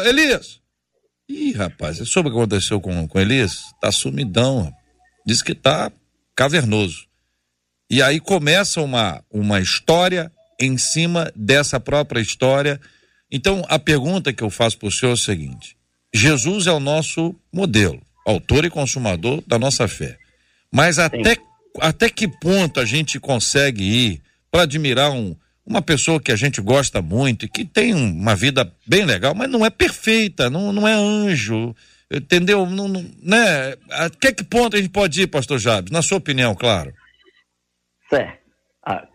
Elias! 0.06 0.61
Ih, 1.32 1.54
rapaz, 1.54 1.98
você 1.98 2.06
soube 2.06 2.28
o 2.28 2.32
que 2.32 2.38
aconteceu 2.38 2.82
com, 2.82 3.08
com 3.08 3.20
Elias? 3.20 3.74
Tá 3.80 3.90
sumidão. 3.90 4.72
Diz 5.26 5.42
que 5.42 5.56
tá 5.56 5.90
cavernoso. 6.36 7.06
E 7.90 8.02
aí 8.02 8.20
começa 8.20 8.82
uma, 8.82 9.24
uma 9.32 9.62
história 9.62 10.30
em 10.60 10.78
cima 10.78 11.32
dessa 11.34 11.80
própria 11.80 12.20
história. 12.20 12.82
Então, 13.32 13.66
a 13.70 13.80
pergunta 13.80 14.34
que 14.34 14.44
eu 14.44 14.50
faço 14.50 14.78
para 14.78 14.90
o 14.90 14.92
senhor 14.92 15.12
é 15.12 15.14
o 15.14 15.18
seguinte: 15.18 15.78
Jesus 16.14 16.68
é 16.68 16.72
o 16.72 16.82
nosso 16.82 17.34
modelo, 17.52 18.02
autor 18.26 18.66
e 18.66 18.70
consumador 18.70 19.42
da 19.48 19.58
nossa 19.58 19.88
fé. 19.88 20.18
Mas 20.70 21.00
até, 21.00 21.38
até 21.80 22.10
que 22.10 22.28
ponto 22.28 22.80
a 22.80 22.86
gente 22.86 23.20
consegue 23.22 23.84
ir 23.84 24.22
para 24.52 24.64
admirar 24.64 25.12
um, 25.12 25.34
uma 25.66 25.82
pessoa 25.82 26.20
que 26.20 26.32
a 26.32 26.36
gente 26.36 26.62
gosta 26.62 27.02
muito 27.02 27.46
e 27.46 27.50
que 27.50 27.64
tem 27.64 27.94
uma 27.94 28.36
vida 28.36 28.72
bem 28.88 29.06
legal, 29.06 29.34
mas 29.36 29.50
não 29.50 29.66
é 29.66 29.70
perfeita, 29.70 30.50
não, 30.50 30.74
não 30.74 30.88
é 30.88 30.94
anjo, 30.94 31.76
entendeu? 32.12 32.66
Não, 32.66 32.88
não, 32.88 33.06
né? 33.22 33.76
Até 33.92 34.32
que 34.32 34.44
ponto 34.44 34.76
a 34.76 34.80
gente 34.80 34.92
pode 34.92 35.22
ir, 35.22 35.28
pastor 35.28 35.60
Jabes? 35.60 35.92
Na 35.92 36.02
sua 36.02 36.18
opinião, 36.18 36.56
claro. 36.56 36.94
Certo. 38.10 38.40
Ah, 38.84 39.08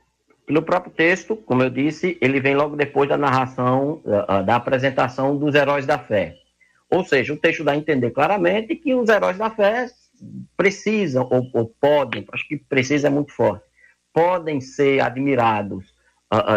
pelo 0.47 0.63
próprio 0.63 0.93
texto, 0.93 1.37
como 1.37 1.63
eu 1.63 1.71
disse, 1.71 2.17
ele 2.21 2.41
vem 2.41 2.55
logo 2.55 2.77
depois 2.77 3.09
da 3.09 3.19
narração, 3.19 4.01
uh, 4.05 4.45
da 4.45 4.57
apresentação 4.57 5.37
dos 5.37 5.55
heróis 5.55 5.85
da 5.85 5.99
fé. 5.99 6.37
Ou 6.89 7.05
seja, 7.05 7.33
o 7.33 7.37
texto 7.37 7.65
dá 7.65 7.73
a 7.73 7.77
entender 7.77 8.13
claramente 8.13 8.77
que 8.77 8.95
os 8.95 9.09
heróis 9.09 9.37
da 9.37 9.51
fé 9.51 9.89
precisam, 10.57 11.29
ou, 11.31 11.51
ou 11.53 11.75
podem, 11.81 12.25
acho 12.33 12.47
que 12.47 12.57
precisa 12.57 13.09
é 13.09 13.11
muito 13.11 13.33
forte, 13.33 13.65
podem 14.15 14.61
ser 14.61 15.01
admirados, 15.01 15.96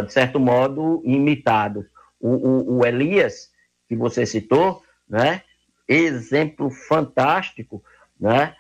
de 0.06 0.14
certo 0.14 0.40
modo, 0.40 1.02
imitados. 1.06 1.86
O, 2.20 2.30
o, 2.30 2.78
o, 2.78 2.86
Elias, 2.86 3.50
que 3.88 3.96
você 3.96 4.26
citou, 4.26 4.84
né, 5.08 5.42
exemplo 5.88 6.70
fantástico, 6.70 7.84
né, 8.20 8.56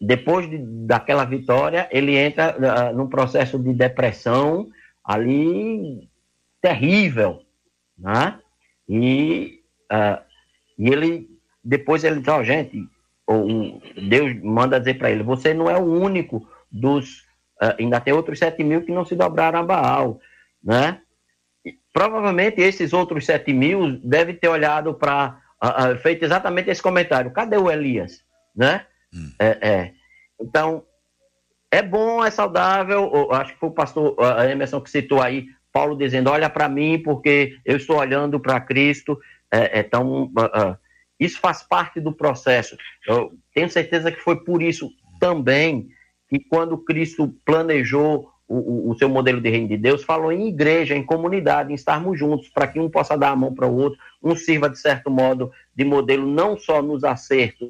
depois 0.00 0.48
de, 0.48 0.58
daquela 0.58 1.24
vitória, 1.24 1.88
ele 1.90 2.16
entra 2.16 2.92
num 2.92 3.08
processo 3.08 3.58
de 3.58 3.72
depressão 3.72 4.68
ali 5.04 6.08
terrível, 6.60 7.42
né? 7.98 8.38
E 8.88 9.60
e 10.78 10.88
ele, 10.88 11.28
depois 11.62 12.04
ele 12.04 12.20
diz, 12.20 12.28
ó, 12.28 12.40
oh, 12.40 12.44
gente, 12.44 12.88
Deus 14.08 14.34
manda 14.42 14.80
dizer 14.80 14.94
para 14.94 15.10
ele, 15.10 15.22
você 15.22 15.54
não 15.54 15.70
é 15.70 15.78
o 15.78 15.84
único 15.84 16.46
dos, 16.70 17.21
ainda 17.78 18.00
tem 18.00 18.12
outros 18.12 18.38
sete 18.38 18.64
mil 18.64 18.82
que 18.82 18.92
não 18.92 19.04
se 19.04 19.14
dobraram 19.14 19.60
a 19.60 19.62
Baal, 19.62 20.20
né? 20.62 21.00
E, 21.64 21.74
provavelmente 21.92 22.60
esses 22.60 22.92
outros 22.92 23.26
sete 23.26 23.52
mil 23.52 23.98
devem 24.02 24.34
ter 24.34 24.48
olhado 24.48 24.94
para, 24.94 25.40
uh, 25.62 25.96
feito 25.98 26.24
exatamente 26.24 26.70
esse 26.70 26.82
comentário, 26.82 27.30
cadê 27.30 27.56
o 27.56 27.70
Elias, 27.70 28.24
né? 28.54 28.86
Hum. 29.14 29.30
É, 29.38 29.58
é. 29.60 29.92
Então, 30.40 30.84
é 31.70 31.82
bom, 31.82 32.24
é 32.24 32.30
saudável. 32.30 33.32
Acho 33.32 33.54
que 33.54 33.60
foi 33.60 33.68
o 33.68 33.72
pastor 33.72 34.16
Emerson 34.50 34.80
que 34.80 34.90
citou 34.90 35.22
aí, 35.22 35.46
Paulo 35.72 35.96
dizendo: 35.96 36.30
Olha 36.30 36.50
para 36.50 36.68
mim, 36.68 36.98
porque 37.02 37.56
eu 37.64 37.76
estou 37.76 37.96
olhando 37.96 38.40
para 38.40 38.60
Cristo. 38.60 39.18
É, 39.50 39.80
é 39.80 39.82
tão, 39.82 40.30
isso 41.20 41.38
faz 41.38 41.62
parte 41.62 42.00
do 42.00 42.12
processo. 42.12 42.76
Eu 43.06 43.32
tenho 43.54 43.70
certeza 43.70 44.10
que 44.10 44.20
foi 44.20 44.42
por 44.44 44.62
isso 44.62 44.90
também 45.20 45.88
que, 46.32 46.40
quando 46.40 46.78
Cristo 46.78 47.28
planejou 47.44 48.30
o, 48.48 48.90
o, 48.90 48.98
seu 48.98 49.06
modelo 49.06 49.38
de 49.38 49.50
reino 49.50 49.68
de 49.68 49.76
Deus, 49.76 50.02
falou 50.02 50.32
em 50.32 50.48
igreja, 50.48 50.94
em 50.94 51.04
comunidade, 51.04 51.70
em 51.70 51.74
estarmos 51.74 52.18
juntos, 52.18 52.48
para 52.48 52.66
que 52.66 52.80
um 52.80 52.88
possa 52.88 53.18
dar 53.18 53.30
a 53.30 53.36
mão 53.36 53.54
para 53.54 53.66
o 53.66 53.76
outro, 53.76 53.98
um 54.22 54.34
sirva, 54.34 54.70
de 54.70 54.78
certo 54.78 55.10
modo, 55.10 55.52
de 55.76 55.84
modelo 55.84 56.26
não 56.26 56.56
só 56.56 56.80
nos 56.80 57.04
acertos, 57.04 57.68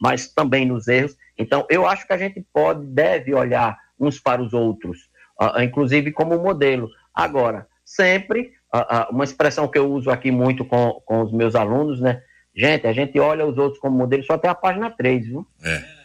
mas 0.00 0.26
também 0.32 0.64
nos 0.64 0.88
erros. 0.88 1.16
Então, 1.36 1.66
eu 1.68 1.86
acho 1.86 2.06
que 2.06 2.14
a 2.14 2.18
gente 2.18 2.42
pode, 2.52 2.86
deve 2.86 3.34
olhar 3.34 3.78
uns 4.00 4.18
para 4.18 4.42
os 4.42 4.54
outros, 4.54 5.10
uh, 5.40 5.60
inclusive 5.62 6.12
como 6.12 6.38
modelo. 6.38 6.88
Agora, 7.14 7.66
sempre, 7.84 8.52
uh, 8.74 8.78
uh, 8.78 9.14
uma 9.14 9.24
expressão 9.24 9.68
que 9.68 9.78
eu 9.78 9.90
uso 9.92 10.10
aqui 10.10 10.30
muito 10.30 10.64
com, 10.64 11.00
com 11.04 11.22
os 11.22 11.32
meus 11.32 11.54
alunos, 11.54 12.00
né? 12.00 12.22
Gente, 12.54 12.86
a 12.86 12.92
gente 12.92 13.18
olha 13.18 13.46
os 13.46 13.58
outros 13.58 13.78
como 13.78 13.96
modelo 13.96 14.24
só 14.24 14.34
até 14.34 14.48
a 14.48 14.54
página 14.54 14.90
3, 14.90 15.26
viu? 15.26 15.46
É. 15.62 16.01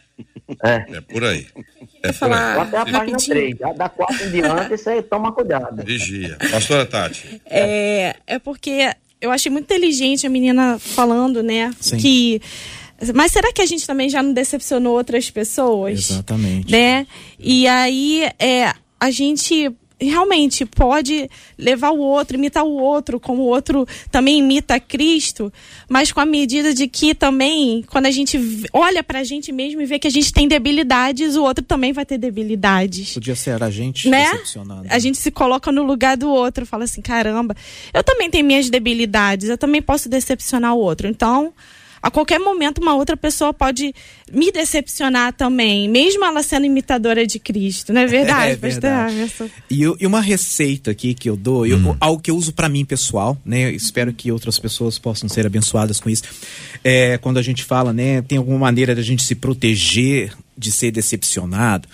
É, 0.64 0.98
é 0.98 1.02
por 1.02 1.24
aí. 1.24 1.46
É 2.02 2.12
por 2.14 2.32
aí. 2.32 2.60
Até 2.60 2.78
a 2.78 2.86
página 2.86 3.18
3. 3.18 3.56
Da 3.76 3.90
4 3.90 4.26
em 4.26 4.32
diante, 4.32 4.70
você 4.70 5.02
toma 5.02 5.32
cuidado. 5.32 5.84
Vigia. 5.84 6.38
Pastora 6.52 6.86
Tati. 6.86 7.42
É, 7.46 8.16
é 8.26 8.40
porque 8.40 8.90
eu 9.20 9.32
achei 9.32 9.52
muito 9.52 9.66
inteligente 9.66 10.26
a 10.26 10.30
menina 10.30 10.80
falando, 10.80 11.44
né? 11.44 11.74
Sim. 11.80 11.98
Que 11.98 12.42
mas 13.14 13.32
será 13.32 13.54
que 13.54 13.62
a 13.62 13.66
gente 13.66 13.86
também 13.86 14.10
já 14.10 14.24
não 14.24 14.34
decepcionou 14.34 14.96
outras 14.96 15.30
pessoas? 15.30 16.10
Exatamente. 16.10 16.72
Né? 16.72 17.06
E 17.38 17.68
aí 17.68 18.24
é, 18.40 18.74
a 19.00 19.12
gente 19.12 19.72
realmente 20.00 20.66
pode 20.66 21.30
levar 21.58 21.92
o 21.92 22.00
outro, 22.00 22.38
imitar 22.38 22.64
o 22.64 22.74
outro, 22.74 23.20
como 23.20 23.44
o 23.44 23.46
outro 23.46 23.88
também 24.12 24.40
imita 24.40 24.80
Cristo, 24.80 25.52
mas 25.90 26.12
com 26.12 26.20
a 26.20 26.26
medida 26.26 26.74
de 26.74 26.88
que 26.88 27.16
também, 27.16 27.84
quando 27.88 28.06
a 28.06 28.12
gente 28.12 28.40
olha 28.72 29.04
pra 29.04 29.24
gente 29.24 29.52
mesmo 29.52 29.82
e 29.82 29.86
vê 29.86 29.98
que 29.98 30.08
a 30.08 30.12
gente 30.12 30.32
tem 30.32 30.48
debilidades, 30.48 31.36
o 31.36 31.44
outro 31.44 31.64
também 31.64 31.94
vai 31.94 32.06
ter 32.06 32.18
debilidades. 32.18 33.14
Podia 33.14 33.36
ser 33.36 33.62
a 33.62 33.70
gente 33.70 34.08
né? 34.10 34.32
A 34.90 35.00
gente 35.00 35.18
se 35.18 35.32
coloca 35.32 35.72
no 35.72 35.84
lugar 35.84 36.16
do 36.16 36.30
outro, 36.30 36.66
fala 36.66 36.84
assim, 36.84 37.02
caramba, 37.02 37.56
eu 37.94 38.04
também 38.04 38.30
tenho 38.30 38.46
minhas 38.46 38.70
debilidades, 38.70 39.50
eu 39.50 39.58
também 39.58 39.82
posso 39.82 40.08
decepcionar 40.08 40.76
o 40.76 40.80
outro. 40.80 41.08
Então, 41.08 41.54
a 42.02 42.12
qualquer 42.12 42.40
momento 42.40 42.82
uma 42.82 42.96
outra 42.96 43.18
pessoa 43.18 43.54
pode 43.54 43.94
me 44.32 44.52
decepcionar 44.52 45.34
também, 45.34 45.90
mesmo 45.90 46.24
ela 46.24 46.44
sendo 46.44 46.66
imitadora 46.66 47.26
de 47.26 47.40
Cristo, 47.40 47.94
não 47.94 48.02
é 48.02 48.08
verdade? 48.08 48.52
É 48.52 48.56
verdade. 48.56 49.34
E, 49.70 49.82
eu, 49.82 49.96
e, 50.00 50.06
uma 50.06 50.22
receita 50.22 50.92
aqui 50.92 51.14
que 51.14 51.30
eu 51.30 51.36
dou, 51.36 51.66
eu, 51.66 51.78
hum. 51.78 51.96
algo 52.00 52.22
que 52.22 52.30
eu 52.30 52.36
uso 52.36 52.54
para 52.54 52.70
mim 52.70 52.86
pessoal, 52.86 53.38
né? 53.46 53.66
Eu 53.66 53.72
espero 53.72 54.14
que 54.14 54.32
outras 54.32 54.60
pessoas 54.60 55.00
possam 55.00 55.30
ser 55.30 55.46
abençoadas 55.46 56.00
com 56.00 56.10
isso. 56.10 56.24
É, 56.84 57.18
quando 57.18 57.38
a 57.38 57.42
gente 57.42 57.64
fala, 57.64 57.94
né, 57.94 58.22
tem 58.22 58.38
alguma 58.38 58.60
maneira 58.60 58.94
da 58.94 59.02
gente 59.02 59.24
se 59.24 59.36
proteger 59.36 60.34
de 60.58 60.72
ser 60.72 60.92
decepcionado. 60.92 61.88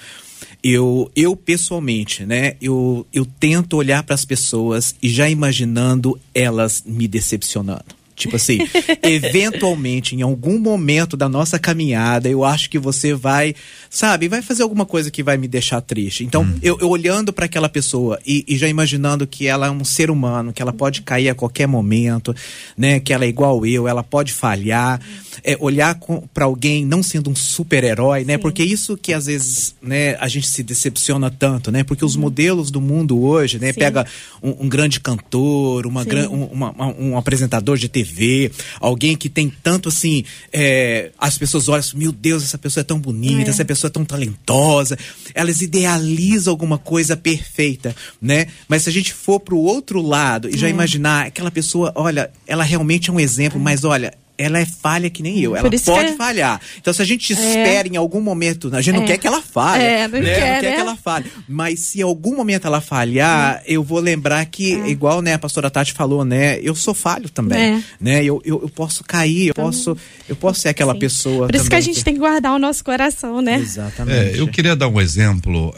Eu, 0.64 1.12
eu 1.16 1.36
pessoalmente, 1.36 2.26
né, 2.26 2.54
eu, 2.62 3.06
eu 3.14 3.26
tento 3.26 3.76
olhar 3.76 4.02
para 4.04 4.16
as 4.16 4.24
pessoas 4.24 4.96
e 5.02 5.10
já 5.10 5.30
imaginando 5.30 6.20
elas 6.34 6.84
me 6.86 7.08
decepcionando. 7.08 8.03
Tipo 8.16 8.36
assim, 8.36 8.60
eventualmente, 9.02 10.16
em 10.16 10.22
algum 10.22 10.60
momento 10.60 11.18
da 11.18 11.28
nossa 11.28 11.58
caminhada, 11.58 12.30
eu 12.30 12.44
acho 12.44 12.70
que 12.70 12.78
você 12.78 13.14
vai, 13.14 13.56
sabe, 13.90 14.28
vai 14.28 14.42
fazer 14.42 14.64
alguma 14.64 14.86
coisa 14.86 15.10
que 15.10 15.24
vai 15.24 15.38
me 15.38 15.48
deixar 15.48 15.82
triste. 15.82 16.24
Então, 16.24 16.44
hum. 16.44 16.60
eu, 16.62 16.78
eu, 16.80 16.90
olhando 16.90 17.34
para 17.34 17.46
aquela 17.46 17.68
pessoa 17.68 18.20
e, 18.26 18.46
e, 18.48 18.56
já 18.56 18.68
imaginando 18.68 19.26
que 19.26 19.48
ela 19.48 19.68
é 19.68 19.72
um 19.72 19.84
ser 19.84 20.12
humano, 20.12 20.54
que 20.54 20.62
ela 20.62 20.72
pode 20.72 21.02
cair 21.02 21.30
a 21.30 21.36
qualquer 21.36 21.68
momento, 21.68 22.36
né, 22.78 23.00
que 23.00 23.12
ela 23.12 23.26
é 23.26 23.28
igual 23.28 23.66
eu, 23.66 23.88
ela 23.88 24.04
pode 24.04 24.32
falhar, 24.32 25.02
é, 25.44 25.58
olhar 25.60 25.98
para 26.34 26.46
alguém 26.46 26.86
não 26.86 27.02
sendo 27.02 27.30
um 27.30 27.36
super-herói, 27.36 28.24
né, 28.24 28.38
porque 28.38 28.64
isso 28.64 28.96
que 28.96 29.14
às 29.14 29.26
vezes, 29.26 29.76
né, 29.82 30.16
a 30.20 30.28
gente 30.28 30.48
se 30.48 30.62
decepciona 30.62 31.32
tanto, 31.32 31.72
né, 31.72 31.84
porque 31.84 32.06
os 32.06 32.16
uhum. 32.16 32.22
modelos 32.22 32.70
do 32.70 32.80
mundo 32.80 33.20
hoje, 33.22 33.60
né, 33.60 33.74
Sim. 33.74 33.80
pega 33.80 34.06
um, 34.42 34.66
um, 34.66 34.70
grande 34.70 35.00
cantor, 35.00 35.88
uma, 35.88 36.04
um, 36.30 36.44
uma, 36.46 36.88
um 37.00 37.18
apresentador 37.18 37.78
de 37.78 37.90
TV 37.90 38.03
TV, 38.04 38.52
alguém 38.80 39.16
que 39.16 39.30
tem 39.30 39.52
tanto 39.64 39.90
assim, 39.90 40.24
é, 40.52 41.12
as 41.18 41.38
pessoas 41.38 41.68
olham 41.68 41.80
assim, 41.80 41.98
meu 41.98 42.12
Deus, 42.12 42.44
essa 42.44 42.58
pessoa 42.58 42.82
é 42.82 42.84
tão 42.84 43.00
bonita, 43.00 43.50
é. 43.50 43.54
essa 43.54 43.66
pessoa 43.66 43.90
é 43.90 43.92
tão 43.92 44.06
talentosa, 44.06 44.98
elas 45.34 45.62
idealizam 45.62 46.52
alguma 46.52 46.78
coisa 46.78 47.16
perfeita, 47.16 47.96
né? 48.22 48.48
Mas 48.68 48.84
se 48.84 48.90
a 48.90 48.94
gente 48.94 49.14
for 49.14 49.40
pro 49.40 49.58
outro 49.58 50.02
lado 50.02 50.50
e 50.50 50.58
já 50.58 50.68
é. 50.68 50.70
imaginar 50.70 51.28
aquela 51.28 51.52
pessoa, 51.52 51.92
olha, 51.96 52.30
ela 52.46 52.64
realmente 52.64 53.10
é 53.10 53.14
um 53.14 53.20
exemplo, 53.20 53.60
é. 53.60 53.64
mas 53.64 53.84
olha, 53.84 54.14
ela 54.46 54.60
é 54.60 54.66
falha 54.66 55.10
que 55.10 55.24
nem 55.24 55.40
eu. 55.40 55.56
Ela 55.56 55.70
pode 55.70 56.10
é... 56.10 56.16
falhar. 56.16 56.60
Então, 56.78 56.94
se 56.94 57.02
a 57.02 57.06
gente 57.06 57.34
é. 57.34 57.36
espera 57.36 57.88
em 57.88 57.96
algum 57.96 58.22
momento, 58.22 58.70
a 58.74 58.82
gente 58.82 58.96
é. 58.96 59.00
não 59.00 59.06
quer 59.06 59.18
que 59.18 59.28
ela 59.28 59.42
falhe. 59.42 59.84
É, 59.84 60.08
não, 60.08 60.20
né? 60.20 60.34
quer, 60.34 60.54
não 60.54 60.62
quer 60.62 60.70
né? 60.70 60.76
que 60.76 60.82
ela 60.82 60.96
falhe. 60.96 61.26
Mas 61.48 61.80
se 61.80 62.00
em 62.00 62.04
algum 62.04 62.36
momento 62.36 62.68
ela 62.68 62.82
falhar, 62.82 63.62
é. 63.66 63.74
eu 63.74 63.84
vou 63.84 64.00
lembrar 64.00 64.46
que, 64.46 64.74
é. 64.74 64.90
igual 64.90 65.22
né, 65.22 65.34
a 65.34 65.40
pastora 65.40 65.70
Tati 65.70 65.94
falou, 65.94 66.24
né? 66.24 66.60
Eu 66.62 66.76
sou 66.76 66.94
falho 66.94 67.30
também. 67.30 67.76
É. 67.76 67.84
Né? 68.00 68.24
Eu, 68.24 68.42
eu, 68.46 68.62
eu, 68.62 68.70
posso 68.70 69.04
cair, 69.04 69.48
eu 69.48 69.52
então, 69.52 69.66
posso, 69.66 69.98
eu 70.28 70.36
posso 70.36 70.62
ser 70.62 70.70
aquela 70.70 70.94
Sim. 70.94 71.00
pessoa. 71.00 71.48
Por 71.48 71.56
isso 71.56 71.70
que 71.70 71.76
a 71.76 71.82
gente 71.82 72.04
tem 72.04 72.14
que 72.14 72.20
guardar 72.20 72.54
o 72.54 72.60
nosso 72.60 72.84
coração, 72.84 73.42
né? 73.42 73.56
Exatamente. 73.56 74.38
eu 74.38 74.48
queria 74.48 74.76
dar 74.76 74.88
um 74.88 75.00
exemplo 75.00 75.74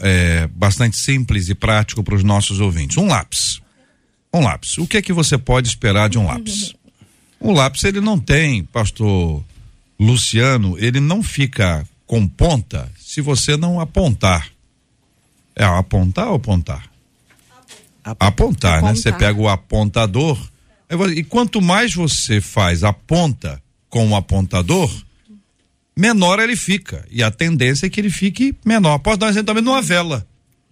bastante 0.54 0.96
simples 0.96 1.48
e 1.48 1.54
prático 1.54 2.02
para 2.02 2.14
os 2.14 2.24
nossos 2.24 2.60
ouvintes. 2.60 2.96
Um 2.96 3.06
lápis. 3.06 3.60
Um 4.32 4.40
lápis. 4.40 4.76
O 4.78 4.86
que 4.86 4.98
é 4.98 5.02
que 5.02 5.12
você 5.12 5.38
pode 5.38 5.68
esperar 5.68 6.08
de 6.08 6.18
um 6.18 6.26
lápis? 6.26 6.74
O 7.40 7.52
lápis 7.52 7.84
ele 7.84 8.00
não 8.00 8.18
tem, 8.18 8.64
pastor 8.64 9.44
Luciano, 9.98 10.76
ele 10.78 11.00
não 11.00 11.22
fica 11.22 11.86
com 12.06 12.26
ponta 12.26 12.90
se 12.98 13.20
você 13.20 13.56
não 13.56 13.80
apontar. 13.80 14.48
É 15.54 15.64
apontar 15.64 16.28
ou 16.28 16.36
apontar? 16.36 16.90
Apontar, 18.04 18.28
apontar 18.28 18.82
né? 18.82 18.94
Você 18.94 19.12
pega 19.12 19.40
o 19.40 19.48
apontador 19.48 20.38
e 21.14 21.24
quanto 21.24 21.60
mais 21.60 21.94
você 21.94 22.40
faz 22.40 22.84
a 22.84 22.92
ponta 22.92 23.60
com 23.88 24.08
o 24.10 24.16
apontador, 24.16 24.90
menor 25.96 26.38
ele 26.38 26.54
fica. 26.54 27.04
E 27.10 27.22
a 27.22 27.30
tendência 27.30 27.86
é 27.86 27.90
que 27.90 28.00
ele 28.00 28.10
fique 28.10 28.54
menor. 28.64 28.98
Posso 28.98 29.16
dar 29.16 29.26
um 29.26 29.30
exemplo 29.30 29.46
também 29.46 29.62
de 29.62 29.68
uma 29.68 29.82
vela. 29.82 30.26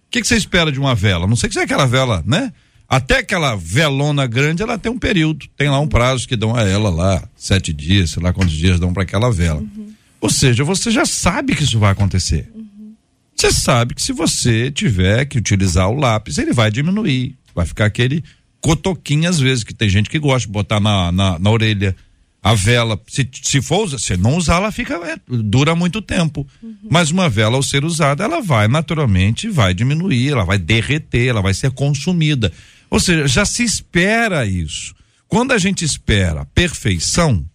O 0.07 0.11
que, 0.11 0.21
que 0.21 0.27
você 0.27 0.37
espera 0.37 0.71
de 0.71 0.79
uma 0.79 0.95
vela? 0.95 1.27
Não 1.27 1.35
sei 1.35 1.51
se 1.51 1.59
é 1.59 1.63
aquela 1.63 1.85
vela, 1.85 2.23
né? 2.25 2.53
Até 2.87 3.17
aquela 3.17 3.55
velona 3.55 4.27
grande, 4.27 4.61
ela 4.61 4.77
tem 4.77 4.91
um 4.91 4.99
período, 4.99 5.47
tem 5.57 5.69
lá 5.69 5.79
um 5.79 5.87
prazo 5.87 6.27
que 6.27 6.35
dão 6.35 6.55
a 6.55 6.61
ela 6.61 6.89
lá, 6.89 7.27
sete 7.35 7.73
dias, 7.73 8.11
sei 8.11 8.21
lá 8.21 8.31
quantos 8.31 8.53
dias 8.53 8.79
dão 8.79 8.93
para 8.93 9.03
aquela 9.03 9.31
vela. 9.31 9.59
Uhum. 9.59 9.93
Ou 10.21 10.29
seja, 10.29 10.63
você 10.63 10.91
já 10.91 11.05
sabe 11.05 11.55
que 11.55 11.63
isso 11.63 11.79
vai 11.79 11.91
acontecer. 11.91 12.49
Uhum. 12.53 12.93
Você 13.35 13.51
sabe 13.51 13.95
que 13.95 14.01
se 14.01 14.13
você 14.13 14.71
tiver 14.71 15.25
que 15.25 15.37
utilizar 15.37 15.89
o 15.89 15.95
lápis, 15.95 16.37
ele 16.37 16.53
vai 16.53 16.71
diminuir. 16.71 17.35
Vai 17.53 17.65
ficar 17.65 17.85
aquele 17.85 18.23
cotoquinho, 18.61 19.29
às 19.29 19.39
vezes, 19.39 19.63
que 19.63 19.73
tem 19.73 19.89
gente 19.89 20.09
que 20.09 20.17
gosta 20.17 20.47
de 20.47 20.53
botar 20.53 20.79
na, 20.79 21.11
na, 21.11 21.37
na 21.37 21.49
orelha. 21.49 21.95
A 22.41 22.53
vela, 22.53 22.99
se, 23.07 23.27
se 23.41 23.61
for 23.61 23.87
se 23.99 24.15
não 24.17 24.37
usar, 24.37 24.57
ela 24.57 24.71
fica, 24.71 24.93
é, 24.95 25.17
dura 25.27 25.75
muito 25.75 26.01
tempo. 26.01 26.47
Uhum. 26.61 26.75
Mas 26.89 27.09
uma 27.09 27.27
vela, 27.27 27.55
ao 27.55 27.63
ser 27.63 27.83
usada, 27.83 28.23
ela 28.23 28.39
vai 28.39 28.67
naturalmente, 28.67 29.49
vai 29.49 29.73
diminuir, 29.73 30.29
ela 30.29 30.45
vai 30.45 30.59
derreter, 30.59 31.27
ela 31.27 31.41
vai 31.41 31.55
ser 31.55 31.71
consumida. 31.71 32.51
Ou 32.89 32.99
seja, 32.99 33.27
já 33.27 33.45
se 33.45 33.63
espera 33.63 34.45
isso. 34.45 34.93
Quando 35.27 35.51
a 35.51 35.57
gente 35.57 35.83
espera 35.83 36.45
perfeição 36.53 37.45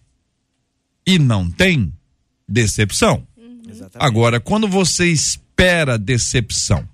e 1.05 1.17
não 1.17 1.49
tem, 1.49 1.93
decepção. 2.47 3.25
Uhum. 3.37 3.61
Agora, 3.95 4.39
quando 4.39 4.67
você 4.67 5.07
espera 5.07 5.97
decepção, 5.97 6.87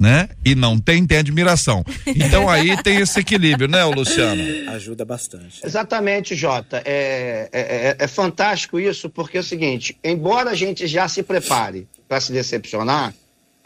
né? 0.00 0.28
E 0.44 0.54
não 0.54 0.78
tem, 0.78 1.06
tem 1.06 1.18
admiração. 1.18 1.84
Então 2.06 2.48
aí 2.48 2.80
tem 2.82 2.98
esse 2.98 3.20
equilíbrio, 3.20 3.68
né, 3.68 3.84
Luciano? 3.84 4.42
Ajuda 4.70 5.04
bastante. 5.04 5.64
Exatamente, 5.64 6.34
Jota. 6.34 6.82
É, 6.84 7.48
é, 7.52 7.60
é, 7.60 7.96
é 7.98 8.08
fantástico 8.08 8.78
isso, 8.78 9.08
porque 9.10 9.36
é 9.36 9.40
o 9.40 9.44
seguinte: 9.44 9.96
embora 10.02 10.50
a 10.50 10.54
gente 10.54 10.86
já 10.86 11.08
se 11.08 11.22
prepare 11.22 11.86
para 12.08 12.20
se 12.20 12.32
decepcionar, 12.32 13.14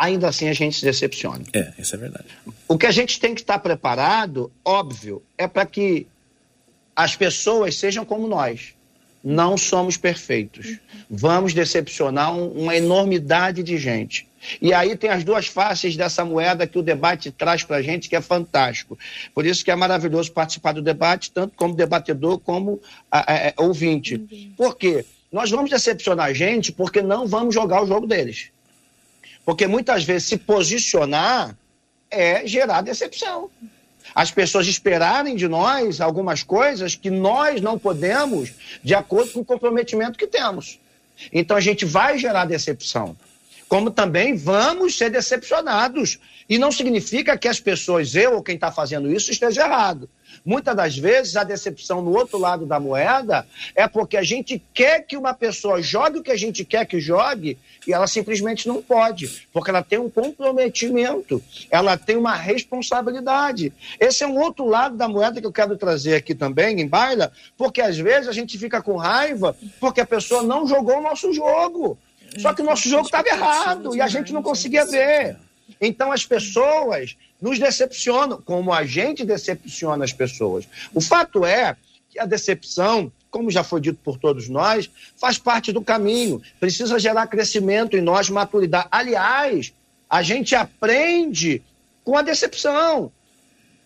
ainda 0.03 0.29
assim 0.29 0.49
a 0.49 0.53
gente 0.53 0.77
se 0.79 0.85
decepciona. 0.85 1.45
É, 1.53 1.73
isso 1.79 1.95
é 1.95 1.99
verdade. 1.99 2.27
O 2.67 2.77
que 2.77 2.87
a 2.87 2.91
gente 2.91 3.21
tem 3.21 3.35
que 3.35 3.41
estar 3.41 3.61
preparado, 3.61 4.51
óbvio, 4.65 5.23
é 5.39 5.47
para 5.47 5.65
que 5.65 6.09
as 6.95 7.15
pessoas 7.15 7.77
sejam 7.77 8.05
como 8.05 8.27
nós. 8.27 8.75
Não 9.23 9.57
somos 9.57 9.97
perfeitos. 9.97 10.79
Vamos 11.09 11.55
decepcionar 11.55 12.35
um, 12.35 12.49
uma 12.49 12.77
enormidade 12.77 13.63
de 13.63 13.79
gente. 13.79 14.27
E 14.61 14.75
aí 14.75 14.97
tem 14.97 15.09
as 15.09 15.23
duas 15.23 15.47
faces 15.47 15.97
dessa 15.97 16.25
moeda 16.25 16.67
que 16.67 16.77
o 16.77 16.83
debate 16.83 17.31
traz 17.31 17.63
para 17.63 17.77
a 17.77 17.83
gente, 17.83 18.09
que 18.09 18.17
é 18.17 18.21
fantástico. 18.21 18.99
Por 19.33 19.47
isso 19.47 19.65
que 19.65 19.71
é 19.71 19.77
maravilhoso 19.77 20.33
participar 20.33 20.73
do 20.73 20.83
debate, 20.83 21.31
tanto 21.31 21.55
como 21.55 21.77
debatedor 21.77 22.41
como 22.41 22.81
a, 23.09 23.21
a, 23.21 23.49
a, 23.51 23.63
ouvinte. 23.63 24.19
Por 24.57 24.77
quê? 24.77 25.05
Nós 25.31 25.49
vamos 25.49 25.71
decepcionar 25.71 26.27
a 26.27 26.33
gente 26.33 26.73
porque 26.73 27.01
não 27.01 27.29
vamos 27.29 27.55
jogar 27.55 27.85
o 27.85 27.87
jogo 27.87 28.09
deles. 28.09 28.51
Porque 29.45 29.67
muitas 29.67 30.05
vezes 30.05 30.29
se 30.29 30.37
posicionar 30.37 31.57
é 32.11 32.47
gerar 32.47 32.83
decepção. 32.83 33.51
As 34.15 34.31
pessoas 34.31 34.67
esperarem 34.67 35.37
de 35.37 35.49
nós 35.49 36.01
algumas 36.01 36.43
coisas 36.43 36.95
que 36.95 37.11
nós 37.11 37.61
não 37.61 37.79
podemos, 37.79 38.53
de 38.83 38.95
acordo 38.95 39.33
com 39.33 39.41
o 39.41 39.45
comprometimento 39.45 40.19
que 40.19 40.27
temos. 40.27 40.79
Então 41.33 41.57
a 41.57 41.61
gente 41.61 41.85
vai 41.85 42.19
gerar 42.19 42.45
decepção 42.45 43.17
como 43.73 43.91
também 43.91 44.37
vamos 44.37 44.99
ser 44.99 45.09
decepcionados. 45.09 46.19
E 46.47 46.59
não 46.59 46.71
significa 46.71 47.39
que 47.39 47.49
as 47.49 47.59
pessoas, 47.59 48.15
eu 48.15 48.35
ou 48.35 48.43
quem 48.43 48.55
está 48.55 48.71
fazendo 48.71 49.11
isso, 49.11 49.31
esteja 49.31 49.63
errado. 49.63 50.11
Muitas 50.45 50.75
das 50.77 50.97
vezes 50.97 51.37
a 51.37 51.45
decepção 51.45 52.03
no 52.03 52.17
outro 52.17 52.39
lado 52.39 52.67
da 52.67 52.81
moeda 52.81 53.47
é 53.75 53.87
porque 53.87 54.17
a 54.17 54.23
gente 54.23 54.63
quer 54.73 55.01
que 55.01 55.17
uma 55.17 55.35
pessoa 55.35 55.83
jogue 55.83 56.19
o 56.19 56.23
que 56.23 56.31
a 56.31 56.37
gente 56.37 56.65
quer 56.65 56.87
que 56.87 57.01
jogue 57.01 57.59
e 57.87 57.93
ela 57.93 58.07
simplesmente 58.07 58.69
não 58.69 58.83
pode, 58.83 59.47
porque 59.53 59.71
ela 59.71 59.83
tem 59.83 59.99
um 59.99 60.11
comprometimento, 60.11 61.43
ela 61.71 61.97
tem 61.97 62.17
uma 62.17 62.35
responsabilidade. 62.35 63.73
Esse 63.99 64.25
é 64.25 64.27
um 64.27 64.39
outro 64.39 64.67
lado 64.67 64.97
da 64.97 65.09
moeda 65.09 65.41
que 65.41 65.47
eu 65.47 65.53
quero 65.53 65.77
trazer 65.77 66.15
aqui 66.15 66.35
também, 66.35 66.81
em 66.81 66.87
baila, 66.87 67.33
porque 67.57 67.81
às 67.81 67.97
vezes 67.97 68.29
a 68.29 68.33
gente 68.33 68.59
fica 68.59 68.83
com 68.83 68.97
raiva 68.97 69.57
porque 69.81 70.01
a 70.01 70.07
pessoa 70.07 70.43
não 70.43 70.67
jogou 70.67 70.99
o 70.99 71.03
nosso 71.03 71.33
jogo. 71.33 71.99
Só 72.39 72.55
que 72.55 72.63
o 72.63 72.65
nosso 72.65 72.89
jogo 72.89 73.05
estava 73.05 73.29
errado 73.29 73.95
e 73.95 74.01
a 74.01 74.07
gente 74.07 74.33
não 74.33 74.43
conseguia 74.43 74.87
ver. 74.87 75.37
Então 75.81 76.13
as 76.13 76.25
pessoas 76.25 77.17
nos 77.41 77.59
decepcionam, 77.59 78.41
como 78.41 78.73
a 78.73 78.85
gente 78.85 79.25
decepciona 79.25 80.05
as 80.05 80.13
pessoas. 80.13 80.67
O 80.95 81.01
fato 81.01 81.45
é 81.45 81.77
que 82.11 82.21
a 82.21 82.27
decepção, 82.27 83.11
como 83.31 83.51
já 83.51 83.65
foi 83.65 83.81
dito 83.81 83.99
por 84.05 84.19
todos 84.19 84.49
nós, 84.49 84.89
faz 85.17 85.39
parte 85.39 85.73
do 85.73 85.83
caminho. 85.83 86.41
Precisa 86.61 86.99
gerar 86.99 87.27
crescimento 87.27 87.97
em 87.97 88.01
nós, 88.01 88.31
maturidade. 88.31 88.87
Aliás, 88.91 89.73
a 90.09 90.23
gente 90.23 90.55
aprende 90.55 91.63
com 92.05 92.17
a 92.17 92.23
decepção. 92.23 93.11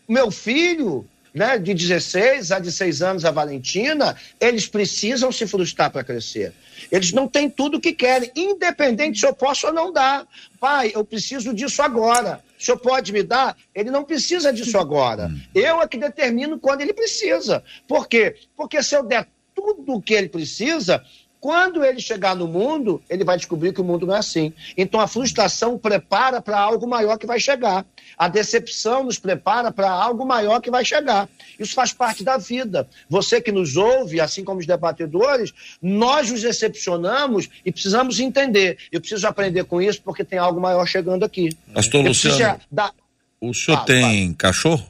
Meu 0.09 0.31
filho, 0.31 1.07
né, 1.37 1.59
de 1.59 1.75
16 1.75 2.51
a 2.51 2.59
16 2.59 3.03
anos, 3.03 3.25
a 3.27 3.31
Valentina, 3.31 4.17
eles 4.41 4.67
precisam 4.67 5.31
se 5.31 5.47
frustrar 5.47 5.91
para 5.91 6.03
crescer. 6.03 6.55
Eles 6.91 7.13
não 7.13 7.29
têm 7.29 7.51
tudo 7.51 7.77
o 7.77 7.81
que 7.81 7.93
querem, 7.93 8.33
independente 8.35 9.21
se 9.21 9.27
eu 9.27 9.35
posso 9.35 9.67
ou 9.67 9.73
não 9.73 9.93
dar. 9.93 10.27
Pai, 10.59 10.93
eu 10.95 11.05
preciso 11.05 11.53
disso 11.53 11.83
agora. 11.83 12.43
O 12.59 12.65
senhor 12.65 12.79
pode 12.79 13.13
me 13.13 13.23
dar? 13.23 13.55
Ele 13.75 13.91
não 13.91 14.03
precisa 14.03 14.51
disso 14.51 14.79
agora. 14.79 15.31
Eu 15.55 15.83
é 15.83 15.87
que 15.87 15.99
determino 15.99 16.59
quando 16.59 16.81
ele 16.81 16.95
precisa. 16.95 17.63
Por 17.87 18.09
quê? 18.09 18.37
Porque 18.57 18.83
se 18.83 18.97
eu 18.97 19.03
der 19.03 19.29
tudo 19.55 19.93
o 19.93 20.01
que 20.01 20.15
ele 20.15 20.31
precisa, 20.31 21.05
quando 21.47 21.85
ele 21.85 22.01
chegar 22.01 22.35
no 22.35 22.49
mundo, 22.49 23.01
ele 23.09 23.23
vai 23.23 23.37
descobrir 23.37 23.73
que 23.73 23.81
o 23.81 23.85
mundo 23.85 24.05
não 24.05 24.17
é 24.17 24.19
assim. 24.19 24.53
Então 24.77 24.99
a 24.99 25.07
frustração 25.07 25.79
prepara 25.79 26.43
para 26.43 26.59
algo 26.59 26.89
maior 26.89 27.17
que 27.17 27.25
vai 27.25 27.39
chegar. 27.39 27.87
A 28.19 28.27
decepção 28.27 29.05
nos 29.05 29.17
prepara 29.17 29.71
para 29.71 29.89
algo 29.89 30.27
maior 30.27 30.61
que 30.61 30.73
vai 30.73 30.85
chegar. 30.85 31.29
Isso 31.57 31.73
faz 31.73 31.93
parte 31.93 32.25
da 32.25 32.37
vida. 32.37 32.89
Você 33.09 33.41
que 33.41 33.53
nos 33.53 33.77
ouve, 33.77 34.21
assim 34.21 34.43
como 34.43 34.59
os 34.59 34.67
debatedores, 34.67 35.53
nós 35.81 36.33
nos 36.33 36.43
decepcionamos 36.43 37.49
e 37.65 37.71
precisamos 37.71 38.19
entender. 38.19 38.79
Eu 38.91 38.99
preciso 38.99 39.25
aprender 39.29 39.63
com 39.67 39.81
isso 39.81 40.03
porque 40.03 40.25
tem 40.25 40.41
algo 40.41 40.61
maior 40.61 40.85
chegando 40.85 41.25
aqui. 41.25 41.57
Pastor 41.73 42.01
Eu 42.01 42.09
Luciano, 42.09 42.61
dar- 42.69 42.93
o 43.41 43.55
senhor 43.55 43.77
Fala, 43.77 43.87
tem 43.87 44.35
cachorro? 44.35 44.85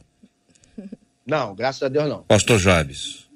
Não, 1.27 1.55
graças 1.55 1.83
a 1.83 1.89
Deus 1.89 2.09
não. 2.09 2.23
Pastor 2.23 2.59
Jabes. 2.59 3.27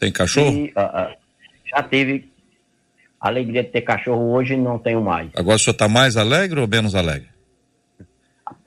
Tem 0.00 0.10
cachorro? 0.10 0.64
E, 0.66 0.72
ah, 0.74 1.12
ah, 1.12 1.16
já 1.70 1.82
tive 1.82 2.30
alegria 3.20 3.62
de 3.62 3.70
ter 3.70 3.82
cachorro, 3.82 4.32
hoje 4.32 4.56
não 4.56 4.78
tenho 4.78 5.02
mais. 5.02 5.30
Agora 5.34 5.56
o 5.56 5.58
senhor 5.58 5.72
está 5.72 5.88
mais 5.88 6.16
alegre 6.16 6.60
ou 6.60 6.68
menos 6.68 6.94
alegre? 6.94 7.28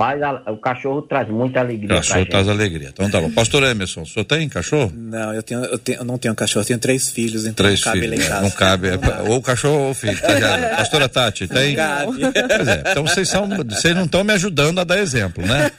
Rapaz, 0.03 0.21
a- 0.21 0.51
o 0.51 0.57
cachorro 0.57 1.01
traz 1.03 1.29
muita 1.29 1.59
alegria 1.61 1.87
pra 1.87 1.97
Cachorro 1.97 2.19
gente. 2.19 2.29
traz 2.29 2.47
alegria. 2.49 2.89
Então 2.91 3.09
tá 3.09 3.21
bom. 3.21 3.31
Pastor 3.31 3.63
Emerson, 3.63 4.01
o 4.01 4.05
senhor 4.05 4.25
tem 4.25 4.49
cachorro? 4.49 4.91
Não, 4.95 5.33
eu, 5.33 5.41
tenho, 5.41 5.63
eu, 5.63 5.77
tenho, 5.77 5.99
eu 5.99 6.05
não 6.05 6.17
tenho 6.17 6.35
cachorro, 6.35 6.61
eu 6.63 6.67
tenho 6.67 6.79
três 6.79 7.09
filhos, 7.09 7.43
então 7.45 7.65
Três 7.65 7.79
não 7.79 7.93
cabe 7.93 8.01
filhos. 8.01 8.27
casa. 8.27 8.41
Não 8.41 8.51
cabe. 8.51 8.87
é 8.89 8.97
pra- 8.97 9.21
ou 9.23 9.41
cachorro 9.41 9.87
ou 9.87 9.93
filho. 9.93 10.19
Tá 10.19 10.33
ligado? 10.33 10.75
Pastora 10.77 11.07
Tati, 11.09 11.47
tem? 11.47 11.75
cabe. 11.75 12.17
Pois 12.21 12.67
é. 12.67 12.83
Então 12.91 13.03
vocês, 13.07 13.29
são, 13.29 13.47
vocês 13.47 13.95
não 13.95 14.05
estão 14.05 14.23
me 14.23 14.33
ajudando 14.33 14.79
a 14.79 14.83
dar 14.83 14.97
exemplo, 14.99 15.45
né? 15.45 15.71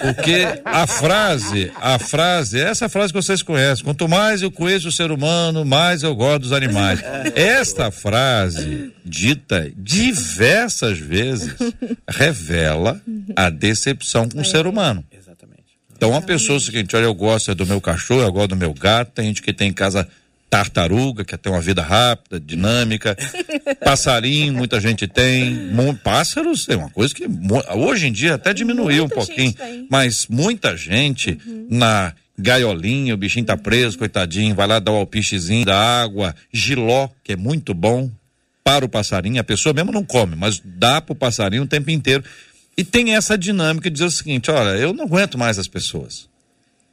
Porque 0.00 0.46
a 0.64 0.86
frase, 0.86 1.72
a 1.80 1.98
frase, 1.98 2.60
essa 2.60 2.88
frase 2.88 3.12
que 3.12 3.20
vocês 3.20 3.42
conhecem, 3.42 3.84
quanto 3.84 4.08
mais 4.08 4.42
eu 4.42 4.50
conheço 4.50 4.88
o 4.88 4.92
ser 4.92 5.10
humano, 5.10 5.64
mais 5.64 6.02
eu 6.02 6.14
gosto 6.14 6.42
dos 6.42 6.52
animais. 6.52 7.00
Esta 7.34 7.90
frase, 7.90 8.92
dita 9.04 9.70
diversas 9.76 10.98
vezes, 10.98 11.54
revela 12.08 13.00
a 13.36 13.50
decepção 13.72 14.28
com 14.28 14.40
o 14.40 14.44
ser 14.44 14.66
humano. 14.66 15.04
Exatamente. 15.10 15.62
Então, 15.94 16.10
uma 16.10 16.22
pessoa 16.22 16.56
é 16.56 16.58
o 16.58 16.60
seguinte: 16.60 16.96
olha, 16.96 17.04
eu 17.04 17.14
gosto 17.14 17.50
é 17.50 17.54
do 17.54 17.66
meu 17.66 17.80
cachorro, 17.80 18.22
eu 18.22 18.32
gosto 18.32 18.50
do 18.50 18.56
meu 18.56 18.74
gato. 18.74 19.12
Tem 19.12 19.26
gente 19.26 19.42
que 19.42 19.52
tem 19.52 19.68
em 19.68 19.72
casa 19.72 20.08
tartaruga, 20.50 21.24
quer 21.24 21.38
ter 21.38 21.48
uma 21.48 21.60
vida 21.60 21.80
rápida, 21.80 22.38
dinâmica. 22.38 23.16
Passarinho, 23.82 24.52
muita 24.52 24.80
gente 24.80 25.06
tem. 25.06 25.70
Pássaros 26.02 26.68
é 26.68 26.76
uma 26.76 26.90
coisa 26.90 27.14
que 27.14 27.24
hoje 27.74 28.08
em 28.08 28.12
dia 28.12 28.34
até 28.34 28.52
diminuiu 28.52 29.04
um 29.04 29.08
Muita 29.08 29.20
gente 29.20 29.56
pouquinho. 29.56 29.86
Mas 29.88 30.26
muita 30.26 30.76
gente 30.76 31.38
na 31.70 32.12
gaiolinha, 32.38 33.14
o 33.14 33.16
bichinho 33.16 33.46
tá 33.46 33.56
preso, 33.56 33.96
coitadinho, 33.96 34.54
vai 34.54 34.66
lá 34.66 34.78
dar 34.78 34.92
o 34.92 34.96
alpichezinho 34.96 35.64
da 35.64 36.02
água, 36.02 36.34
giló, 36.52 37.08
que 37.22 37.32
é 37.32 37.36
muito 37.36 37.72
bom 37.72 38.10
para 38.64 38.84
o 38.84 38.88
passarinho. 38.88 39.40
A 39.40 39.44
pessoa 39.44 39.72
mesmo 39.72 39.92
não 39.92 40.04
come, 40.04 40.36
mas 40.36 40.60
dá 40.64 41.00
para 41.00 41.12
o 41.12 41.16
passarinho 41.16 41.62
o 41.62 41.66
tempo 41.66 41.90
inteiro. 41.90 42.24
E 42.76 42.84
tem 42.84 43.14
essa 43.14 43.36
dinâmica 43.36 43.90
de 43.90 43.94
dizer 43.94 44.06
o 44.06 44.10
seguinte: 44.10 44.50
olha, 44.50 44.70
eu 44.78 44.92
não 44.92 45.04
aguento 45.04 45.38
mais 45.38 45.58
as 45.58 45.68
pessoas. 45.68 46.28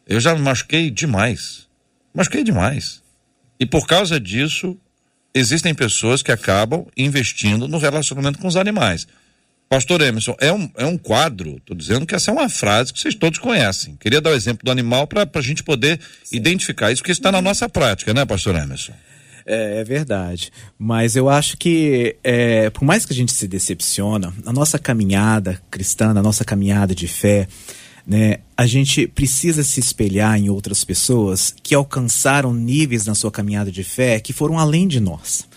Eu 0.07 0.19
já 0.19 0.35
me 0.35 0.41
machuquei 0.41 0.89
demais. 0.89 1.67
Machuquei 2.13 2.43
demais. 2.43 3.01
E 3.59 3.65
por 3.65 3.85
causa 3.85 4.19
disso, 4.19 4.77
existem 5.33 5.73
pessoas 5.73 6.23
que 6.23 6.31
acabam 6.31 6.87
investindo 6.97 7.67
no 7.67 7.77
relacionamento 7.77 8.39
com 8.39 8.47
os 8.47 8.55
animais. 8.55 9.07
Pastor 9.69 10.01
Emerson, 10.01 10.35
é 10.39 10.51
um, 10.51 10.71
é 10.75 10.85
um 10.85 10.97
quadro, 10.97 11.57
estou 11.57 11.77
dizendo 11.77 12.03
que 12.03 12.15
essa 12.15 12.31
é 12.31 12.33
uma 12.33 12.49
frase 12.49 12.91
que 12.91 12.99
vocês 12.99 13.13
todos 13.13 13.37
conhecem. 13.37 13.95
Queria 13.97 14.19
dar 14.19 14.31
o 14.31 14.33
exemplo 14.33 14.65
do 14.65 14.71
animal 14.71 15.05
para 15.05 15.29
a 15.31 15.41
gente 15.41 15.61
poder 15.61 15.99
identificar 16.31 16.91
isso, 16.91 17.03
porque 17.03 17.11
isso 17.11 17.19
está 17.21 17.31
na 17.31 17.39
nossa 17.39 17.69
prática, 17.69 18.11
né, 18.11 18.25
Pastor 18.25 18.55
Emerson? 18.55 18.93
É, 19.45 19.79
é 19.79 19.83
verdade. 19.83 20.51
Mas 20.77 21.15
eu 21.15 21.29
acho 21.29 21.57
que, 21.57 22.15
é, 22.23 22.69
por 22.69 22.83
mais 22.83 23.05
que 23.05 23.13
a 23.13 23.15
gente 23.15 23.33
se 23.33 23.47
decepciona, 23.47 24.33
a 24.45 24.53
nossa 24.53 24.79
caminhada 24.79 25.61
cristã, 25.69 26.09
a 26.11 26.23
nossa 26.23 26.45
caminhada 26.45 26.93
de 26.93 27.07
fé, 27.07 27.47
né, 28.05 28.37
a 28.57 28.65
gente 28.65 29.05
precisa 29.07 29.63
se 29.63 29.79
espelhar 29.79 30.35
em 30.35 30.49
outras 30.49 30.83
pessoas 30.83 31.53
que 31.61 31.75
alcançaram 31.75 32.53
níveis 32.53 33.05
na 33.05 33.13
sua 33.13 33.29
caminhada 33.29 33.71
de 33.71 33.83
fé 33.83 34.19
que 34.19 34.33
foram 34.33 34.57
além 34.57 34.87
de 34.87 34.99
nós. 34.99 35.47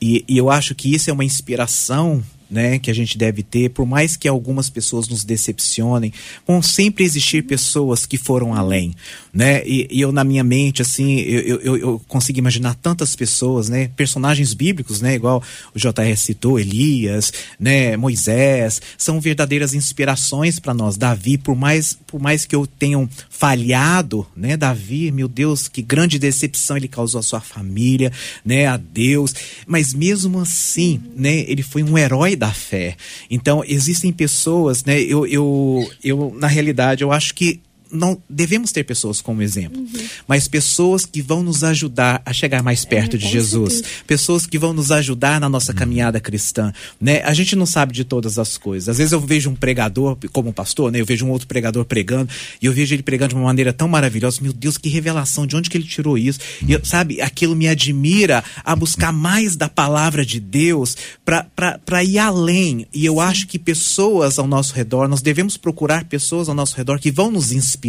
E, 0.00 0.24
e 0.26 0.36
eu 0.36 0.50
acho 0.50 0.74
que 0.74 0.92
isso 0.92 1.08
é 1.08 1.12
uma 1.12 1.24
inspiração 1.24 2.22
né, 2.50 2.78
que 2.78 2.90
a 2.90 2.94
gente 2.94 3.16
deve 3.16 3.42
ter, 3.42 3.70
por 3.70 3.86
mais 3.86 4.16
que 4.16 4.28
algumas 4.28 4.68
pessoas 4.68 5.08
nos 5.08 5.24
decepcionem, 5.24 6.12
vão 6.46 6.60
sempre 6.60 7.04
existir 7.04 7.42
pessoas 7.44 8.06
que 8.06 8.16
foram 8.16 8.54
além, 8.54 8.94
né? 9.34 9.66
E, 9.66 9.88
e 9.90 10.00
eu 10.00 10.12
na 10.12 10.22
minha 10.22 10.44
mente 10.44 10.80
assim, 10.80 11.18
eu, 11.18 11.60
eu, 11.60 11.76
eu 11.76 12.02
consigo 12.06 12.38
imaginar 12.38 12.74
tantas 12.76 13.16
pessoas, 13.16 13.68
né, 13.68 13.90
personagens 13.96 14.54
bíblicos, 14.54 15.00
né, 15.00 15.14
igual 15.14 15.42
o 15.74 15.78
JR 15.78 16.16
citou, 16.16 16.58
Elias, 16.60 17.32
né, 17.58 17.96
Moisés, 17.96 18.80
são 18.96 19.20
verdadeiras 19.20 19.74
inspirações 19.74 20.60
para 20.60 20.72
nós. 20.72 20.96
Davi, 20.96 21.36
por 21.36 21.56
mais 21.56 21.98
por 22.06 22.20
mais 22.20 22.44
que 22.44 22.54
eu 22.54 22.64
tenham 22.66 23.08
falhado, 23.28 24.24
né, 24.36 24.56
Davi, 24.56 25.10
meu 25.10 25.26
Deus, 25.26 25.66
que 25.66 25.82
grande 25.82 26.18
decepção 26.18 26.76
ele 26.76 26.86
causou 26.86 27.18
à 27.18 27.22
sua 27.22 27.40
família, 27.40 28.12
né, 28.44 28.66
a 28.66 28.76
Deus, 28.76 29.34
mas 29.66 29.92
mesmo 29.92 30.38
assim, 30.38 31.00
né, 31.16 31.40
ele 31.48 31.62
foi 31.62 31.82
um 31.82 31.98
herói 31.98 32.36
da 32.36 32.52
fé. 32.52 32.96
Então, 33.28 33.64
existem 33.66 34.12
pessoas, 34.12 34.84
né, 34.84 35.00
eu, 35.00 35.26
eu, 35.26 35.90
eu 36.04 36.36
na 36.38 36.46
realidade, 36.46 37.02
eu 37.02 37.10
acho 37.10 37.34
que 37.34 37.60
não 37.94 38.20
devemos 38.28 38.72
ter 38.72 38.84
pessoas 38.84 39.20
como 39.20 39.42
exemplo, 39.42 39.80
uhum. 39.80 40.06
mas 40.26 40.48
pessoas 40.48 41.06
que 41.06 41.22
vão 41.22 41.42
nos 41.42 41.62
ajudar 41.64 42.20
a 42.24 42.32
chegar 42.32 42.62
mais 42.62 42.84
é, 42.84 42.88
perto 42.88 43.16
é, 43.16 43.18
de 43.18 43.28
Jesus, 43.28 43.74
certeza. 43.74 43.94
pessoas 44.06 44.46
que 44.46 44.58
vão 44.58 44.72
nos 44.72 44.90
ajudar 44.90 45.40
na 45.40 45.48
nossa 45.48 45.72
uhum. 45.72 45.78
caminhada 45.78 46.20
cristã, 46.20 46.72
né? 47.00 47.22
A 47.22 47.32
gente 47.32 47.56
não 47.56 47.66
sabe 47.66 47.92
de 47.92 48.04
todas 48.04 48.38
as 48.38 48.58
coisas. 48.58 48.88
Às 48.88 48.98
vezes 48.98 49.12
eu 49.12 49.20
vejo 49.20 49.50
um 49.50 49.54
pregador 49.54 50.16
como 50.32 50.52
pastor, 50.52 50.90
né? 50.90 51.00
Eu 51.00 51.06
vejo 51.06 51.24
um 51.24 51.30
outro 51.30 51.46
pregador 51.46 51.84
pregando 51.84 52.28
e 52.60 52.66
eu 52.66 52.72
vejo 52.72 52.94
ele 52.94 53.02
pregando 53.02 53.30
de 53.30 53.34
uma 53.36 53.44
maneira 53.44 53.72
tão 53.72 53.88
maravilhosa. 53.88 54.40
Meu 54.42 54.52
Deus, 54.52 54.76
que 54.76 54.88
revelação! 54.88 55.46
De 55.46 55.56
onde 55.56 55.70
que 55.70 55.76
ele 55.76 55.84
tirou 55.84 56.18
isso? 56.18 56.40
Uhum. 56.62 56.68
E 56.68 56.72
eu, 56.72 56.84
sabe, 56.84 57.20
aquilo 57.20 57.54
me 57.54 57.68
admira 57.68 58.42
a 58.64 58.74
buscar 58.74 59.12
mais 59.12 59.56
da 59.56 59.68
palavra 59.68 60.24
de 60.24 60.40
Deus 60.40 60.96
para 61.24 62.04
ir 62.04 62.18
além. 62.18 62.86
E 62.92 63.04
eu 63.04 63.14
Sim. 63.14 63.20
acho 63.20 63.46
que 63.46 63.58
pessoas 63.58 64.38
ao 64.38 64.46
nosso 64.46 64.74
redor, 64.74 65.08
nós 65.08 65.22
devemos 65.22 65.56
procurar 65.56 66.04
pessoas 66.04 66.48
ao 66.48 66.54
nosso 66.54 66.76
redor 66.76 66.98
que 66.98 67.10
vão 67.10 67.30
nos 67.30 67.52
inspirar, 67.52 67.83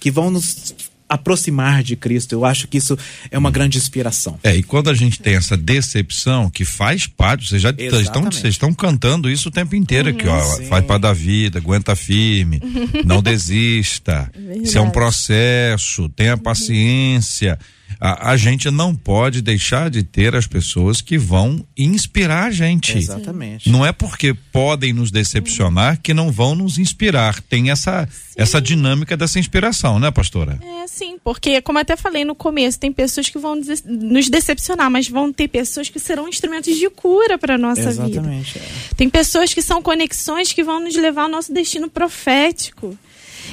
que 0.00 0.10
vão 0.10 0.30
nos 0.30 0.74
aproximar 1.08 1.82
de 1.82 1.96
Cristo. 1.96 2.32
Eu 2.32 2.44
acho 2.44 2.66
que 2.66 2.78
isso 2.78 2.98
é 3.30 3.38
uma 3.38 3.50
grande 3.50 3.78
inspiração. 3.78 4.38
É, 4.42 4.54
e 4.56 4.62
quando 4.62 4.90
a 4.90 4.94
gente 4.94 5.20
tem 5.20 5.36
essa 5.36 5.56
decepção 5.56 6.50
que 6.50 6.64
faz 6.64 7.06
parte, 7.06 7.48
vocês 7.48 7.62
já 7.62 7.70
estão, 7.70 8.24
vocês 8.24 8.54
estão 8.54 8.72
cantando 8.74 9.30
isso 9.30 9.48
o 9.48 9.52
tempo 9.52 9.76
inteiro 9.76 10.10
aqui, 10.10 10.26
ó. 10.26 10.40
Sim. 10.40 10.66
Faz 10.66 10.84
parte 10.84 11.02
da 11.02 11.12
vida, 11.12 11.58
aguenta 11.58 11.94
firme, 11.94 12.60
não 13.06 13.22
desista. 13.22 14.30
Isso 14.62 14.78
é 14.78 14.80
um 14.80 14.90
processo, 14.90 16.08
tenha 16.08 16.36
paciência. 16.36 17.58
Uhum 17.60 17.75
a, 18.00 18.32
a, 18.32 18.36
gente 18.36 18.70
não 18.70 18.94
pode 18.94 19.40
deixar 19.40 19.88
de 19.90 20.02
ter 20.02 20.34
as 20.34 20.46
pessoas 20.46 21.00
que 21.00 21.16
vão 21.16 21.64
inspirar 21.76 22.44
a 22.44 22.50
gente. 22.50 22.96
Exatamente. 22.96 23.70
Não 23.70 23.84
é 23.84 23.92
porque 23.92 24.34
podem 24.34 24.92
nos 24.92 25.10
decepcionar 25.10 26.00
que 26.02 26.12
não 26.12 26.30
vão 26.30 26.54
nos 26.54 26.78
inspirar. 26.78 27.40
Tem 27.42 27.70
essa, 27.70 28.08
essa 28.36 28.60
dinâmica 28.60 29.16
dessa 29.16 29.38
inspiração, 29.38 29.98
né, 29.98 30.10
pastora? 30.10 30.58
É, 30.62 30.86
sim, 30.86 31.16
porque, 31.22 31.60
como 31.62 31.78
até 31.78 31.96
falei 31.96 32.24
no 32.24 32.34
começo, 32.34 32.78
tem 32.78 32.92
pessoas 32.92 33.28
que 33.28 33.38
vão 33.38 33.60
nos 33.86 34.28
decepcionar, 34.28 34.90
mas 34.90 35.08
vão 35.08 35.32
ter 35.32 35.48
pessoas 35.48 35.88
que 35.88 35.98
serão 35.98 36.28
instrumentos 36.28 36.76
de 36.76 36.90
cura 36.90 37.38
para 37.38 37.56
nossa 37.56 37.88
Exatamente, 37.88 38.54
vida. 38.54 38.64
É. 38.64 38.94
Tem 38.94 39.08
pessoas 39.08 39.54
que 39.54 39.62
são 39.62 39.80
conexões 39.80 40.52
que 40.52 40.62
vão 40.62 40.80
nos 40.80 40.94
levar 40.96 41.22
ao 41.22 41.28
nosso 41.28 41.52
destino 41.52 41.88
profético. 41.88 42.96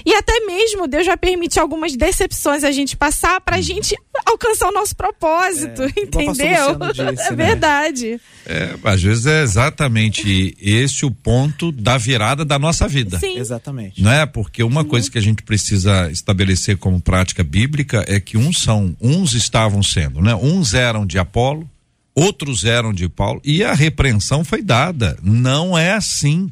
E 0.06 0.14
até 0.14 0.39
mesmo 0.41 0.88
Deus 0.88 1.06
vai 1.06 1.18
permitir 1.18 1.60
algumas 1.60 1.96
decepções 1.96 2.64
a 2.64 2.72
gente 2.72 2.96
passar 2.96 3.39
para 3.41 3.56
a 3.56 3.60
hum. 3.60 3.62
gente 3.62 3.96
alcançar 4.26 4.70
o 4.70 4.72
nosso 4.72 4.96
propósito, 4.96 5.84
é, 5.84 5.88
entendeu? 5.98 6.78
Disse, 7.14 7.28
é 7.28 7.36
né? 7.36 7.36
verdade. 7.36 8.22
É, 8.46 8.76
às 8.84 9.02
vezes 9.02 9.26
é 9.26 9.41
exatamente 9.41 10.56
esse 10.60 11.06
o 11.06 11.12
ponto 11.12 11.72
da 11.72 11.98
virada 11.98 12.44
da 12.44 12.60
nossa 12.60 12.88
vida. 12.88 13.20
Sim. 13.20 13.38
Exatamente. 13.38 14.02
Não 14.02 14.12
é? 14.12 14.26
Porque 14.26 14.64
uma 14.64 14.84
coisa 14.84 15.10
que 15.10 15.18
a 15.18 15.22
gente 15.22 15.44
precisa 15.44 16.12
estabelecer 16.12 16.78
como 16.78 17.00
prática 17.00 17.44
bíblica 17.44 18.04
é 18.08 18.20
que 18.20 18.38
uns 18.38 18.62
são, 18.62 18.96
uns 19.00 19.34
estavam 19.34 19.82
sendo, 19.82 20.22
né? 20.22 20.36
Uns 20.36 20.74
eram 20.74 21.06
de 21.06 21.18
Apolo, 21.18 21.70
outros 22.16 22.64
eram 22.64 22.94
de 22.94 23.08
Paulo 23.10 23.41
e 23.44 23.64
a 23.64 23.74
repreensão 23.74 24.44
foi 24.44 24.62
dada. 24.62 25.18
Não 25.22 25.78
é 25.78 25.94
assim. 25.94 26.52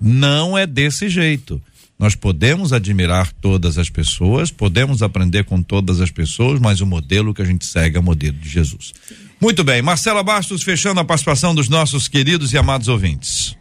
Não 0.00 0.56
é 0.56 0.66
desse 0.66 1.08
jeito. 1.08 1.60
Nós 1.98 2.14
podemos 2.14 2.72
admirar 2.72 3.32
todas 3.40 3.78
as 3.78 3.88
pessoas, 3.88 4.50
podemos 4.50 5.02
aprender 5.02 5.44
com 5.44 5.62
todas 5.62 6.00
as 6.00 6.10
pessoas, 6.10 6.58
mas 6.58 6.80
o 6.80 6.86
modelo 6.86 7.32
que 7.32 7.42
a 7.42 7.44
gente 7.44 7.64
segue 7.64 7.96
é 7.96 8.00
o 8.00 8.02
modelo 8.02 8.36
de 8.36 8.48
Jesus. 8.48 8.92
Muito 9.40 9.62
bem, 9.62 9.80
Marcela 9.80 10.22
Bastos 10.22 10.62
fechando 10.62 11.00
a 11.00 11.04
participação 11.04 11.54
dos 11.54 11.68
nossos 11.68 12.08
queridos 12.08 12.52
e 12.52 12.58
amados 12.58 12.88
ouvintes. 12.88 13.56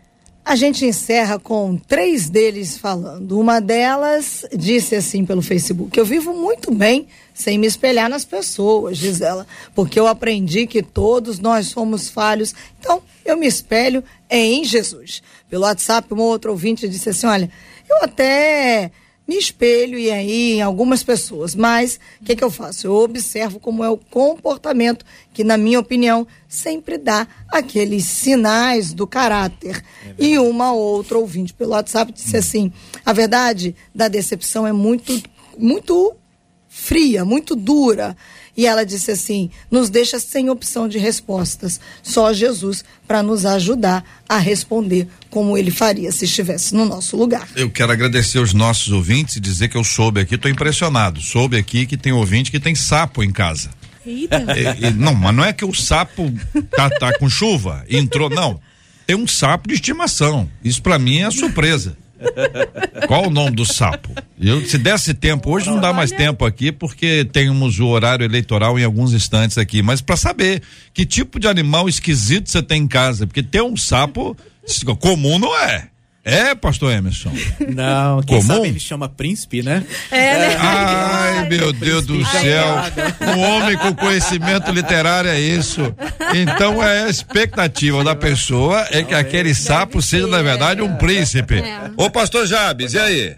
A 0.46 0.58
gente 0.58 0.84
encerra 0.84 1.40
com 1.40 1.78
três 1.78 2.30
deles 2.30 2.78
falando. 2.78 3.40
Uma 3.40 3.62
delas 3.62 4.46
disse 4.54 4.94
assim 4.94 5.26
pelo 5.26 5.42
Facebook: 5.42 5.98
Eu 5.98 6.06
vivo 6.06 6.34
muito 6.34 6.74
bem 6.74 7.08
sem 7.34 7.58
me 7.58 7.66
espelhar 7.66 8.10
nas 8.10 8.26
pessoas, 8.26 8.98
diz 8.98 9.22
ela, 9.22 9.48
porque 9.74 9.98
eu 9.98 10.06
aprendi 10.06 10.68
que 10.68 10.84
todos 10.84 11.40
nós 11.40 11.68
somos 11.68 12.10
falhos, 12.10 12.54
então 12.78 13.02
eu 13.24 13.38
me 13.38 13.48
espelho 13.48 14.04
em 14.30 14.66
Jesus. 14.66 15.24
Pelo 15.50 15.64
WhatsApp, 15.64 16.14
uma 16.14 16.24
outra 16.24 16.52
ouvinte 16.52 16.90
disse 16.90 17.10
assim: 17.10 17.26
Olha, 17.26 17.50
eu 17.94 18.04
até 18.04 18.92
me 19.28 19.38
espelho 19.38 19.98
e 19.98 20.12
aí 20.12 20.54
em 20.54 20.62
algumas 20.62 21.02
pessoas, 21.02 21.56
mas 21.56 22.00
o 22.22 22.26
que, 22.26 22.36
que 22.36 22.44
eu 22.44 22.52
faço? 22.52 22.88
Eu 22.88 22.96
observo 22.96 23.60
como 23.60 23.84
é 23.84 23.90
o 23.90 23.98
comportamento 23.98 25.06
que, 25.34 25.44
na 25.44 25.58
minha 25.58 25.80
opinião, 25.80 26.28
sempre 26.48 26.98
dá 26.98 27.28
aqueles 27.50 28.06
sinais 28.06 28.94
do 28.94 29.08
caráter. 29.08 29.84
É 30.06 30.14
e 30.18 30.38
uma 30.38 30.74
outra 30.74 31.18
ouvinte 31.18 31.54
pelo 31.54 31.72
WhatsApp 31.72 32.12
disse 32.12 32.36
assim: 32.36 32.72
a 33.06 33.14
verdade 33.14 33.76
da 33.96 34.08
decepção 34.08 34.68
é 34.68 34.74
muito, 34.74 35.22
muito 35.58 36.16
fria, 36.68 37.24
muito 37.24 37.56
dura. 37.56 38.18
E 38.56 38.68
ela 38.68 38.86
disse 38.86 39.12
assim: 39.12 39.50
nos 39.72 39.90
deixa 39.90 40.20
sem 40.20 40.50
opção 40.50 40.88
de 40.88 40.98
respostas, 40.98 41.80
só 42.04 42.34
Jesus 42.34 42.84
para 43.08 43.24
nos 43.24 43.46
ajudar 43.46 44.04
a 44.28 44.38
responder 44.38 45.08
como 45.34 45.58
ele 45.58 45.72
faria 45.72 46.12
se 46.12 46.26
estivesse 46.26 46.76
no 46.76 46.86
nosso 46.86 47.18
lugar. 47.18 47.50
Eu 47.56 47.68
quero 47.68 47.92
agradecer 47.92 48.38
os 48.38 48.54
nossos 48.54 48.90
ouvintes 48.90 49.38
e 49.38 49.40
dizer 49.40 49.68
que 49.68 49.76
eu 49.76 49.84
soube 49.84 50.22
aqui, 50.22 50.36
estou 50.36 50.52
impressionado. 50.52 51.20
Soube 51.20 51.58
aqui 51.58 51.88
que 51.88 51.98
tem 51.98 52.14
ouvinte 52.14 52.52
que 52.52 52.60
tem 52.60 52.76
sapo 52.76 53.24
em 53.24 53.32
casa. 53.32 53.72
Eita. 54.06 54.46
E, 54.56 54.86
e, 54.86 54.92
não, 54.92 55.16
mas 55.16 55.36
não 55.36 55.44
é 55.44 55.52
que 55.52 55.66
o 55.66 55.74
sapo 55.74 56.32
tá, 56.70 56.88
tá 56.88 57.18
com 57.18 57.28
chuva, 57.28 57.84
entrou, 57.90 58.30
não. 58.30 58.62
Tem 59.08 59.16
um 59.16 59.26
sapo 59.26 59.68
de 59.68 59.74
estimação. 59.74 60.48
Isso 60.64 60.84
para 60.84 61.00
mim 61.00 61.22
é 61.22 61.32
surpresa. 61.32 61.98
Qual 63.08 63.28
o 63.28 63.30
nome 63.30 63.56
do 63.56 63.66
sapo? 63.66 64.10
Eu, 64.40 64.66
se 64.66 64.78
desse 64.78 65.14
tempo, 65.14 65.52
hoje 65.52 65.70
não 65.70 65.80
dá 65.80 65.94
mais 65.94 66.12
tempo 66.12 66.46
aqui, 66.46 66.72
porque 66.72 67.26
temos 67.32 67.80
o 67.80 67.88
horário 67.88 68.26
eleitoral 68.26 68.80
em 68.80 68.84
alguns 68.84 69.14
instantes 69.14 69.58
aqui, 69.58 69.82
mas 69.82 70.02
para 70.02 70.18
saber 70.18 70.62
que 70.94 71.06
tipo 71.06 71.40
de 71.40 71.48
animal 71.48 71.88
esquisito 71.88 72.50
você 72.50 72.62
tem 72.62 72.84
em 72.84 72.88
casa, 72.88 73.26
porque 73.28 73.44
ter 73.44 73.62
um 73.62 73.78
sapo 73.78 74.36
comum 75.00 75.38
não 75.40 75.56
é. 75.58 75.90
É, 76.26 76.56
pastor 76.56 76.94
Emerson? 76.94 77.32
Não, 77.76 78.22
quem 78.22 78.38
Comum? 78.38 78.56
sabe 78.56 78.68
ele 78.70 78.80
chama 78.80 79.10
príncipe, 79.10 79.62
né? 79.62 79.84
É, 80.10 80.38
né? 80.38 80.56
Ai, 80.58 81.50
meu 81.50 81.74
Deus 81.74 82.06
do 82.06 82.24
céu. 82.26 82.66
Um 83.36 83.40
homem 83.42 83.78
com 83.78 83.94
conhecimento 83.94 84.72
literário 84.72 85.30
é 85.30 85.40
isso. 85.40 85.94
Então 86.34 86.82
é 86.82 87.04
a 87.04 87.10
expectativa 87.10 88.04
da 88.06 88.16
pessoa 88.16 88.88
é 88.90 89.04
que 89.04 89.14
aquele 89.14 89.54
sapo 89.54 90.02
seja, 90.02 90.28
na 90.28 90.42
verdade, 90.42 90.82
um 90.82 90.96
príncipe. 90.96 91.60
É. 91.60 91.92
Ô, 91.98 92.10
pastor 92.10 92.48
Jabes, 92.48 92.94
e 92.94 93.00
aí? 93.00 93.36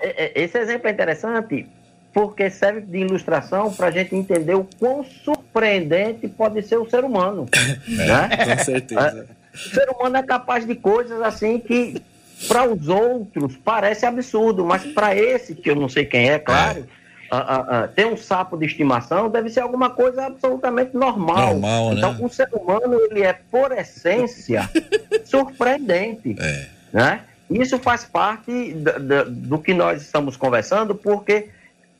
É, 0.00 0.24
é, 0.24 0.44
esse 0.44 0.58
exemplo 0.58 0.88
é 0.88 0.92
interessante 0.92 1.66
porque 2.14 2.48
serve 2.50 2.82
de 2.82 2.98
ilustração 2.98 3.72
para 3.72 3.88
a 3.88 3.90
gente 3.90 4.14
entender 4.14 4.54
o 4.54 4.66
quão 4.78 5.04
surpreendente 5.24 6.26
pode 6.26 6.62
ser 6.62 6.76
o 6.76 6.88
ser 6.88 7.04
humano. 7.04 7.46
né? 7.86 8.28
Com 8.56 8.64
certeza. 8.64 9.26
O 9.54 9.58
ser 9.58 9.88
humano 9.90 10.16
é 10.16 10.22
capaz 10.22 10.66
de 10.66 10.74
coisas 10.74 11.20
assim 11.22 11.58
que 11.58 12.02
para 12.48 12.68
os 12.68 12.88
outros 12.88 13.56
parece 13.56 14.06
absurdo, 14.06 14.64
mas 14.64 14.84
para 14.84 15.14
esse, 15.14 15.54
que 15.54 15.70
eu 15.70 15.76
não 15.76 15.88
sei 15.88 16.04
quem 16.04 16.30
é, 16.30 16.38
claro, 16.38 16.86
é. 17.30 17.86
ter 17.88 18.06
um 18.06 18.16
sapo 18.16 18.56
de 18.56 18.66
estimação 18.66 19.30
deve 19.30 19.48
ser 19.50 19.60
alguma 19.60 19.90
coisa 19.90 20.26
absolutamente 20.26 20.96
normal. 20.96 21.52
normal 21.52 21.92
então, 21.92 22.14
né? 22.14 22.18
o 22.22 22.28
ser 22.28 22.48
humano, 22.52 22.98
ele 23.10 23.22
é, 23.22 23.32
por 23.32 23.72
essência, 23.72 24.68
surpreendente. 25.24 26.36
É. 26.38 26.66
Né? 26.92 27.20
Isso 27.50 27.78
faz 27.78 28.04
parte 28.04 28.74
do 29.28 29.58
que 29.58 29.74
nós 29.74 30.02
estamos 30.02 30.36
conversando, 30.36 30.94
porque 30.94 31.50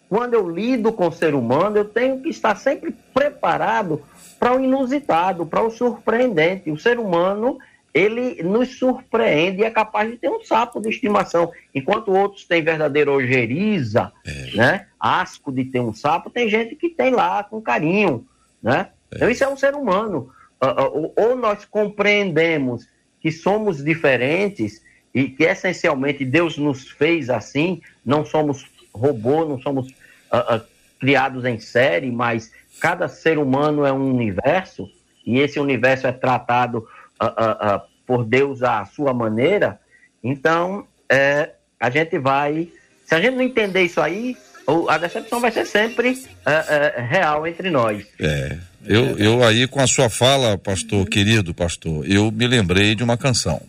quando 0.08 0.34
eu 0.34 0.48
lido 0.48 0.92
com 0.92 1.08
o 1.08 1.12
ser 1.12 1.34
humano, 1.34 1.78
eu 1.78 1.84
tenho 1.84 2.20
que 2.20 2.28
estar 2.28 2.56
sempre 2.56 2.94
preparado 3.14 4.02
para 4.42 4.56
o 4.56 4.60
inusitado, 4.60 5.46
para 5.46 5.62
o 5.62 5.70
surpreendente. 5.70 6.68
O 6.68 6.76
ser 6.76 6.98
humano, 6.98 7.60
ele 7.94 8.42
nos 8.42 8.76
surpreende 8.76 9.60
e 9.60 9.64
é 9.64 9.70
capaz 9.70 10.10
de 10.10 10.16
ter 10.16 10.28
um 10.28 10.42
sapo 10.42 10.80
de 10.80 10.88
estimação. 10.88 11.52
Enquanto 11.72 12.10
outros 12.10 12.44
têm 12.44 12.60
verdadeira 12.60 13.12
ojeriza, 13.12 14.10
é. 14.26 14.56
né? 14.56 14.86
Asco 14.98 15.52
de 15.52 15.64
ter 15.66 15.78
um 15.78 15.94
sapo, 15.94 16.28
tem 16.28 16.48
gente 16.48 16.74
que 16.74 16.88
tem 16.88 17.12
lá 17.12 17.44
com 17.44 17.62
carinho, 17.62 18.26
né? 18.60 18.88
É. 19.12 19.14
Então 19.14 19.30
isso 19.30 19.44
é 19.44 19.48
um 19.48 19.56
ser 19.56 19.76
humano. 19.76 20.32
Uh, 20.60 21.04
uh, 21.06 21.12
ou 21.14 21.36
nós 21.36 21.64
compreendemos 21.64 22.88
que 23.20 23.30
somos 23.30 23.76
diferentes 23.76 24.82
e 25.14 25.28
que 25.28 25.44
essencialmente 25.44 26.24
Deus 26.24 26.58
nos 26.58 26.90
fez 26.90 27.30
assim, 27.30 27.80
não 28.04 28.24
somos 28.24 28.66
robô, 28.92 29.44
não 29.44 29.60
somos 29.60 29.86
uh, 30.32 30.60
criados 30.98 31.44
em 31.44 31.60
série, 31.60 32.10
mas 32.10 32.50
cada 32.82 33.06
ser 33.06 33.38
humano 33.38 33.86
é 33.86 33.92
um 33.92 34.10
universo 34.12 34.90
e 35.24 35.38
esse 35.38 35.60
universo 35.60 36.08
é 36.08 36.10
tratado 36.10 36.78
uh, 37.22 37.26
uh, 37.26 37.76
uh, 37.76 37.80
por 38.04 38.24
Deus 38.24 38.60
à 38.64 38.84
sua 38.84 39.14
maneira, 39.14 39.78
então 40.22 40.84
é, 41.08 41.50
a 41.78 41.88
gente 41.88 42.18
vai. 42.18 42.68
Se 43.06 43.14
a 43.14 43.20
gente 43.20 43.36
não 43.36 43.42
entender 43.42 43.82
isso 43.82 44.00
aí, 44.00 44.36
a 44.88 44.98
decepção 44.98 45.38
vai 45.38 45.52
ser 45.52 45.64
sempre 45.64 46.18
é, 46.44 46.96
é, 46.96 47.00
real 47.00 47.46
entre 47.46 47.70
nós. 47.70 48.04
É. 48.18 48.58
Eu, 48.84 49.16
eu 49.16 49.44
aí, 49.44 49.68
com 49.68 49.78
a 49.78 49.86
sua 49.86 50.10
fala, 50.10 50.58
pastor, 50.58 51.06
querido 51.08 51.54
pastor, 51.54 52.04
eu 52.04 52.32
me 52.32 52.48
lembrei 52.48 52.96
de 52.96 53.04
uma 53.04 53.16
canção. 53.16 53.62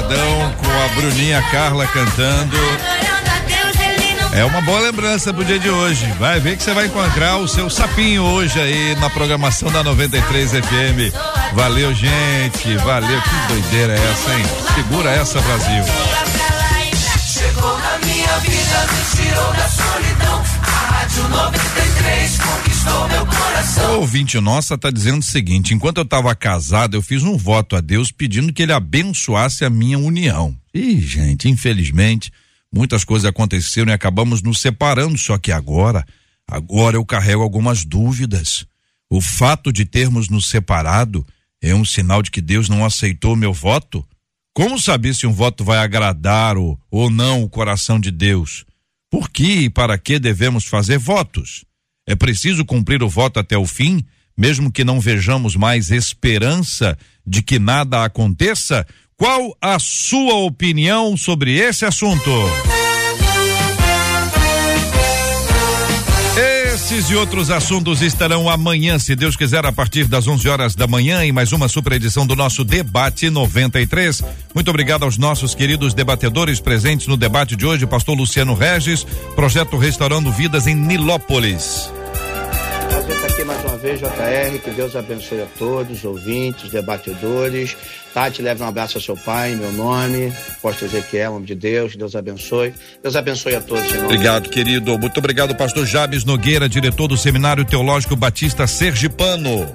Com 0.00 0.84
a 0.84 0.88
Bruninha 0.94 1.42
Carla 1.50 1.86
cantando. 1.86 2.56
É 4.34 4.42
uma 4.42 4.62
boa 4.62 4.80
lembrança 4.80 5.34
pro 5.34 5.44
dia 5.44 5.58
de 5.58 5.68
hoje. 5.68 6.06
Vai 6.18 6.40
ver 6.40 6.56
que 6.56 6.62
você 6.62 6.72
vai 6.72 6.86
encontrar 6.86 7.36
o 7.36 7.46
seu 7.46 7.68
sapinho 7.68 8.22
hoje 8.22 8.58
aí 8.58 8.94
na 8.96 9.10
programação 9.10 9.70
da 9.70 9.84
93 9.84 10.52
FM. 10.52 11.14
Valeu, 11.52 11.92
gente. 11.92 12.74
Valeu. 12.78 13.20
Que 13.20 13.52
doideira 13.52 13.92
é 13.92 14.10
essa, 14.12 14.34
hein? 14.34 14.44
Segura 14.74 15.10
essa, 15.10 15.38
Brasil. 15.42 15.84
Chegou 17.26 17.78
na 17.78 17.98
minha 17.98 18.38
vida, 18.38 18.86
me 18.92 19.24
tirou 19.24 19.52
da 19.52 19.68
solidão. 19.68 20.21
A 21.12 21.14
Rádio 21.14 21.28
93 21.28 22.38
conquistou 22.38 23.08
meu 23.08 23.26
coração. 23.26 23.96
O 23.96 24.00
ouvinte 24.00 24.40
nossa 24.40 24.78
tá 24.78 24.90
dizendo 24.90 25.18
o 25.18 25.22
seguinte: 25.22 25.74
enquanto 25.74 25.98
eu 25.98 26.06
tava 26.06 26.34
casado, 26.34 26.96
eu 26.96 27.02
fiz 27.02 27.22
um 27.22 27.36
voto 27.36 27.76
a 27.76 27.82
Deus 27.82 28.10
pedindo 28.10 28.50
que 28.50 28.62
ele 28.62 28.72
abençoasse 28.72 29.62
a 29.62 29.68
minha 29.68 29.98
união. 29.98 30.56
Ih, 30.72 31.00
gente, 31.02 31.50
infelizmente 31.50 32.32
muitas 32.72 33.04
coisas 33.04 33.28
aconteceram 33.28 33.90
e 33.90 33.92
acabamos 33.92 34.40
nos 34.40 34.58
separando, 34.58 35.18
só 35.18 35.36
que 35.36 35.52
agora, 35.52 36.06
agora 36.48 36.96
eu 36.96 37.04
carrego 37.04 37.42
algumas 37.42 37.84
dúvidas. 37.84 38.64
O 39.10 39.20
fato 39.20 39.70
de 39.70 39.84
termos 39.84 40.30
nos 40.30 40.46
separado 40.46 41.26
é 41.60 41.74
um 41.74 41.84
sinal 41.84 42.22
de 42.22 42.30
que 42.30 42.40
Deus 42.40 42.70
não 42.70 42.86
aceitou 42.86 43.36
meu 43.36 43.52
voto? 43.52 44.02
Como 44.54 44.78
saber 44.78 45.14
se 45.14 45.26
um 45.26 45.32
voto 45.32 45.62
vai 45.62 45.76
agradar 45.76 46.56
ou, 46.56 46.80
ou 46.90 47.10
não 47.10 47.42
o 47.42 47.50
coração 47.50 48.00
de 48.00 48.10
Deus? 48.10 48.64
Por 49.12 49.28
que 49.28 49.64
e 49.64 49.68
para 49.68 49.98
que 49.98 50.18
devemos 50.18 50.64
fazer 50.64 50.96
votos? 50.96 51.66
É 52.08 52.16
preciso 52.16 52.64
cumprir 52.64 53.02
o 53.02 53.10
voto 53.10 53.38
até 53.38 53.58
o 53.58 53.66
fim, 53.66 54.02
mesmo 54.34 54.72
que 54.72 54.84
não 54.84 54.98
vejamos 54.98 55.54
mais 55.54 55.90
esperança 55.90 56.96
de 57.26 57.42
que 57.42 57.58
nada 57.58 58.04
aconteça? 58.04 58.86
Qual 59.14 59.54
a 59.60 59.78
sua 59.78 60.36
opinião 60.36 61.14
sobre 61.14 61.58
esse 61.58 61.84
assunto? 61.84 62.30
Esses 66.92 67.08
e 67.08 67.16
outros 67.16 67.50
assuntos 67.50 68.02
estarão 68.02 68.50
amanhã, 68.50 68.98
se 68.98 69.16
Deus 69.16 69.34
quiser, 69.34 69.64
a 69.64 69.72
partir 69.72 70.04
das 70.04 70.28
11 70.28 70.46
horas 70.46 70.74
da 70.74 70.86
manhã, 70.86 71.24
em 71.24 71.32
mais 71.32 71.50
uma 71.50 71.66
super 71.66 71.94
edição 71.94 72.26
do 72.26 72.36
nosso 72.36 72.64
Debate 72.64 73.30
93. 73.30 74.22
Muito 74.54 74.68
obrigado 74.68 75.04
aos 75.04 75.16
nossos 75.16 75.54
queridos 75.54 75.94
debatedores 75.94 76.60
presentes 76.60 77.06
no 77.06 77.16
debate 77.16 77.56
de 77.56 77.64
hoje, 77.64 77.86
Pastor 77.86 78.14
Luciano 78.14 78.52
Regis, 78.52 79.06
projeto 79.34 79.78
Restaurando 79.78 80.30
Vidas 80.30 80.66
em 80.66 80.74
Nilópolis. 80.74 81.90
Prazer 83.82 83.96
estar 83.96 84.08
aqui 84.08 84.22
mais 84.22 84.22
uma 84.22 84.22
vez, 84.22 84.52
JR. 84.52 84.58
Que 84.62 84.70
Deus 84.70 84.96
abençoe 84.96 85.42
a 85.42 85.46
todos, 85.58 86.04
ouvintes, 86.04 86.70
debatedores. 86.70 87.76
Tati, 88.14 88.40
leve 88.40 88.62
um 88.62 88.66
abraço 88.66 88.98
ao 88.98 89.02
seu 89.02 89.16
pai, 89.16 89.56
meu 89.56 89.72
nome. 89.72 90.32
Apóstolo 90.58 90.90
Ezequiel, 90.90 91.32
nome 91.32 91.46
de 91.46 91.56
Deus. 91.56 91.96
Deus 91.96 92.14
abençoe. 92.14 92.72
Deus 93.02 93.16
abençoe 93.16 93.56
a 93.56 93.60
todos, 93.60 93.90
irmão. 93.90 94.04
Obrigado, 94.04 94.48
querido. 94.48 94.96
Muito 94.98 95.18
obrigado, 95.18 95.54
pastor 95.56 95.84
Jabes 95.84 96.24
Nogueira, 96.24 96.68
diretor 96.68 97.08
do 97.08 97.16
Seminário 97.16 97.64
Teológico 97.64 98.14
Batista 98.14 98.66
Sergipano. 98.66 99.74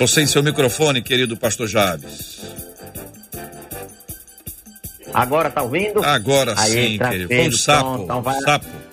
Você 0.00 0.22
em 0.22 0.26
seu 0.26 0.42
microfone, 0.42 1.00
querido 1.00 1.36
pastor 1.36 1.68
Jabes. 1.68 2.42
Agora 5.14 5.50
tá 5.50 5.62
ouvindo? 5.62 6.02
Agora 6.02 6.54
Aí, 6.56 6.92
sim, 6.92 6.98
querido. 6.98 7.28
Foi 7.28 7.48
um 7.48 7.52
sapo. 7.52 8.02
Então 8.02 8.22
vai, 8.22 8.40
sapo. 8.40 8.91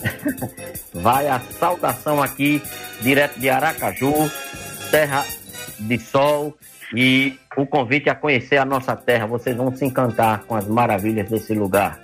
vai 0.92 1.28
a 1.28 1.40
saudação 1.58 2.22
aqui, 2.22 2.62
direto 3.00 3.38
de 3.38 3.48
Aracaju, 3.48 4.30
Terra 4.90 5.24
de 5.78 5.98
Sol, 5.98 6.56
e 6.94 7.38
o 7.56 7.66
convite 7.66 8.08
a 8.08 8.14
conhecer 8.14 8.56
a 8.56 8.64
nossa 8.64 8.94
terra. 8.94 9.26
Vocês 9.26 9.56
vão 9.56 9.74
se 9.74 9.84
encantar 9.84 10.44
com 10.44 10.54
as 10.54 10.66
maravilhas 10.66 11.28
desse 11.28 11.54
lugar. 11.54 12.00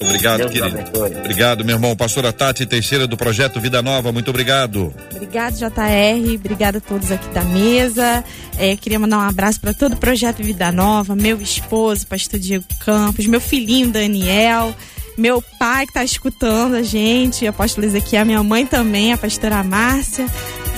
Obrigado, 0.00 0.38
Deus 0.38 0.52
querido. 0.52 0.78
Obrigado, 1.18 1.64
meu 1.64 1.76
irmão. 1.76 1.96
Pastora 1.96 2.32
Tati 2.32 2.64
Teixeira, 2.64 3.06
do 3.06 3.16
Projeto 3.16 3.60
Vida 3.60 3.82
Nova, 3.82 4.12
muito 4.12 4.30
obrigado. 4.30 4.94
Obrigado, 5.12 5.54
JR. 5.54 6.34
Obrigado 6.36 6.76
a 6.76 6.80
todos 6.80 7.10
aqui 7.10 7.28
da 7.30 7.42
mesa. 7.42 8.24
É, 8.56 8.76
queria 8.76 8.98
mandar 8.98 9.18
um 9.18 9.28
abraço 9.28 9.60
para 9.60 9.74
todo 9.74 9.94
o 9.94 9.96
Projeto 9.96 10.42
Vida 10.42 10.70
Nova, 10.70 11.16
meu 11.16 11.40
esposo, 11.40 12.06
pastor 12.06 12.38
Diego 12.38 12.64
Campos, 12.80 13.26
meu 13.26 13.40
filhinho 13.40 13.90
Daniel 13.90 14.74
meu 15.18 15.42
pai 15.58 15.84
que 15.84 15.90
está 15.90 16.04
escutando 16.04 16.76
a 16.76 16.82
gente, 16.82 17.44
o 17.44 17.50
apóstolo 17.50 17.86
Ezequiel, 17.86 18.24
minha 18.24 18.42
mãe 18.42 18.64
também, 18.64 19.12
a 19.12 19.18
pastora 19.18 19.62
Márcia. 19.64 20.26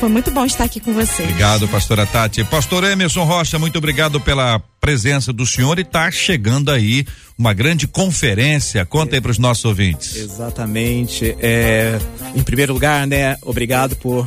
Foi 0.01 0.09
muito 0.09 0.30
bom 0.30 0.47
estar 0.47 0.64
aqui 0.64 0.80
com 0.80 0.95
você. 0.95 1.24
Obrigado, 1.24 1.68
pastora 1.68 2.07
Tati. 2.07 2.43
Pastor 2.45 2.84
Emerson 2.84 3.22
Rocha, 3.24 3.59
muito 3.59 3.76
obrigado 3.76 4.18
pela 4.18 4.59
presença 4.80 5.30
do 5.30 5.47
senhor 5.47 5.78
e 5.78 5.82
está 5.82 6.11
chegando 6.11 6.70
aí 6.70 7.05
uma 7.36 7.53
grande 7.53 7.86
conferência. 7.86 8.86
Conta 8.86 9.16
aí 9.16 9.20
para 9.20 9.30
os 9.30 9.38
nossos 9.38 9.64
ouvintes. 9.66 10.16
Exatamente. 10.16 11.36
É, 11.38 11.99
em 12.34 12.43
primeiro 12.43 12.72
lugar, 12.72 13.07
né, 13.07 13.36
obrigado 13.43 13.95
por 13.97 14.26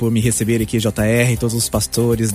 por 0.00 0.10
me 0.10 0.18
receber 0.18 0.62
aqui, 0.62 0.78
JR, 0.78 1.36
todos 1.38 1.54
os 1.54 1.68
pastores, 1.68 2.32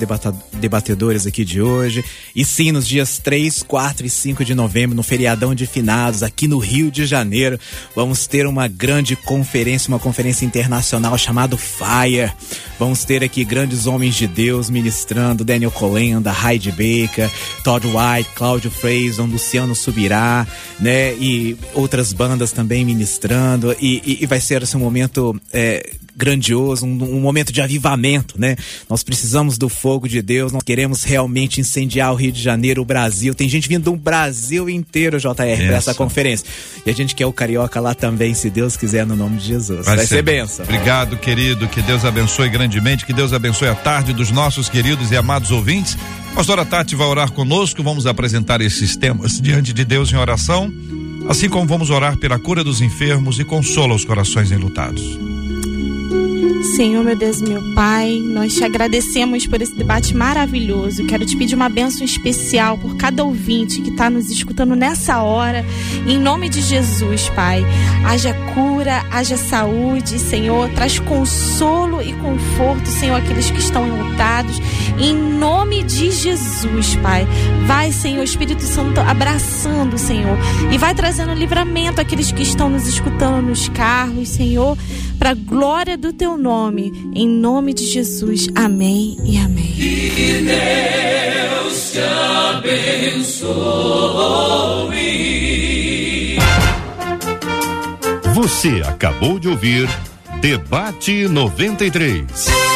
debatedores 0.53 1.25
aqui 1.25 1.43
de 1.43 1.63
hoje. 1.63 2.05
E 2.35 2.45
sim, 2.45 2.71
nos 2.71 2.87
dias 2.87 3.17
3, 3.17 3.63
4 3.63 4.05
e 4.05 4.09
5 4.09 4.45
de 4.45 4.53
novembro, 4.53 4.95
no 4.95 5.01
feriadão 5.01 5.55
de 5.55 5.65
finados, 5.65 6.21
aqui 6.21 6.47
no 6.47 6.59
Rio 6.59 6.91
de 6.91 7.07
Janeiro, 7.07 7.59
vamos 7.95 8.27
ter 8.27 8.45
uma 8.45 8.67
grande 8.67 9.15
conferência, 9.15 9.87
uma 9.87 9.97
conferência 9.97 10.45
internacional 10.45 11.17
chamada 11.17 11.57
Fire. 11.57 12.31
Vamos 12.77 13.03
ter 13.03 13.23
aqui 13.23 13.43
grandes 13.43 13.87
homens 13.87 14.13
de 14.13 14.27
Deus 14.27 14.69
ministrando, 14.69 15.43
Daniel 15.43 15.71
Colenda, 15.71 16.31
Heidi 16.31 16.69
Baker, 16.69 17.31
Todd 17.63 17.87
White, 17.87 18.29
Cláudio 18.35 18.69
Fraser, 18.69 19.25
Luciano 19.25 19.73
Subirá, 19.73 20.45
né? 20.79 21.15
E 21.15 21.57
outras 21.73 22.13
bandas 22.13 22.51
também 22.51 22.85
ministrando. 22.85 23.75
E, 23.79 24.03
e, 24.05 24.17
e 24.21 24.25
vai 24.27 24.39
ser 24.39 24.61
assim, 24.61 24.77
um 24.77 24.81
momento 24.81 25.35
é, 25.51 25.89
grandioso, 26.15 26.85
um, 26.85 27.17
um, 27.17 27.19
momento 27.19 27.51
de 27.55 27.61
avivamento, 27.61 28.39
né? 28.39 28.55
Nós 28.89 29.01
precisamos 29.01 29.57
do 29.57 29.69
fogo 29.69 30.07
de 30.07 30.21
Deus, 30.21 30.51
nós 30.51 30.61
queremos 30.61 31.03
realmente 31.03 31.59
incendiar 31.61 32.11
o 32.11 32.15
Rio 32.15 32.31
de 32.31 32.41
Janeiro, 32.41 32.81
o 32.81 32.85
Brasil. 32.85 33.33
Tem 33.33 33.49
gente 33.49 33.67
vindo 33.67 33.85
do 33.85 33.95
Brasil 33.95 34.69
inteiro, 34.69 35.17
JR, 35.19 35.33
para 35.33 35.75
essa 35.75 35.93
conferência. 35.93 36.45
E 36.85 36.89
a 36.89 36.93
gente 36.93 37.15
quer 37.15 37.25
o 37.25 37.33
Carioca 37.33 37.79
lá 37.79 37.95
também, 37.95 38.33
se 38.33 38.49
Deus 38.49 38.75
quiser, 38.75 39.05
no 39.05 39.15
nome 39.15 39.37
de 39.37 39.47
Jesus. 39.47 39.85
Vai, 39.85 39.95
Vai 39.95 40.05
ser, 40.05 40.15
ser 40.15 40.21
benção. 40.21 40.65
Obrigado, 40.65 41.17
querido. 41.17 41.67
Que 41.67 41.81
Deus 41.81 42.03
abençoe 42.03 42.49
grandemente, 42.49 43.05
que 43.05 43.13
Deus 43.13 43.33
abençoe 43.33 43.69
a 43.69 43.75
tarde 43.75 44.13
dos 44.13 44.31
nossos 44.31 44.69
queridos 44.69 45.11
e 45.11 45.17
amados 45.17 45.51
ouvintes. 45.51 45.97
Pastora 46.35 46.65
Tati 46.65 46.95
vai 46.95 47.07
orar 47.07 47.31
conosco, 47.31 47.81
vamos 47.81 48.05
apresentar 48.05 48.59
esses 48.59 48.97
temas 48.97 49.39
diante 49.39 49.71
de 49.71 49.85
Deus 49.85 50.11
em 50.11 50.17
oração, 50.17 50.69
assim 51.29 51.47
como 51.47 51.65
vamos 51.65 51.89
orar 51.89 52.17
pela 52.17 52.37
cura 52.37 52.61
dos 52.61 52.81
enfermos 52.81 53.39
e 53.39 53.45
consola 53.45 53.95
os 53.95 54.03
corações 54.03 54.51
enlutados. 54.51 55.34
Senhor, 56.65 57.03
meu 57.03 57.15
Deus, 57.15 57.41
meu 57.41 57.61
Pai, 57.75 58.19
nós 58.19 58.55
te 58.55 58.63
agradecemos 58.63 59.45
por 59.45 59.61
esse 59.61 59.75
debate 59.75 60.15
maravilhoso. 60.15 61.05
Quero 61.05 61.25
te 61.25 61.37
pedir 61.37 61.53
uma 61.53 61.69
bênção 61.69 62.03
especial 62.03 62.77
por 62.77 62.97
cada 62.97 63.23
ouvinte 63.23 63.81
que 63.81 63.91
está 63.91 64.09
nos 64.09 64.29
escutando 64.31 64.75
nessa 64.75 65.21
hora. 65.21 65.63
Em 66.07 66.17
nome 66.17 66.49
de 66.49 66.61
Jesus, 66.61 67.29
Pai. 67.29 67.63
Haja 68.03 68.33
cura, 68.53 69.05
haja 69.11 69.37
saúde, 69.37 70.17
Senhor. 70.17 70.67
Traz 70.69 70.99
consolo 70.99 72.01
e 72.01 72.11
conforto, 72.13 72.87
Senhor, 72.87 73.17
àqueles 73.17 73.51
que 73.51 73.59
estão 73.59 73.87
enlutados. 73.87 74.59
Em 74.97 75.15
nome 75.15 75.83
de 75.83 76.11
Jesus, 76.11 76.95
Pai. 76.95 77.27
Vai, 77.67 77.91
Senhor, 77.91 78.23
Espírito 78.23 78.63
Santo 78.63 78.99
abraçando, 78.99 79.97
Senhor. 79.97 80.37
E 80.71 80.77
vai 80.77 80.95
trazendo 80.95 81.33
livramento 81.33 82.01
àqueles 82.01 82.31
que 82.31 82.43
estão 82.43 82.69
nos 82.69 82.87
escutando 82.87 83.47
nos 83.47 83.69
carros, 83.69 84.29
Senhor. 84.29 84.77
Para 85.17 85.31
a 85.31 85.33
glória 85.33 85.97
do 85.97 86.13
teu 86.13 86.37
nome 86.37 86.91
em 87.15 87.27
nome 87.27 87.73
de 87.73 87.85
Jesus. 87.85 88.47
Amém 88.55 89.17
e 89.23 89.37
amém. 89.37 89.73
Que 89.73 90.43
Deus 90.43 91.91
te 91.91 91.99
abençoe. 92.57 93.45
Você 98.33 98.81
acabou 98.85 99.39
de 99.39 99.47
ouvir 99.47 99.89
Debate 100.41 101.27
93. 101.27 102.74